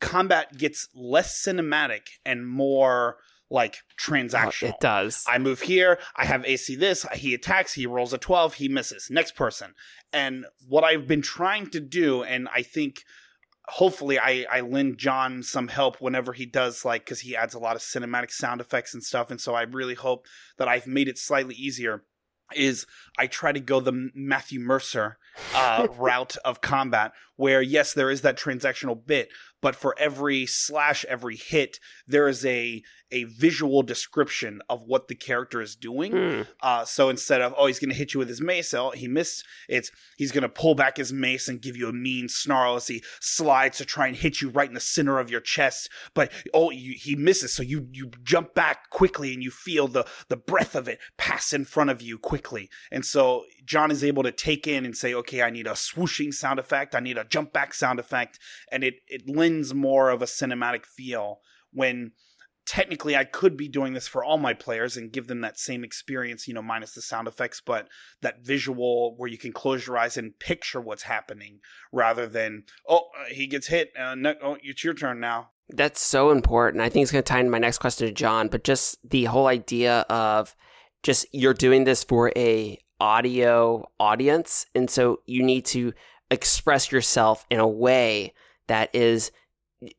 combat 0.00 0.56
gets 0.58 0.88
less 0.94 1.40
cinematic 1.42 2.08
and 2.24 2.48
more 2.48 3.18
like 3.50 3.78
transactional. 3.98 4.70
It 4.70 4.80
does. 4.80 5.24
I 5.26 5.38
move 5.38 5.62
here. 5.62 5.98
I 6.16 6.24
have 6.24 6.44
AC 6.46 6.76
this. 6.76 7.04
He 7.14 7.34
attacks. 7.34 7.74
He 7.74 7.86
rolls 7.86 8.12
a 8.12 8.18
12. 8.18 8.54
He 8.54 8.68
misses. 8.68 9.08
Next 9.10 9.34
person. 9.34 9.74
And 10.12 10.46
what 10.66 10.84
I've 10.84 11.06
been 11.06 11.22
trying 11.22 11.68
to 11.70 11.80
do, 11.80 12.22
and 12.22 12.48
I 12.54 12.62
think 12.62 13.02
hopefully 13.66 14.18
I, 14.18 14.46
I 14.50 14.60
lend 14.60 14.98
John 14.98 15.42
some 15.42 15.68
help 15.68 16.00
whenever 16.00 16.32
he 16.32 16.46
does, 16.46 16.84
like, 16.84 17.04
because 17.04 17.20
he 17.20 17.36
adds 17.36 17.54
a 17.54 17.58
lot 17.58 17.76
of 17.76 17.82
cinematic 17.82 18.30
sound 18.30 18.60
effects 18.60 18.94
and 18.94 19.02
stuff. 19.02 19.30
And 19.30 19.40
so 19.40 19.54
I 19.54 19.62
really 19.62 19.94
hope 19.94 20.26
that 20.56 20.68
I've 20.68 20.86
made 20.86 21.08
it 21.08 21.18
slightly 21.18 21.54
easier. 21.54 22.04
Is 22.56 22.84
I 23.16 23.28
try 23.28 23.52
to 23.52 23.60
go 23.60 23.78
the 23.78 24.10
Matthew 24.12 24.58
Mercer 24.58 25.18
uh, 25.54 25.86
route 25.96 26.36
of 26.44 26.60
combat, 26.60 27.12
where 27.36 27.62
yes, 27.62 27.94
there 27.94 28.10
is 28.10 28.22
that 28.22 28.36
transactional 28.36 29.06
bit, 29.06 29.28
but 29.60 29.76
for 29.76 29.94
every 29.98 30.46
slash, 30.46 31.04
every 31.06 31.36
hit, 31.36 31.78
there 32.06 32.28
is 32.28 32.44
a 32.44 32.82
a 33.12 33.24
visual 33.24 33.82
description 33.82 34.62
of 34.68 34.82
what 34.82 35.08
the 35.08 35.14
character 35.14 35.60
is 35.60 35.74
doing. 35.74 36.12
Hmm. 36.12 36.42
Uh, 36.62 36.84
so 36.84 37.08
instead 37.08 37.40
of 37.40 37.54
oh 37.58 37.66
he's 37.66 37.78
going 37.78 37.90
to 37.90 37.96
hit 37.96 38.14
you 38.14 38.18
with 38.18 38.28
his 38.28 38.40
mace, 38.40 38.72
oh 38.72 38.90
he 38.90 39.08
missed. 39.08 39.44
It's 39.68 39.90
he's 40.16 40.32
going 40.32 40.42
to 40.42 40.48
pull 40.48 40.74
back 40.74 40.96
his 40.96 41.12
mace 41.12 41.48
and 41.48 41.60
give 41.60 41.76
you 41.76 41.88
a 41.88 41.92
mean 41.92 42.28
snarl 42.28 42.76
as 42.76 42.86
he 42.86 43.02
slides 43.20 43.78
to 43.78 43.84
try 43.84 44.06
and 44.06 44.16
hit 44.16 44.40
you 44.40 44.50
right 44.50 44.68
in 44.68 44.74
the 44.74 44.80
center 44.80 45.18
of 45.18 45.30
your 45.30 45.40
chest. 45.40 45.88
But 46.14 46.32
oh 46.54 46.70
you, 46.70 46.94
he 46.96 47.16
misses, 47.16 47.52
so 47.52 47.62
you 47.62 47.88
you 47.92 48.10
jump 48.22 48.54
back 48.54 48.90
quickly 48.90 49.34
and 49.34 49.42
you 49.42 49.50
feel 49.50 49.88
the 49.88 50.06
the 50.28 50.36
breath 50.36 50.74
of 50.74 50.88
it 50.88 51.00
pass 51.16 51.52
in 51.52 51.64
front 51.64 51.90
of 51.90 52.00
you 52.00 52.18
quickly. 52.18 52.70
And 52.90 53.04
so 53.04 53.44
John 53.70 53.92
is 53.92 54.02
able 54.02 54.24
to 54.24 54.32
take 54.32 54.66
in 54.66 54.84
and 54.84 54.96
say, 54.96 55.14
okay, 55.14 55.42
I 55.42 55.50
need 55.50 55.68
a 55.68 55.74
swooshing 55.74 56.34
sound 56.34 56.58
effect, 56.58 56.96
I 56.96 56.98
need 56.98 57.16
a 57.16 57.22
jump 57.22 57.52
back 57.52 57.72
sound 57.72 58.00
effect, 58.00 58.40
and 58.72 58.82
it 58.82 58.94
it 59.06 59.28
lends 59.28 59.72
more 59.72 60.10
of 60.10 60.22
a 60.22 60.24
cinematic 60.24 60.84
feel 60.84 61.38
when 61.72 62.10
technically 62.66 63.16
I 63.16 63.22
could 63.22 63.56
be 63.56 63.68
doing 63.68 63.92
this 63.92 64.08
for 64.08 64.24
all 64.24 64.38
my 64.38 64.54
players 64.54 64.96
and 64.96 65.12
give 65.12 65.28
them 65.28 65.40
that 65.42 65.56
same 65.56 65.84
experience, 65.84 66.48
you 66.48 66.54
know, 66.54 66.62
minus 66.62 66.94
the 66.94 67.00
sound 67.00 67.28
effects, 67.28 67.62
but 67.64 67.86
that 68.22 68.44
visual 68.44 69.14
where 69.16 69.30
you 69.30 69.38
can 69.38 69.52
close 69.52 69.86
your 69.86 69.96
eyes 69.96 70.16
and 70.16 70.36
picture 70.40 70.80
what's 70.80 71.04
happening 71.04 71.60
rather 71.92 72.26
than, 72.26 72.64
oh, 72.88 73.08
uh, 73.20 73.26
he 73.30 73.46
gets 73.46 73.68
hit. 73.68 73.92
Uh, 73.96 74.16
no, 74.16 74.34
oh, 74.42 74.56
it's 74.64 74.82
your 74.82 74.94
turn 74.94 75.20
now. 75.20 75.50
That's 75.68 76.00
so 76.00 76.32
important. 76.32 76.82
I 76.82 76.88
think 76.88 77.04
it's 77.04 77.12
going 77.12 77.22
to 77.22 77.28
tie 77.28 77.38
into 77.38 77.52
my 77.52 77.58
next 77.58 77.78
question 77.78 78.08
to 78.08 78.12
John, 78.12 78.48
but 78.48 78.64
just 78.64 78.98
the 79.08 79.26
whole 79.26 79.46
idea 79.46 80.00
of 80.10 80.56
just 81.02 81.26
you're 81.32 81.54
doing 81.54 81.84
this 81.84 82.04
for 82.04 82.32
a 82.36 82.78
audio 83.00 83.88
audience, 83.98 84.66
and 84.74 84.90
so 84.90 85.20
you 85.26 85.42
need 85.42 85.64
to 85.66 85.92
express 86.30 86.92
yourself 86.92 87.46
in 87.50 87.58
a 87.58 87.66
way 87.66 88.32
that 88.68 88.94
is 88.94 89.32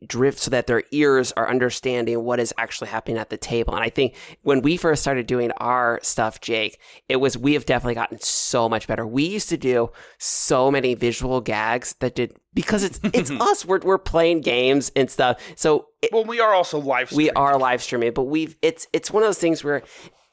drift 0.06 0.38
so 0.38 0.50
that 0.50 0.66
their 0.66 0.84
ears 0.92 1.32
are 1.32 1.48
understanding 1.48 2.22
what 2.22 2.38
is 2.38 2.54
actually 2.56 2.88
happening 2.88 3.18
at 3.18 3.30
the 3.30 3.36
table. 3.36 3.74
And 3.74 3.82
I 3.82 3.88
think 3.90 4.14
when 4.42 4.62
we 4.62 4.76
first 4.76 5.02
started 5.02 5.26
doing 5.26 5.50
our 5.56 5.98
stuff, 6.02 6.40
Jake, 6.40 6.78
it 7.08 7.16
was 7.16 7.36
we 7.36 7.54
have 7.54 7.66
definitely 7.66 7.94
gotten 7.94 8.20
so 8.20 8.68
much 8.68 8.86
better. 8.86 9.06
We 9.06 9.24
used 9.24 9.48
to 9.48 9.56
do 9.56 9.90
so 10.18 10.70
many 10.70 10.94
visual 10.94 11.40
gags 11.40 11.96
that 11.98 12.14
did 12.14 12.36
because 12.54 12.84
it's 12.84 13.00
it's 13.12 13.30
us. 13.40 13.64
We're 13.64 13.80
we're 13.80 13.98
playing 13.98 14.42
games 14.42 14.92
and 14.94 15.10
stuff. 15.10 15.40
So 15.56 15.88
it, 16.00 16.12
Well, 16.12 16.24
we 16.24 16.40
are 16.40 16.54
also 16.54 16.78
live. 16.78 17.08
Streaming. 17.08 17.26
we 17.26 17.30
are 17.32 17.58
live 17.58 17.82
streaming, 17.82 18.12
but 18.12 18.24
we've 18.24 18.56
it's 18.62 18.86
it's 18.92 19.10
one 19.10 19.22
of 19.24 19.28
those 19.28 19.38
things 19.38 19.64
where 19.64 19.82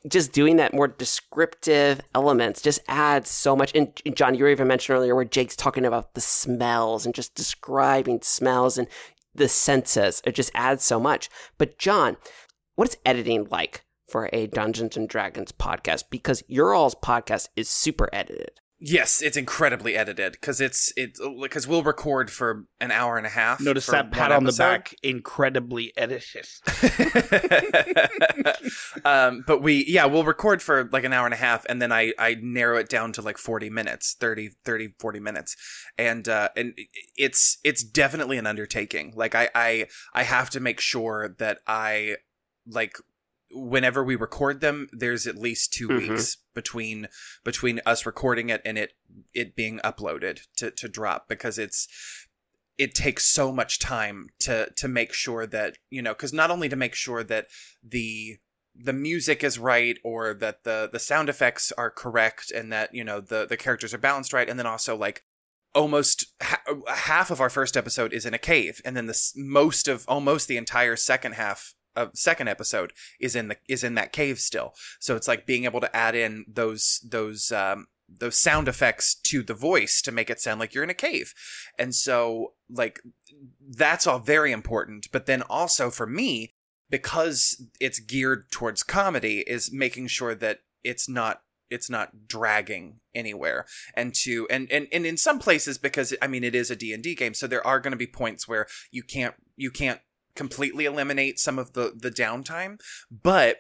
just 0.08 0.32
doing 0.32 0.56
that 0.58 0.74
more 0.74 0.88
descriptive 0.88 2.00
elements 2.16 2.62
just 2.62 2.80
adds 2.88 3.30
so 3.30 3.56
much. 3.56 3.74
And 3.76 3.92
John, 4.14 4.36
you 4.36 4.44
were 4.44 4.50
even 4.50 4.68
mentioned 4.68 4.96
earlier 4.96 5.16
where 5.16 5.26
Jake's 5.26 5.56
talking 5.56 5.86
about 5.86 6.14
the 6.14 6.22
smells 6.22 7.06
and 7.06 7.14
just 7.14 7.36
describing 7.36 8.22
smells 8.22 8.78
and 8.78 8.88
the 9.36 9.50
senses. 9.50 10.22
It 10.26 10.36
just 10.36 10.52
adds 10.56 10.84
so 10.84 11.00
much. 11.00 11.30
But 11.58 11.78
John, 11.78 12.18
what 12.76 12.90
is 12.90 12.98
editing 13.06 13.48
like 13.52 13.84
for 14.08 14.30
a 14.32 14.48
Dungeons 14.48 14.96
and 14.96 15.10
Dragons 15.10 15.52
podcast? 15.52 16.06
Because 16.10 16.44
your 16.48 16.74
all's 16.74 16.96
podcast 16.96 17.50
is 17.56 17.68
super 17.68 18.10
edited. 18.14 18.52
Yes, 18.82 19.22
it's 19.22 19.36
incredibly 19.36 19.98
edited 19.98 20.34
because 20.34 20.62
it's 20.62 20.94
it 20.96 21.18
because 21.42 21.68
we'll 21.68 21.84
record 21.84 22.32
for 22.32 22.66
an 22.80 22.92
hour 22.92 23.18
and 23.18 23.26
a 23.26 23.30
half. 23.30 23.60
Notice 23.60 23.86
that 23.88 24.12
pat 24.12 24.32
on 24.32 24.46
the 24.46 24.54
back, 24.54 24.96
incredibly 25.04 25.92
edited. 25.98 26.48
um, 29.06 29.44
but 29.46 29.62
we, 29.62 29.86
yeah, 29.88 30.06
we'll 30.06 30.24
record 30.24 30.62
for 30.62 30.90
like 30.92 31.04
an 31.04 31.14
hour 31.14 31.26
and 31.26 31.34
a 31.34 31.38
half 31.38 31.66
and 31.68 31.82
then 31.82 31.92
I, 31.92 32.14
I 32.18 32.38
narrow 32.42 32.78
it 32.78 32.90
down 32.90 33.12
to 33.14 33.22
like 33.22 33.38
40 33.38 33.70
minutes, 33.70 34.16
30, 34.20 34.52
30, 34.64 34.94
40 35.00 35.20
minutes. 35.20 35.56
And, 35.98 36.28
uh, 36.28 36.50
and 36.56 36.78
it's, 37.16 37.58
it's 37.64 37.84
definitely 37.84 38.38
an 38.38 38.48
undertaking. 38.48 39.14
Like 39.16 39.36
I, 39.36 39.50
I, 39.54 39.88
I 40.14 40.24
have 40.24 40.50
to 40.52 40.60
make 40.60 40.80
sure 40.80 41.36
that 41.40 41.60
I 41.68 42.18
like, 42.68 42.98
whenever 43.52 44.04
we 44.04 44.16
record 44.16 44.62
them, 44.62 44.88
there's 44.92 45.26
at 45.28 45.36
least 45.38 45.74
2 45.74 45.88
Mhm. 45.88 45.98
weeks 46.10 46.38
between, 46.54 47.08
between 47.44 47.82
us 47.86 48.06
recording 48.06 48.50
it 48.50 48.62
and 48.66 48.78
it, 48.78 48.94
it 49.34 49.56
being 49.56 49.80
uploaded 49.84 50.42
to, 50.58 50.72
to 50.72 50.88
drop 50.88 51.28
because 51.28 51.58
it's, 51.58 51.88
it 52.78 52.96
takes 52.96 53.26
so 53.26 53.52
much 53.52 53.78
time 53.78 54.30
to 54.40 54.70
to 54.78 54.88
make 54.88 55.12
sure 55.12 55.46
that 55.46 55.78
you 55.90 56.02
know 56.02 56.14
because 56.14 56.32
not 56.32 56.50
only 56.50 56.70
to 56.70 56.78
make 56.78 56.96
sure 56.96 57.26
that 57.26 57.48
the 57.84 58.38
the 58.74 58.94
music 58.94 59.44
is 59.44 59.60
right 59.60 59.98
or 60.02 60.34
that 60.34 60.64
the 60.64 60.88
the 60.90 60.98
sound 60.98 61.28
effects 61.28 61.74
are 61.74 61.90
correct 61.92 62.52
and 62.52 62.72
that 62.72 62.96
you 62.96 63.04
know 63.04 63.20
the 63.20 63.46
the 63.46 63.58
characters 63.58 63.94
are 63.94 63.98
balanced 63.98 64.32
right 64.32 64.48
and 64.48 64.58
then 64.58 64.66
also 64.66 64.96
like 64.96 65.26
almost 65.76 66.28
ha- 66.42 66.62
half 66.88 67.30
of 67.30 67.42
our 67.42 67.50
first 67.50 67.76
episode 67.76 68.14
is 68.14 68.26
in 68.26 68.34
a 68.34 68.38
cave 68.40 68.82
and 68.86 68.96
then 68.96 69.08
the 69.08 69.32
most 69.36 69.90
of 69.90 70.06
almost 70.08 70.48
the 70.48 70.56
entire 70.56 70.96
second 70.96 71.34
half 71.34 71.74
of 72.00 72.12
second 72.16 72.48
episode 72.48 72.94
is 73.20 73.36
in 73.36 73.50
the 73.50 73.58
is 73.68 73.84
in 73.84 73.96
that 73.96 74.14
cave 74.14 74.40
still. 74.40 74.74
So 75.00 75.16
it's 75.16 75.28
like 75.28 75.46
being 75.46 75.66
able 75.66 75.82
to 75.82 75.96
add 75.96 76.16
in 76.16 76.46
those 76.48 77.06
those 77.08 77.52
um 77.52 77.88
those 78.08 78.38
sound 78.38 78.68
effects 78.68 79.14
to 79.14 79.44
the 79.44 79.54
voice 79.54 80.02
to 80.02 80.12
make 80.12 80.30
it 80.30 80.40
sound 80.40 80.60
like 80.60 80.74
you're 80.74 80.84
in 80.84 80.90
a 80.90 80.96
cave. 80.96 81.34
And 81.78 81.94
so 81.94 82.54
like 82.70 83.02
that's 83.70 84.08
all 84.08 84.20
very 84.20 84.52
important 84.52 85.08
but 85.12 85.26
then 85.26 85.42
also 85.44 85.90
for 85.90 86.08
me 86.08 86.54
because 86.90 87.64
it's 87.80 88.00
geared 88.00 88.52
towards 88.52 88.84
comedy 88.84 89.44
is 89.46 89.72
making 89.72 90.08
sure 90.08 90.36
that 90.36 90.60
it's 90.84 91.08
not 91.08 91.42
it's 91.70 91.90
not 91.90 92.28
dragging 92.28 93.00
anywhere. 93.14 93.66
And 93.94 94.14
to 94.16 94.48
and 94.50 94.72
and, 94.72 94.88
and 94.92 95.06
in 95.06 95.18
some 95.18 95.40
places 95.40 95.78
because 95.78 96.14
i 96.22 96.28
mean 96.28 96.44
it 96.44 96.56
is 96.56 96.72
a 96.72 96.76
d&d 96.76 97.16
game 97.16 97.34
so 97.34 97.48
there 97.48 97.66
are 97.66 97.80
going 97.80 97.92
to 97.92 97.98
be 97.98 98.08
points 98.08 98.48
where 98.48 98.68
you 98.92 99.04
can't 99.04 99.36
you 99.56 99.72
can't 99.72 100.02
completely 100.36 100.86
eliminate 100.86 101.40
some 101.40 101.60
of 101.60 101.74
the 101.74 101.94
the 101.96 102.12
downtime 102.12 102.80
but 103.12 103.58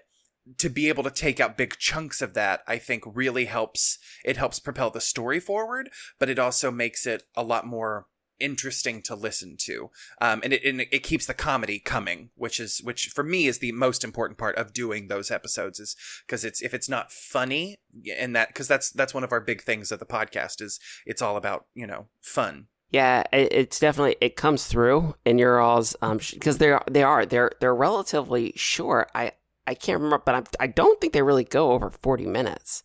to 0.58 0.70
be 0.70 0.90
able 0.90 1.04
to 1.04 1.12
take 1.12 1.40
out 1.40 1.58
big 1.58 1.78
chunks 1.78 2.22
of 2.22 2.34
that 2.34 2.62
i 2.68 2.78
think 2.78 3.04
really 3.06 3.46
helps 3.46 3.98
it 4.24 4.38
helps 4.38 4.60
propel 4.60 4.90
the 4.90 5.02
story 5.02 5.40
forward 5.40 5.90
but 6.20 6.30
it 6.30 6.40
also 6.40 6.72
makes 6.72 7.06
it 7.06 7.24
a 7.36 7.44
lot 7.44 7.66
more 7.66 8.06
interesting 8.40 9.02
to 9.04 9.16
listen 9.16 9.56
to. 9.58 9.90
Um 10.22 10.42
and 10.44 10.54
it, 10.54 10.64
and 10.64 10.82
it 10.82 11.04
keeps 11.04 11.26
the 11.26 11.34
comedy 11.34 11.80
coming 11.80 12.30
which 12.36 12.60
is 12.60 12.80
which 12.84 13.08
for 13.08 13.24
me 13.24 13.48
is 13.48 13.60
the 13.60 13.72
most 13.74 14.04
important 14.04 14.40
part 14.40 14.56
of 14.56 14.74
doing 14.74 15.08
those 15.08 15.30
episodes 15.30 15.80
is 15.80 15.96
because 16.26 16.44
it's 16.46 16.62
if 16.62 16.74
it's 16.74 16.90
not 16.90 17.12
funny 17.12 17.76
and 18.18 18.36
that 18.36 18.50
because 18.50 18.68
that's 18.68 18.90
that's 18.92 19.14
one 19.14 19.24
of 19.24 19.32
our 19.32 19.42
big 19.42 19.62
things 19.62 19.92
of 19.92 20.00
the 20.00 20.06
podcast 20.06 20.62
is 20.62 20.80
it's 21.06 21.22
all 21.22 21.38
about 21.38 21.66
you 21.74 21.86
know 21.86 22.08
fun 22.22 22.68
Yeah, 22.92 23.24
it, 23.32 23.52
it's 23.52 23.80
definitely 23.80 24.16
it 24.20 24.36
comes 24.36 24.66
through 24.66 25.16
in 25.26 25.38
your 25.38 25.60
all's 25.60 25.96
um 26.02 26.20
because 26.34 26.58
they're 26.58 26.82
they 26.90 27.04
are 27.04 27.26
they're 27.26 27.52
they're 27.60 27.76
relatively 27.76 28.54
short. 28.56 29.12
I 29.14 29.34
I 29.68 29.76
can't 29.76 30.02
remember, 30.02 30.24
but 30.26 30.36
I'm, 30.36 30.44
I 30.60 30.68
don't 30.68 31.00
think 31.00 31.14
they 31.14 31.22
really 31.22 31.44
go 31.44 31.72
over 31.74 31.90
forty 31.92 32.26
minutes. 32.26 32.84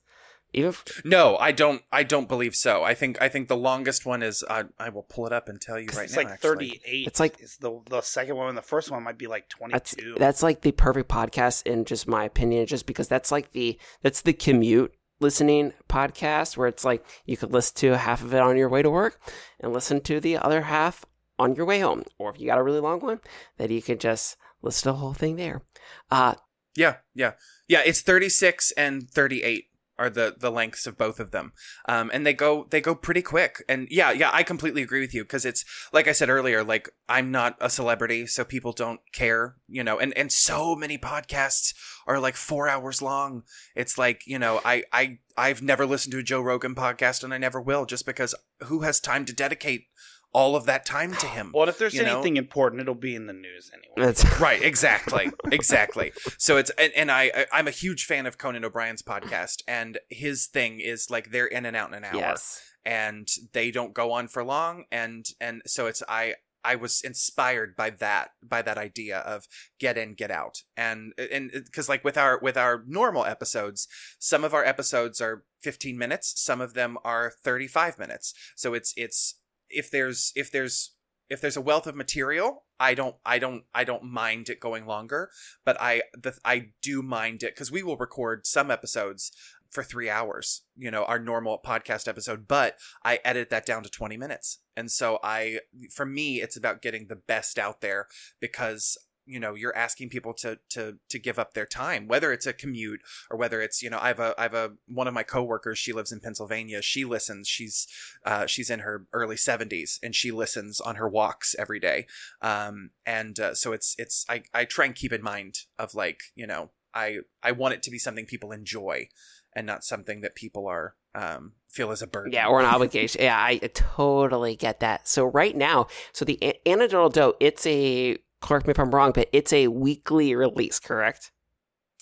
Even 0.57 0.69
f- 0.69 1.03
no 1.05 1.37
i 1.39 1.51
don't 1.51 1.83
i 1.91 2.05
don't 2.05 2.29
believe 2.29 2.55
so 2.55 2.85
i 2.85 2.95
think 2.95 3.21
i 3.21 3.29
think 3.29 3.49
the 3.49 3.57
longest 3.57 4.07
one 4.07 4.23
is 4.23 4.45
i 4.49 4.63
i 4.79 4.89
will 4.89 5.03
pull 5.03 5.27
it 5.27 5.33
up 5.33 5.49
and 5.49 5.61
tell 5.61 5.81
you 5.81 5.89
right 5.97 6.05
it's 6.05 6.15
now 6.15 6.23
like 6.23 6.29
actually. 6.29 6.79
38. 6.85 7.07
It's 7.09 7.19
like- 7.19 7.41
is 7.43 7.57
the 7.57 7.81
the 7.91 8.01
second 8.03 8.37
one 8.37 8.51
and 8.51 8.57
the 8.57 8.63
first 8.63 8.89
one 8.89 9.03
might 9.03 9.19
be 9.19 9.27
like 9.27 9.51
that's 9.73 9.95
22. 9.97 10.15
that's 10.17 10.45
like 10.45 10.61
the 10.61 10.71
perfect 10.71 11.09
podcast 11.11 11.67
in 11.67 11.85
just 11.85 12.07
my 12.07 12.23
opinion, 12.23 12.67
just 12.67 12.87
because 12.87 13.09
that's 13.09 13.33
like 13.33 13.51
the 13.51 13.77
that's 14.03 14.21
the 14.21 14.33
commute 14.33 14.95
listening 15.21 15.73
podcast 15.89 16.57
where 16.57 16.69
it's 16.69 16.85
like 16.85 17.05
you 17.25 17.37
could 17.37 17.53
listen 17.53 17.77
to 17.77 17.97
half 17.97 18.23
of 18.23 18.35
it 18.35 18.41
on 18.41 18.57
your 18.57 18.69
way 18.69 18.83
to 18.83 18.91
work 18.91 19.21
and 19.61 19.73
listen 19.73 20.01
to 20.03 20.21
the 20.21 20.37
other 20.37 20.63
half 20.63 21.05
on 21.39 21.55
your 21.55 21.67
way 21.67 21.81
home, 21.81 22.05
or 22.19 22.31
if 22.31 22.41
you 22.41 22.47
got 22.47 22.59
a 22.59 22.63
really 22.63 22.81
long 22.81 23.01
one, 23.01 23.21
that 23.57 23.71
you 23.71 23.83
could 23.83 24.01
just 24.01 24.37
listen 24.63 24.83
to 24.83 24.93
the 24.93 24.99
whole 24.99 25.15
thing 25.15 25.37
there. 25.37 25.63
Uh, 26.11 26.35
Yeah, 26.77 26.97
yeah, 27.15 27.33
yeah. 27.69 27.83
It's 27.85 28.01
thirty 28.01 28.29
six 28.29 28.73
and 28.73 29.09
thirty 29.09 29.43
eight 29.43 29.67
are 29.99 30.11
the 30.11 30.35
the 30.39 30.51
lengths 30.51 30.87
of 30.87 30.99
both 30.99 31.21
of 31.21 31.31
them, 31.31 31.53
um, 31.89 32.11
and 32.13 32.27
they 32.27 32.33
go 32.33 32.67
they 32.71 32.81
go 32.81 32.95
pretty 32.95 33.23
quick. 33.23 33.65
And 33.69 33.87
yeah, 33.91 34.11
yeah, 34.11 34.31
I 34.33 34.43
completely 34.43 34.83
agree 34.83 35.01
with 35.01 35.15
you 35.15 35.25
because 35.25 35.45
it's 35.45 35.65
like 35.93 36.09
I 36.09 36.13
said 36.13 36.29
earlier. 36.29 36.65
Like 36.65 36.91
I'm 37.09 37.31
not 37.31 37.57
a 37.61 37.71
celebrity, 37.71 38.27
so 38.27 38.45
people 38.45 38.73
don't 38.73 39.01
care, 39.13 39.57
you 39.69 39.85
know. 39.85 39.99
And 39.99 40.17
and 40.17 40.33
so 40.33 40.75
many 40.75 40.99
podcasts 40.99 41.75
are 42.07 42.19
like 42.19 42.37
four 42.37 42.69
hours 42.69 43.01
long. 43.01 43.43
It's 43.75 43.97
like 43.99 44.23
you 44.27 44.39
know, 44.39 44.61
I 44.65 44.85
I 44.93 45.19
I've 45.37 45.63
never 45.63 45.87
listened 45.87 46.13
to 46.13 46.19
a 46.19 46.23
Joe 46.23 46.41
Rogan 46.41 46.75
podcast, 46.75 47.25
and 47.25 47.33
I 47.33 47.39
never 47.39 47.61
will, 47.61 47.87
just 47.87 48.07
because 48.07 48.35
who 48.65 48.81
has 48.81 49.01
time 49.01 49.25
to 49.27 49.33
dedicate 49.33 49.87
all 50.35 50.57
of 50.57 50.67
that 50.67 50.85
time 50.85 51.15
to 51.15 51.27
him? 51.27 51.53
well, 51.55 51.69
if 51.69 51.79
there's 51.79 51.95
you 51.95 52.03
know? 52.03 52.17
anything 52.17 52.37
important, 52.37 52.83
it'll 52.83 52.95
be 52.95 53.15
in 53.15 53.27
the 53.27 53.33
news 53.33 53.71
anyway. 53.73 54.07
that's 54.07 54.41
right 54.41 54.63
exactly 54.63 55.31
exactly 55.53 56.13
so 56.39 56.57
it's 56.57 56.71
and, 56.71 56.93
and 56.95 57.11
I, 57.11 57.31
I 57.35 57.47
i'm 57.53 57.69
a 57.69 57.73
huge 57.73 58.05
fan 58.05 58.27
of 58.27 58.39
conan 58.39 58.65
o'brien's 58.65 59.03
podcast 59.03 59.63
and 59.69 59.99
his 60.11 60.47
thing 60.47 60.81
is 60.81 61.11
like 61.11 61.31
they're 61.31 61.47
in 61.47 61.67
and 61.67 61.77
out 61.77 61.89
in 61.89 61.95
an 61.95 62.05
hour 62.05 62.17
yes. 62.17 62.63
and 62.85 63.29
they 63.53 63.71
don't 63.71 63.95
go 63.95 64.13
on 64.13 64.29
for 64.29 64.45
long 64.45 64.85
and 64.91 65.27
and 65.41 65.63
so 65.67 65.87
it's 65.87 66.03
i 66.09 66.35
i 66.65 66.75
was 66.75 67.01
inspired 67.03 67.77
by 67.77 67.91
that 67.91 68.31
by 68.43 68.63
that 68.63 68.79
idea 68.79 69.19
of 69.19 69.45
get 69.79 69.97
in 69.97 70.15
get 70.15 70.31
out 70.31 70.63
and 70.77 71.13
and 71.19 71.51
uh, 71.55 71.61
because 71.65 71.89
like 71.89 72.05
with 72.05 72.17
our 72.17 72.39
with 72.41 72.57
our 72.57 72.83
normal 72.87 73.25
episodes 73.25 73.87
some 74.19 74.45
of 74.45 74.55
our 74.55 74.65
episodes 74.65 75.21
are 75.21 75.45
15 75.63 75.97
minutes 75.97 76.35
some 76.37 76.61
of 76.61 76.75
them 76.75 76.97
are 77.05 77.33
35 77.43 77.99
minutes 77.99 78.35
so 78.57 78.75
it's 78.75 78.93
it's 78.97 79.37
if 79.75 79.91
there's 79.91 80.33
if 80.35 80.51
there's 80.51 80.93
if 81.31 81.41
there's 81.41 81.57
a 81.57 81.61
wealth 81.61 81.87
of 81.87 81.97
material 81.97 82.65
i 82.79 82.95
don't 82.95 83.17
i 83.25 83.39
don't 83.39 83.65
i 83.75 83.85
don't 83.85 84.05
mind 84.05 84.49
it 84.49 84.61
going 84.61 84.87
longer 84.87 85.31
but 85.65 85.81
i 85.81 86.03
the 86.15 86.35
i 86.45 86.67
do 86.83 87.03
mind 87.03 87.43
it 87.43 87.55
because 87.55 87.73
we 87.73 87.83
will 87.83 87.97
record 87.97 88.47
some 88.47 88.71
episodes 88.71 89.33
for 89.71 89.83
three 89.83 90.09
hours 90.09 90.63
you 90.77 90.91
know 90.91 91.05
our 91.05 91.19
normal 91.19 91.59
podcast 91.65 92.07
episode 92.07 92.47
but 92.47 92.77
i 93.05 93.19
edit 93.25 93.51
that 93.51 93.67
down 93.67 93.83
to 93.83 93.91
20 93.91 94.17
minutes. 94.17 94.61
And 94.77 94.91
so 94.91 95.19
i 95.23 95.59
for 95.91 96.07
me 96.07 96.41
it's 96.41 96.57
about 96.57 96.83
getting 96.83 97.09
the 97.09 97.17
best 97.17 97.59
out 97.59 97.81
there 97.81 98.07
because 98.41 98.97
you 99.27 99.41
know 99.41 99.55
you're 99.55 99.77
asking 99.77 100.09
people 100.09 100.35
to 100.35 100.59
to 100.69 100.99
to 101.09 101.19
give 101.19 101.39
up 101.39 101.55
their 101.55 101.67
time 101.67 102.07
whether 102.07 102.33
it's 102.33 102.47
a 102.47 102.53
commute 102.53 103.01
or 103.31 103.37
whether 103.37 103.61
it's 103.63 103.83
you 103.83 103.89
know 103.91 103.99
i 104.01 104.09
have 104.09 104.21
a 104.21 104.35
i 104.39 104.43
have 104.43 104.55
a 104.55 104.73
one 104.87 105.09
of 105.09 105.15
my 105.15 105.23
coworkers 105.23 105.79
she 105.79 105.93
lives 105.93 106.13
in 106.13 106.21
pennsylvania 106.21 106.83
she 106.83 107.05
listens 107.05 107.49
she's 107.49 107.87
uh 108.27 108.47
she's 108.47 108.71
in 108.71 108.81
her 108.81 109.07
early 109.13 109.37
70s 109.37 109.99
and 110.03 110.15
she 110.15 110.31
listens 110.31 110.81
on 110.81 110.97
her 110.97 111.09
walks 111.09 111.55
every 111.59 111.81
day 111.81 112.07
um 112.43 112.91
and 113.07 113.41
uh, 113.41 113.55
so 113.55 113.73
it's 113.73 113.95
it's 113.99 114.25
i 114.29 114.43
i 114.53 114.65
try 114.65 114.85
and 114.85 114.95
keep 114.95 115.13
in 115.13 115.23
mind 115.23 115.61
of 115.79 115.95
like 115.95 116.21
you 116.35 116.47
know 116.47 116.71
i 116.95 117.19
i 117.43 117.51
want 117.53 117.75
it 117.75 117.83
to 117.83 117.91
be 117.91 117.99
something 117.99 118.27
people 118.27 118.53
enjoy 118.53 119.09
and 119.57 119.67
not 119.67 119.85
something 119.85 120.21
that 120.21 120.35
people 120.35 120.67
are 120.67 120.97
um 121.15 121.53
feel 121.71 121.91
as 121.91 122.03
a 122.03 122.07
burden 122.07 122.33
Yeah, 122.33 122.47
or 122.47 122.61
an 122.61 122.67
obligation. 122.67 123.23
yeah, 123.23 123.37
I 123.37 123.59
totally 123.59 124.55
get 124.55 124.79
that. 124.81 125.09
So 125.09 125.25
right 125.25 125.57
now, 125.57 125.89
so 126.13 126.25
the 126.25 126.39
anecdotal 126.65 127.09
dote, 127.09 127.37
it's 127.41 127.67
a 127.67 128.17
correct 128.45 128.67
me 128.67 128.73
if 128.73 128.79
I'm 128.79 128.91
wrong, 128.91 129.13
but 129.13 129.29
it's 129.33 129.53
a 129.53 129.69
weekly 129.69 130.35
release, 130.35 130.79
correct? 130.79 131.33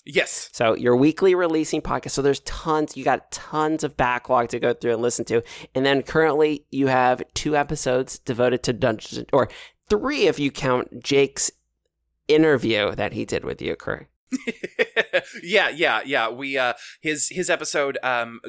yes 0.05 0.49
So 0.51 0.75
you're 0.75 0.97
weekly 0.97 1.33
releasing 1.33 1.81
podcasts. 1.81 2.11
So 2.11 2.21
there's 2.21 2.41
tons. 2.41 2.97
You 2.97 3.05
got 3.05 3.31
tons 3.31 3.83
of 3.85 3.95
backlog 3.95 4.49
to 4.49 4.59
go 4.59 4.73
through 4.73 4.93
and 4.93 5.01
listen 5.01 5.23
to. 5.25 5.41
And 5.73 5.85
then 5.85 6.03
currently 6.03 6.65
you 6.71 6.87
have 6.87 7.23
two 7.33 7.55
episodes 7.55 8.19
devoted 8.19 8.63
to 8.63 8.73
Dungeons 8.73 9.25
or 9.31 9.49
three 9.89 10.27
if 10.27 10.39
you 10.39 10.51
count 10.51 11.03
Jake's 11.03 11.51
interview 12.27 12.93
that 12.95 13.13
he 13.13 13.23
did 13.23 13.45
with 13.45 13.61
you, 13.61 13.75
correct? 13.75 14.09
yeah, 15.43 15.69
yeah, 15.69 16.01
yeah. 16.05 16.29
We 16.29 16.57
uh 16.57 16.73
his 17.01 17.29
his 17.29 17.49
episode 17.49 17.97
um 18.03 18.39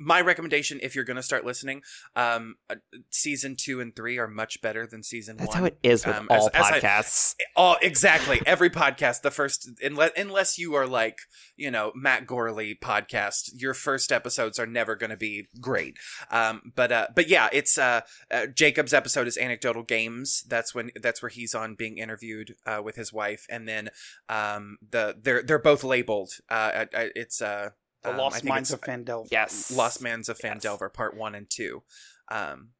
my 0.00 0.20
recommendation 0.20 0.78
if 0.80 0.94
you're 0.94 1.04
going 1.04 1.16
to 1.16 1.22
start 1.24 1.44
listening 1.44 1.82
um 2.14 2.54
uh, 2.70 2.76
season 3.10 3.56
2 3.58 3.80
and 3.80 3.96
3 3.96 4.16
are 4.18 4.28
much 4.28 4.60
better 4.62 4.86
than 4.86 5.02
season 5.02 5.36
That's 5.36 5.48
1. 5.48 5.56
how 5.58 5.64
it 5.64 5.78
is 5.82 6.06
with 6.06 6.14
Um, 6.14 6.28
all 6.30 6.48
as- 6.54 6.54
as 6.54 6.66
I- 6.66 6.80
podcasts. 6.80 7.34
Oh, 7.56 7.76
exactly. 7.82 8.40
Every 8.46 8.70
podcast, 8.70 9.22
the 9.22 9.32
first, 9.32 9.68
unless, 9.82 10.12
unless 10.16 10.56
you 10.58 10.74
are 10.74 10.86
like, 10.86 11.18
you 11.56 11.70
know, 11.72 11.90
Matt 11.96 12.26
Gourley 12.26 12.78
podcast, 12.78 13.50
your 13.56 13.74
first 13.74 14.12
episodes 14.12 14.60
are 14.60 14.66
never 14.66 14.94
going 14.94 15.10
to 15.10 15.16
be 15.16 15.48
great. 15.60 15.96
Um, 16.30 16.70
but, 16.76 16.92
uh, 16.92 17.06
but 17.16 17.28
yeah, 17.28 17.48
it's, 17.52 17.76
uh, 17.76 18.02
uh, 18.30 18.46
Jacob's 18.46 18.94
episode 18.94 19.26
is 19.26 19.36
anecdotal 19.36 19.82
games. 19.82 20.44
That's 20.48 20.72
when, 20.72 20.92
that's 21.02 21.20
where 21.20 21.30
he's 21.30 21.54
on 21.56 21.74
being 21.74 21.98
interviewed, 21.98 22.54
uh, 22.64 22.80
with 22.84 22.94
his 22.94 23.12
wife. 23.12 23.44
And 23.50 23.66
then, 23.66 23.88
um, 24.28 24.78
the, 24.88 24.97
they're, 25.20 25.42
they're 25.42 25.58
both 25.58 25.84
labeled. 25.84 26.30
Uh, 26.50 26.84
uh, 26.94 27.08
it's, 27.14 27.40
uh, 27.42 27.70
The 28.04 28.10
um, 28.10 28.16
Lost 28.18 28.44
Mines 28.44 28.72
of 28.72 28.80
Phandelver. 28.80 29.28
yes. 29.30 29.70
Lost 29.70 30.02
Mines 30.02 30.28
of 30.28 30.38
Yes. 30.42 30.64
Phandelver, 30.64 30.92
part 30.92 31.16
one 31.16 31.34
and 31.34 31.46
two. 31.50 31.82
Um, 32.30 32.70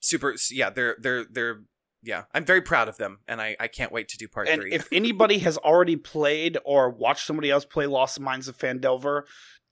super, 0.00 0.34
yeah, 0.50 0.70
they're, 0.70 0.96
they're, 1.00 1.24
they're, 1.30 1.62
yeah, 2.02 2.24
I'm 2.32 2.44
very 2.44 2.60
proud 2.62 2.88
of 2.88 2.96
them, 2.96 3.18
and 3.26 3.40
I, 3.40 3.56
I 3.58 3.66
can't 3.66 3.90
wait 3.90 4.08
to 4.10 4.16
do 4.18 4.28
part 4.28 4.48
And 4.48 4.62
three. 4.62 4.72
if 4.72 4.86
anybody 4.92 5.38
has 5.40 5.58
already 5.58 5.96
played 5.96 6.56
or 6.64 6.90
watched 6.90 7.26
somebody 7.26 7.50
else 7.50 7.64
play 7.64 7.86
Lost 7.86 8.20
Mines 8.20 8.46
of 8.46 8.56
Phandelver, 8.56 9.22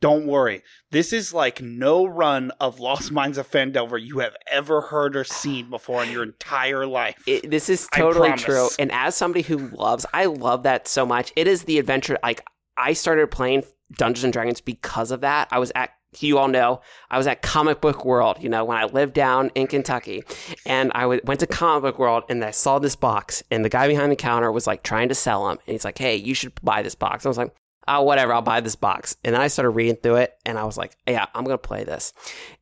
don't 0.00 0.26
worry. 0.26 0.62
This 0.90 1.12
is 1.12 1.32
like 1.32 1.62
no 1.62 2.04
run 2.04 2.50
of 2.60 2.78
Lost 2.80 3.10
Mines 3.10 3.38
of 3.38 3.50
Phandelver 3.50 4.00
you 4.00 4.18
have 4.18 4.36
ever 4.50 4.82
heard 4.82 5.16
or 5.16 5.24
seen 5.24 5.70
before 5.70 6.02
in 6.04 6.10
your 6.10 6.22
entire 6.22 6.86
life. 6.86 7.22
It, 7.26 7.50
this 7.50 7.68
is 7.68 7.88
totally 7.94 8.32
true. 8.32 8.68
And 8.78 8.92
as 8.92 9.16
somebody 9.16 9.42
who 9.42 9.68
loves, 9.68 10.04
I 10.12 10.26
love 10.26 10.64
that 10.64 10.86
so 10.86 11.06
much. 11.06 11.32
It 11.34 11.46
is 11.46 11.64
the 11.64 11.78
adventure. 11.78 12.18
Like 12.22 12.44
I 12.76 12.92
started 12.92 13.30
playing 13.30 13.64
Dungeons 13.92 14.24
and 14.24 14.32
Dragons 14.32 14.60
because 14.60 15.10
of 15.10 15.22
that. 15.22 15.48
I 15.50 15.58
was 15.58 15.72
at, 15.74 15.90
you 16.18 16.38
all 16.38 16.48
know, 16.48 16.82
I 17.10 17.16
was 17.18 17.26
at 17.26 17.40
Comic 17.40 17.80
Book 17.80 18.04
World. 18.04 18.36
You 18.40 18.48
know, 18.50 18.64
when 18.64 18.76
I 18.76 18.84
lived 18.84 19.14
down 19.14 19.50
in 19.54 19.66
Kentucky, 19.66 20.24
and 20.66 20.92
I 20.94 21.02
w- 21.02 21.20
went 21.24 21.40
to 21.40 21.46
Comic 21.46 21.82
Book 21.82 21.98
World, 21.98 22.24
and 22.28 22.44
I 22.44 22.50
saw 22.50 22.78
this 22.78 22.96
box, 22.96 23.42
and 23.50 23.64
the 23.64 23.68
guy 23.68 23.88
behind 23.88 24.12
the 24.12 24.16
counter 24.16 24.52
was 24.52 24.66
like 24.66 24.82
trying 24.82 25.08
to 25.08 25.14
sell 25.14 25.48
them, 25.48 25.58
and 25.66 25.72
he's 25.72 25.84
like, 25.84 25.98
"Hey, 25.98 26.16
you 26.16 26.34
should 26.34 26.52
buy 26.62 26.82
this 26.82 26.94
box." 26.94 27.24
I 27.24 27.28
was 27.30 27.38
like. 27.38 27.54
Oh, 27.88 28.02
whatever, 28.02 28.32
I'll 28.32 28.42
buy 28.42 28.60
this 28.60 28.76
box. 28.76 29.16
And 29.24 29.34
then 29.34 29.40
I 29.40 29.48
started 29.48 29.70
reading 29.70 29.96
through 29.96 30.16
it 30.16 30.34
and 30.44 30.58
I 30.58 30.64
was 30.64 30.76
like, 30.76 30.96
yeah, 31.06 31.26
I'm 31.34 31.44
going 31.44 31.54
to 31.54 31.58
play 31.58 31.84
this. 31.84 32.12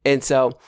And 0.05 0.23
so 0.23 0.59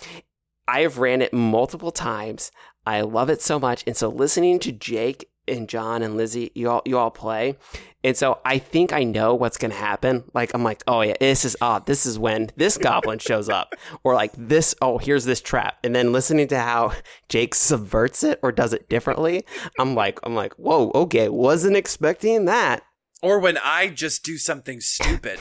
I 0.69 0.81
have 0.81 0.99
ran 0.99 1.23
it 1.23 1.33
multiple 1.33 1.93
times. 1.93 2.51
I 2.87 3.03
love 3.03 3.31
it 3.31 3.43
so 3.43 3.59
much. 3.59 3.85
And 3.87 3.97
so 3.97 4.09
listening 4.09 4.59
to 4.61 4.73
Jake 4.73 5.29
and 5.49 5.69
John 5.69 6.03
and 6.03 6.17
Lizzie, 6.17 6.51
you 6.55 6.69
all 6.71 6.83
you 6.85 6.99
all 6.99 7.11
play. 7.11 7.57
And 8.03 8.17
so 8.17 8.41
I 8.45 8.59
think 8.59 8.93
I 8.93 9.03
know 9.03 9.35
what's 9.35 9.57
gonna 9.57 9.75
happen. 9.75 10.25
Like 10.35 10.55
I'm 10.55 10.63
like, 10.63 10.83
oh 10.87 11.03
yeah, 11.03 11.15
this 11.21 11.45
is 11.45 11.57
oh, 11.61 11.83
this 11.85 12.07
is 12.07 12.19
when 12.19 12.51
this 12.57 12.79
goblin 12.79 13.19
shows 13.19 13.49
up. 13.49 13.75
Or 14.05 14.15
like 14.15 14.33
this, 14.37 14.75
oh, 14.81 14.99
here's 14.99 15.25
this 15.25 15.41
trap. 15.41 15.79
And 15.85 15.95
then 15.95 16.13
listening 16.13 16.49
to 16.49 16.59
how 16.59 16.93
Jake 17.29 17.55
subverts 17.55 18.23
it 18.23 18.41
or 18.43 18.53
does 18.53 18.73
it 18.73 18.89
differently, 18.89 19.45
I'm 19.79 19.95
like, 19.95 20.19
I'm 20.23 20.35
like, 20.35 20.55
whoa, 20.55 20.91
okay, 20.95 21.29
wasn't 21.29 21.77
expecting 21.77 22.45
that. 22.47 22.83
Or 23.27 23.41
when 23.41 23.59
I 23.59 23.89
just 23.89 24.23
do 24.23 24.39
something 24.39 24.81
stupid. 24.81 25.41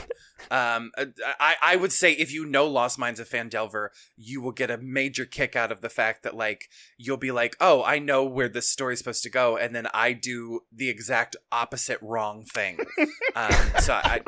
Um, 0.49 0.91
uh, 0.97 1.05
I, 1.39 1.55
I 1.61 1.75
would 1.75 1.91
say 1.91 2.13
if 2.13 2.33
you 2.33 2.43
know 2.43 2.65
Lost 2.65 2.97
Mines 2.97 3.19
of 3.19 3.29
Phandelver, 3.29 3.89
you 4.17 4.41
will 4.41 4.53
get 4.53 4.71
a 4.71 4.77
major 4.79 5.23
kick 5.23 5.55
out 5.55 5.71
of 5.71 5.81
the 5.81 5.89
fact 5.89 6.23
that 6.23 6.35
like 6.35 6.63
you'll 6.97 7.17
be 7.17 7.31
like, 7.31 7.55
oh, 7.61 7.83
I 7.83 7.99
know 7.99 8.23
where 8.23 8.49
this 8.49 8.67
story's 8.67 8.97
supposed 8.97 9.21
to 9.21 9.29
go, 9.29 9.55
and 9.55 9.75
then 9.75 9.87
I 9.93 10.13
do 10.13 10.61
the 10.73 10.89
exact 10.89 11.35
opposite 11.51 11.99
wrong 12.01 12.43
thing. 12.43 12.79
um, 13.35 13.53
so 13.79 13.93
I, 13.93 14.21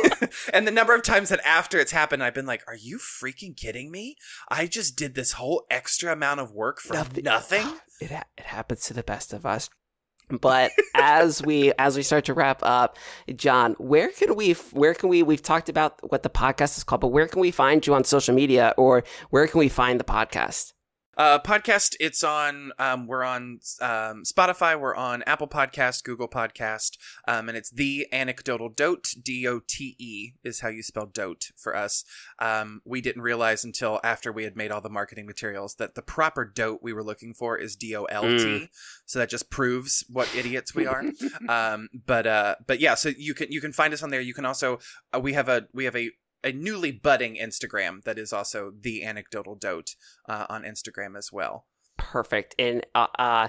and 0.54 0.66
the 0.66 0.72
number 0.72 0.94
of 0.94 1.02
times 1.02 1.28
that 1.28 1.40
after 1.46 1.78
it's 1.78 1.92
happened, 1.92 2.24
I've 2.24 2.34
been 2.34 2.46
like, 2.46 2.64
are 2.66 2.76
you 2.76 2.98
freaking 2.98 3.54
kidding 3.54 3.90
me? 3.90 4.16
I 4.48 4.66
just 4.66 4.96
did 4.96 5.14
this 5.14 5.32
whole 5.32 5.66
extra 5.70 6.14
amount 6.14 6.40
of 6.40 6.52
work 6.52 6.80
for 6.80 6.94
Nothing. 6.94 7.24
nothing? 7.24 7.66
It 8.00 8.10
ha- 8.10 8.24
it 8.38 8.44
happens 8.44 8.84
to 8.84 8.94
the 8.94 9.02
best 9.02 9.34
of 9.34 9.44
us. 9.44 9.68
But 10.40 10.72
as 10.94 11.42
we 11.42 11.72
as 11.78 11.96
we 11.96 12.02
start 12.02 12.24
to 12.26 12.34
wrap 12.34 12.60
up, 12.62 12.96
John, 13.36 13.74
where 13.78 14.08
can 14.08 14.34
we 14.34 14.52
where 14.72 14.94
can 14.94 15.08
we 15.08 15.22
we've 15.22 15.42
talked 15.42 15.68
about 15.68 15.98
what 16.10 16.22
the 16.22 16.30
podcast 16.30 16.76
is 16.76 16.84
called, 16.84 17.00
but 17.02 17.08
where 17.08 17.28
can 17.28 17.40
we 17.40 17.50
find 17.50 17.86
you 17.86 17.94
on 17.94 18.04
social 18.04 18.34
media 18.34 18.74
or 18.76 19.04
where 19.30 19.46
can 19.46 19.58
we 19.58 19.68
find 19.68 20.00
the 20.00 20.04
podcast? 20.04 20.72
Uh, 21.14 21.38
podcast. 21.38 21.94
It's 22.00 22.24
on. 22.24 22.72
Um, 22.78 23.06
we're 23.06 23.22
on 23.22 23.60
um, 23.82 24.22
Spotify. 24.24 24.78
We're 24.80 24.94
on 24.94 25.22
Apple 25.24 25.46
Podcast, 25.46 26.04
Google 26.04 26.28
Podcast, 26.28 26.96
um, 27.28 27.48
and 27.48 27.58
it's 27.58 27.70
the 27.70 28.06
anecdotal 28.12 28.70
dote. 28.70 29.08
D 29.22 29.46
O 29.46 29.60
T 29.66 29.94
E 29.98 30.32
is 30.42 30.60
how 30.60 30.68
you 30.68 30.82
spell 30.82 31.04
dote 31.04 31.50
for 31.54 31.76
us. 31.76 32.04
Um, 32.38 32.80
we 32.86 33.02
didn't 33.02 33.22
realize 33.22 33.62
until 33.62 34.00
after 34.02 34.32
we 34.32 34.44
had 34.44 34.56
made 34.56 34.70
all 34.70 34.80
the 34.80 34.88
marketing 34.88 35.26
materials 35.26 35.74
that 35.74 35.94
the 35.94 36.02
proper 36.02 36.46
dote 36.46 36.80
we 36.82 36.94
were 36.94 37.04
looking 37.04 37.34
for 37.34 37.58
is 37.58 37.76
D 37.76 37.94
O 37.94 38.04
L 38.04 38.22
T. 38.22 38.28
Mm. 38.28 38.68
So 39.04 39.18
that 39.18 39.28
just 39.28 39.50
proves 39.50 40.06
what 40.08 40.34
idiots 40.34 40.74
we 40.74 40.86
are. 40.86 41.04
um, 41.48 41.90
but 42.06 42.26
uh, 42.26 42.54
but 42.66 42.80
yeah. 42.80 42.94
So 42.94 43.10
you 43.10 43.34
can 43.34 43.52
you 43.52 43.60
can 43.60 43.72
find 43.72 43.92
us 43.92 44.02
on 44.02 44.08
there. 44.08 44.22
You 44.22 44.34
can 44.34 44.46
also 44.46 44.78
uh, 45.14 45.20
we 45.20 45.34
have 45.34 45.50
a 45.50 45.68
we 45.74 45.84
have 45.84 45.96
a 45.96 46.10
a 46.44 46.52
newly 46.52 46.92
budding 46.92 47.36
Instagram 47.36 48.02
that 48.04 48.18
is 48.18 48.32
also 48.32 48.72
the 48.78 49.04
anecdotal 49.04 49.54
dote 49.54 49.94
uh, 50.28 50.46
on 50.48 50.62
Instagram 50.62 51.16
as 51.16 51.30
well. 51.32 51.66
Perfect. 51.98 52.54
And 52.58 52.84
uh, 52.94 53.06
uh 53.18 53.48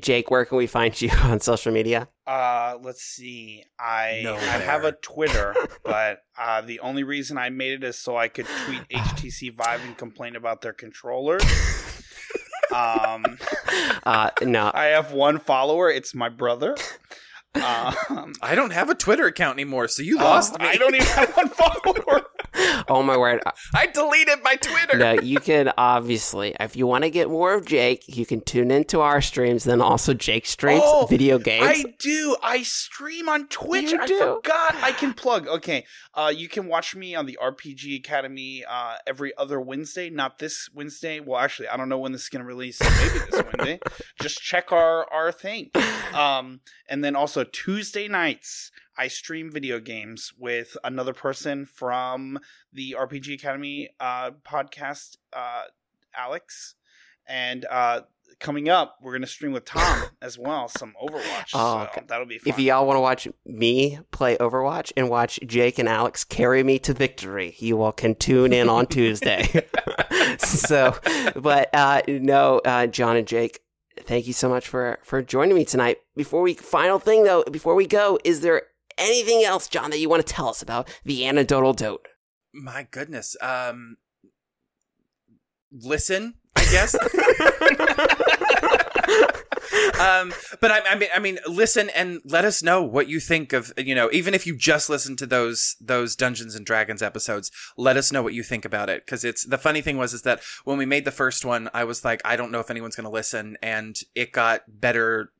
Jake, 0.00 0.30
where 0.30 0.44
can 0.44 0.58
we 0.58 0.66
find 0.66 1.00
you 1.00 1.10
on 1.22 1.40
social 1.40 1.72
media? 1.72 2.08
Uh, 2.26 2.76
let's 2.82 3.02
see. 3.02 3.64
I 3.78 4.20
No 4.24 4.34
I 4.34 4.38
have 4.38 4.84
a 4.84 4.92
Twitter, 4.92 5.54
but 5.84 6.22
uh, 6.38 6.60
the 6.60 6.80
only 6.80 7.04
reason 7.04 7.38
I 7.38 7.50
made 7.50 7.72
it 7.72 7.84
is 7.84 7.98
so 7.98 8.16
I 8.16 8.28
could 8.28 8.46
tweet 8.64 8.82
HTC 8.92 9.54
Vive 9.56 9.84
and 9.84 9.96
complain 9.96 10.36
about 10.36 10.60
their 10.60 10.72
controllers. 10.72 11.42
um, 12.74 13.38
Uh 14.04 14.30
no. 14.42 14.70
I 14.74 14.86
have 14.86 15.12
one 15.12 15.38
follower. 15.38 15.90
It's 15.90 16.14
my 16.14 16.28
brother. 16.28 16.76
Um, 17.54 18.34
I 18.42 18.54
don't 18.54 18.72
have 18.72 18.90
a 18.90 18.94
Twitter 18.94 19.26
account 19.26 19.56
anymore, 19.56 19.88
so 19.88 20.02
you 20.02 20.16
lost 20.18 20.58
me. 20.58 20.66
I 20.66 20.76
don't 20.76 20.94
even 20.94 21.06
have 21.06 21.36
one 21.36 21.47
follower. 21.58 22.22
Oh 22.88 23.02
my 23.02 23.16
word. 23.16 23.40
I 23.74 23.86
deleted 23.86 24.38
my 24.42 24.56
Twitter. 24.56 24.96
No, 24.98 25.12
you 25.12 25.38
can 25.38 25.70
obviously, 25.76 26.56
if 26.58 26.74
you 26.74 26.86
want 26.86 27.04
to 27.04 27.10
get 27.10 27.28
more 27.28 27.52
of 27.54 27.66
Jake, 27.66 28.02
you 28.08 28.24
can 28.26 28.40
tune 28.40 28.70
into 28.70 29.00
our 29.00 29.20
streams, 29.20 29.64
then 29.64 29.80
also 29.82 30.14
Jake 30.14 30.46
streams 30.46 30.80
Oh, 30.82 31.06
video 31.06 31.38
games. 31.38 31.66
I 31.66 31.84
do. 31.98 32.36
I 32.42 32.62
stream 32.62 33.28
on 33.28 33.46
Twitch. 33.48 33.92
You 33.92 34.00
I 34.00 34.06
do. 34.06 34.18
forgot. 34.18 34.74
I 34.82 34.92
can 34.92 35.12
plug. 35.12 35.46
Okay. 35.46 35.84
Uh, 36.14 36.32
you 36.34 36.48
can 36.48 36.66
watch 36.66 36.96
me 36.96 37.14
on 37.14 37.26
the 37.26 37.38
RPG 37.40 37.96
Academy 37.98 38.64
uh, 38.68 38.94
every 39.06 39.36
other 39.36 39.60
Wednesday. 39.60 40.08
Not 40.10 40.38
this 40.38 40.68
Wednesday. 40.74 41.20
Well, 41.20 41.38
actually, 41.38 41.68
I 41.68 41.76
don't 41.76 41.90
know 41.90 41.98
when 41.98 42.12
this 42.12 42.22
is 42.22 42.28
going 42.30 42.42
to 42.42 42.46
release. 42.48 42.78
So 42.78 42.88
maybe 42.90 43.18
this 43.30 43.42
Wednesday. 43.44 43.80
Just 44.22 44.40
check 44.40 44.72
our 44.72 45.06
our 45.12 45.30
thing. 45.30 45.70
Um, 46.14 46.60
and 46.88 47.04
then 47.04 47.14
also 47.14 47.44
Tuesday 47.44 48.08
nights. 48.08 48.70
I 48.98 49.06
stream 49.08 49.50
video 49.50 49.78
games 49.78 50.32
with 50.36 50.76
another 50.82 51.14
person 51.14 51.66
from 51.66 52.40
the 52.72 52.96
RPG 52.98 53.34
Academy 53.34 53.90
uh, 54.00 54.32
podcast, 54.44 55.16
uh, 55.32 55.62
Alex. 56.16 56.74
And 57.28 57.64
uh, 57.70 58.00
coming 58.40 58.68
up, 58.68 58.96
we're 59.00 59.12
going 59.12 59.22
to 59.22 59.28
stream 59.28 59.52
with 59.52 59.64
Tom 59.64 60.08
as 60.22 60.36
well, 60.36 60.66
some 60.66 60.94
Overwatch. 61.00 61.50
Oh, 61.54 61.88
so 61.94 62.02
that'll 62.08 62.26
be 62.26 62.38
fun. 62.38 62.52
If 62.52 62.58
y'all 62.58 62.86
want 62.86 62.96
to 62.96 63.00
watch 63.00 63.28
me 63.46 64.00
play 64.10 64.36
Overwatch 64.38 64.92
and 64.96 65.08
watch 65.08 65.38
Jake 65.46 65.78
and 65.78 65.88
Alex 65.88 66.24
carry 66.24 66.64
me 66.64 66.80
to 66.80 66.92
victory, 66.92 67.54
you 67.58 67.80
all 67.80 67.92
can 67.92 68.16
tune 68.16 68.52
in 68.52 68.68
on 68.68 68.86
Tuesday. 68.86 69.64
so, 70.38 70.96
but 71.36 71.70
uh, 71.72 72.02
no, 72.08 72.58
uh, 72.64 72.86
John 72.86 73.16
and 73.16 73.28
Jake, 73.28 73.60
thank 74.00 74.26
you 74.26 74.32
so 74.32 74.48
much 74.48 74.66
for 74.68 74.98
for 75.04 75.22
joining 75.22 75.54
me 75.54 75.64
tonight. 75.64 75.98
Before 76.16 76.42
we 76.42 76.54
final 76.54 76.98
thing 76.98 77.24
though, 77.24 77.44
before 77.44 77.74
we 77.74 77.86
go, 77.86 78.18
is 78.24 78.40
there 78.40 78.62
anything 78.98 79.44
else, 79.44 79.68
John, 79.68 79.90
that 79.90 79.98
you 79.98 80.08
want 80.08 80.26
to 80.26 80.32
tell 80.32 80.48
us 80.48 80.62
about 80.62 80.88
the 81.04 81.26
anecdotal 81.26 81.72
dote? 81.72 82.06
My 82.52 82.86
goodness. 82.90 83.36
Um, 83.40 83.96
listen, 85.72 86.34
I 86.56 86.62
guess. 86.62 86.94
um, 90.00 90.32
but 90.60 90.70
I, 90.70 90.80
I 90.90 90.94
mean, 90.96 91.08
I 91.14 91.18
mean, 91.18 91.38
listen 91.46 91.90
and 91.90 92.20
let 92.24 92.44
us 92.44 92.62
know 92.62 92.82
what 92.82 93.08
you 93.08 93.20
think 93.20 93.52
of. 93.52 93.72
You 93.76 93.94
know, 93.94 94.08
even 94.12 94.34
if 94.34 94.46
you 94.46 94.56
just 94.56 94.88
listen 94.88 95.16
to 95.16 95.26
those 95.26 95.76
those 95.80 96.16
Dungeons 96.16 96.54
and 96.54 96.64
Dragons 96.64 97.02
episodes, 97.02 97.50
let 97.76 97.96
us 97.96 98.12
know 98.12 98.22
what 98.22 98.34
you 98.34 98.42
think 98.42 98.64
about 98.64 98.88
it. 98.88 99.04
Because 99.04 99.24
it's 99.24 99.44
the 99.44 99.58
funny 99.58 99.80
thing 99.80 99.98
was 99.98 100.14
is 100.14 100.22
that 100.22 100.40
when 100.64 100.78
we 100.78 100.86
made 100.86 101.04
the 101.04 101.10
first 101.10 101.44
one, 101.44 101.68
I 101.74 101.84
was 101.84 102.04
like, 102.04 102.20
I 102.24 102.36
don't 102.36 102.50
know 102.50 102.60
if 102.60 102.70
anyone's 102.70 102.96
going 102.96 103.04
to 103.04 103.10
listen, 103.10 103.56
and 103.62 103.98
it 104.14 104.32
got 104.32 104.62
better 104.68 105.32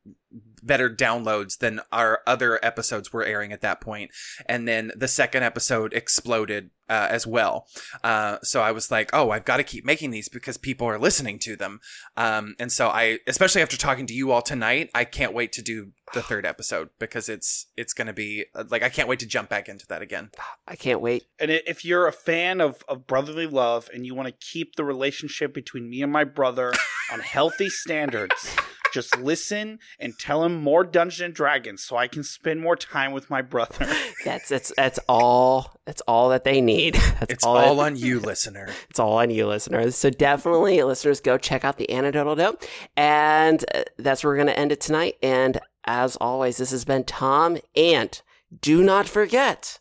better 0.65 0.91
downloads 0.91 1.59
than 1.59 1.81
our 1.93 2.21
other 2.27 2.59
episodes 2.65 3.13
were 3.13 3.25
airing 3.25 3.53
at 3.53 3.61
that 3.61 3.81
point. 3.81 4.11
And 4.47 4.67
then 4.67 4.93
the 4.97 5.09
second 5.09 5.43
episode 5.43 5.93
exploded 5.93 6.71
uh, 6.89 7.07
as 7.11 7.27
well. 7.27 7.67
Uh, 8.03 8.39
so 8.43 8.63
i 8.63 8.73
was 8.73 8.91
like 8.91 9.11
oh 9.13 9.31
i've 9.31 9.45
got 9.45 9.59
to 9.59 9.63
keep 9.63 9.85
making 9.85 10.11
these 10.11 10.29
because 10.29 10.57
people 10.57 10.87
are 10.87 10.99
listening 10.99 11.39
to 11.41 11.57
them. 11.57 11.81
Um, 12.17 12.55
and 12.59 12.73
so 12.73 12.89
i 12.89 13.19
especially 13.27 13.63
after 13.63 13.77
talking 13.77 14.07
to 14.07 14.15
you 14.15 14.33
all 14.33 14.43
tonight 14.43 14.91
i 14.95 15.05
can't 15.05 15.35
wait 15.35 15.53
to 15.53 15.63
do 15.63 15.93
the 16.15 16.23
third 16.23 16.47
episode 16.47 16.89
because 16.99 17.29
it's 17.29 17.67
it's 17.77 17.93
going 17.93 18.07
to 18.07 18.15
be 18.15 18.47
uh, 18.55 18.65
like 18.71 18.83
i 18.83 18.89
can't 18.89 19.09
wait 19.09 19.19
to 19.19 19.27
jump 19.27 19.51
back 19.51 19.69
into 19.69 19.87
that 19.89 20.01
again. 20.01 20.31
I 20.67 20.77
can't 20.77 21.01
wait. 21.01 21.25
and 21.39 21.51
if 21.51 21.85
you're 21.85 22.07
a 22.07 22.13
fan 22.13 22.61
of, 22.61 22.83
of 22.89 23.07
brotherly 23.07 23.47
love 23.47 23.91
and 23.93 24.07
you 24.07 24.15
want 24.15 24.29
to 24.29 24.35
keep 24.47 24.77
the 24.77 24.85
relationship 24.85 25.53
between 25.53 25.91
me 25.91 26.03
and 26.03 26.13
my 26.13 26.25
brother 26.25 26.73
on 27.13 27.21
healthy 27.21 27.69
standards, 27.69 28.57
just 28.93 29.16
listen 29.18 29.78
and 29.99 30.18
tell 30.18 30.45
him 30.45 30.57
more 30.62 30.84
Dungeons 30.84 31.20
and 31.20 31.34
Dragons 31.34 31.82
so 31.82 31.97
I 31.97 32.09
can 32.09 32.22
spend 32.22 32.61
more 32.61 32.76
time 32.76 33.12
with 33.12 33.30
my 33.30 33.43
brother. 33.43 33.86
That's 34.24 34.49
that's 34.49 34.72
that's 34.76 34.99
all. 35.09 35.74
That's 35.86 36.01
all 36.03 36.28
that 36.30 36.45
they 36.45 36.61
need. 36.61 36.95
That's 37.20 37.32
it's 37.32 37.45
all. 37.45 37.57
all, 37.57 37.76
that- 37.76 37.82
on 37.82 37.97
you 37.97 38.20
listener 38.20 38.68
It's 38.91 38.99
all 38.99 39.18
on 39.18 39.30
you, 39.30 39.47
listeners. 39.47 39.97
So 39.97 40.11
definitely, 40.11 40.82
listeners, 40.82 41.20
go 41.20 41.39
check 41.39 41.64
out 41.64 41.78
the 41.78 41.91
anecdotal 41.91 42.34
dote. 42.34 42.68
And 42.97 43.64
uh, 43.74 43.84
that's 43.99 44.22
where 44.24 44.32
we're 44.32 44.36
going 44.36 44.49
to 44.49 44.59
end 44.59 44.72
it 44.72 44.80
tonight. 44.80 45.16
And 45.22 45.61
as 45.84 46.16
always, 46.16 46.57
this 46.59 46.70
has 46.72 46.84
been 46.84 47.05
Tom. 47.05 47.59
And 47.76 48.20
do 48.61 48.82
not 48.82 49.09
forget, 49.09 49.78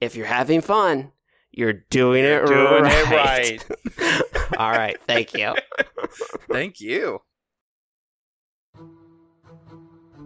if 0.00 0.16
you're 0.16 0.26
having 0.26 0.60
fun, 0.60 1.12
you're 1.52 1.72
doing 1.90 2.24
it 2.24 2.46
Doing 2.46 2.82
right. 2.82 3.62
it 3.62 3.68
right. 4.00 4.22
all 4.58 4.70
right. 4.70 4.98
Thank 5.06 5.34
you. 5.34 5.54
thank 6.50 6.80
you 6.80 7.20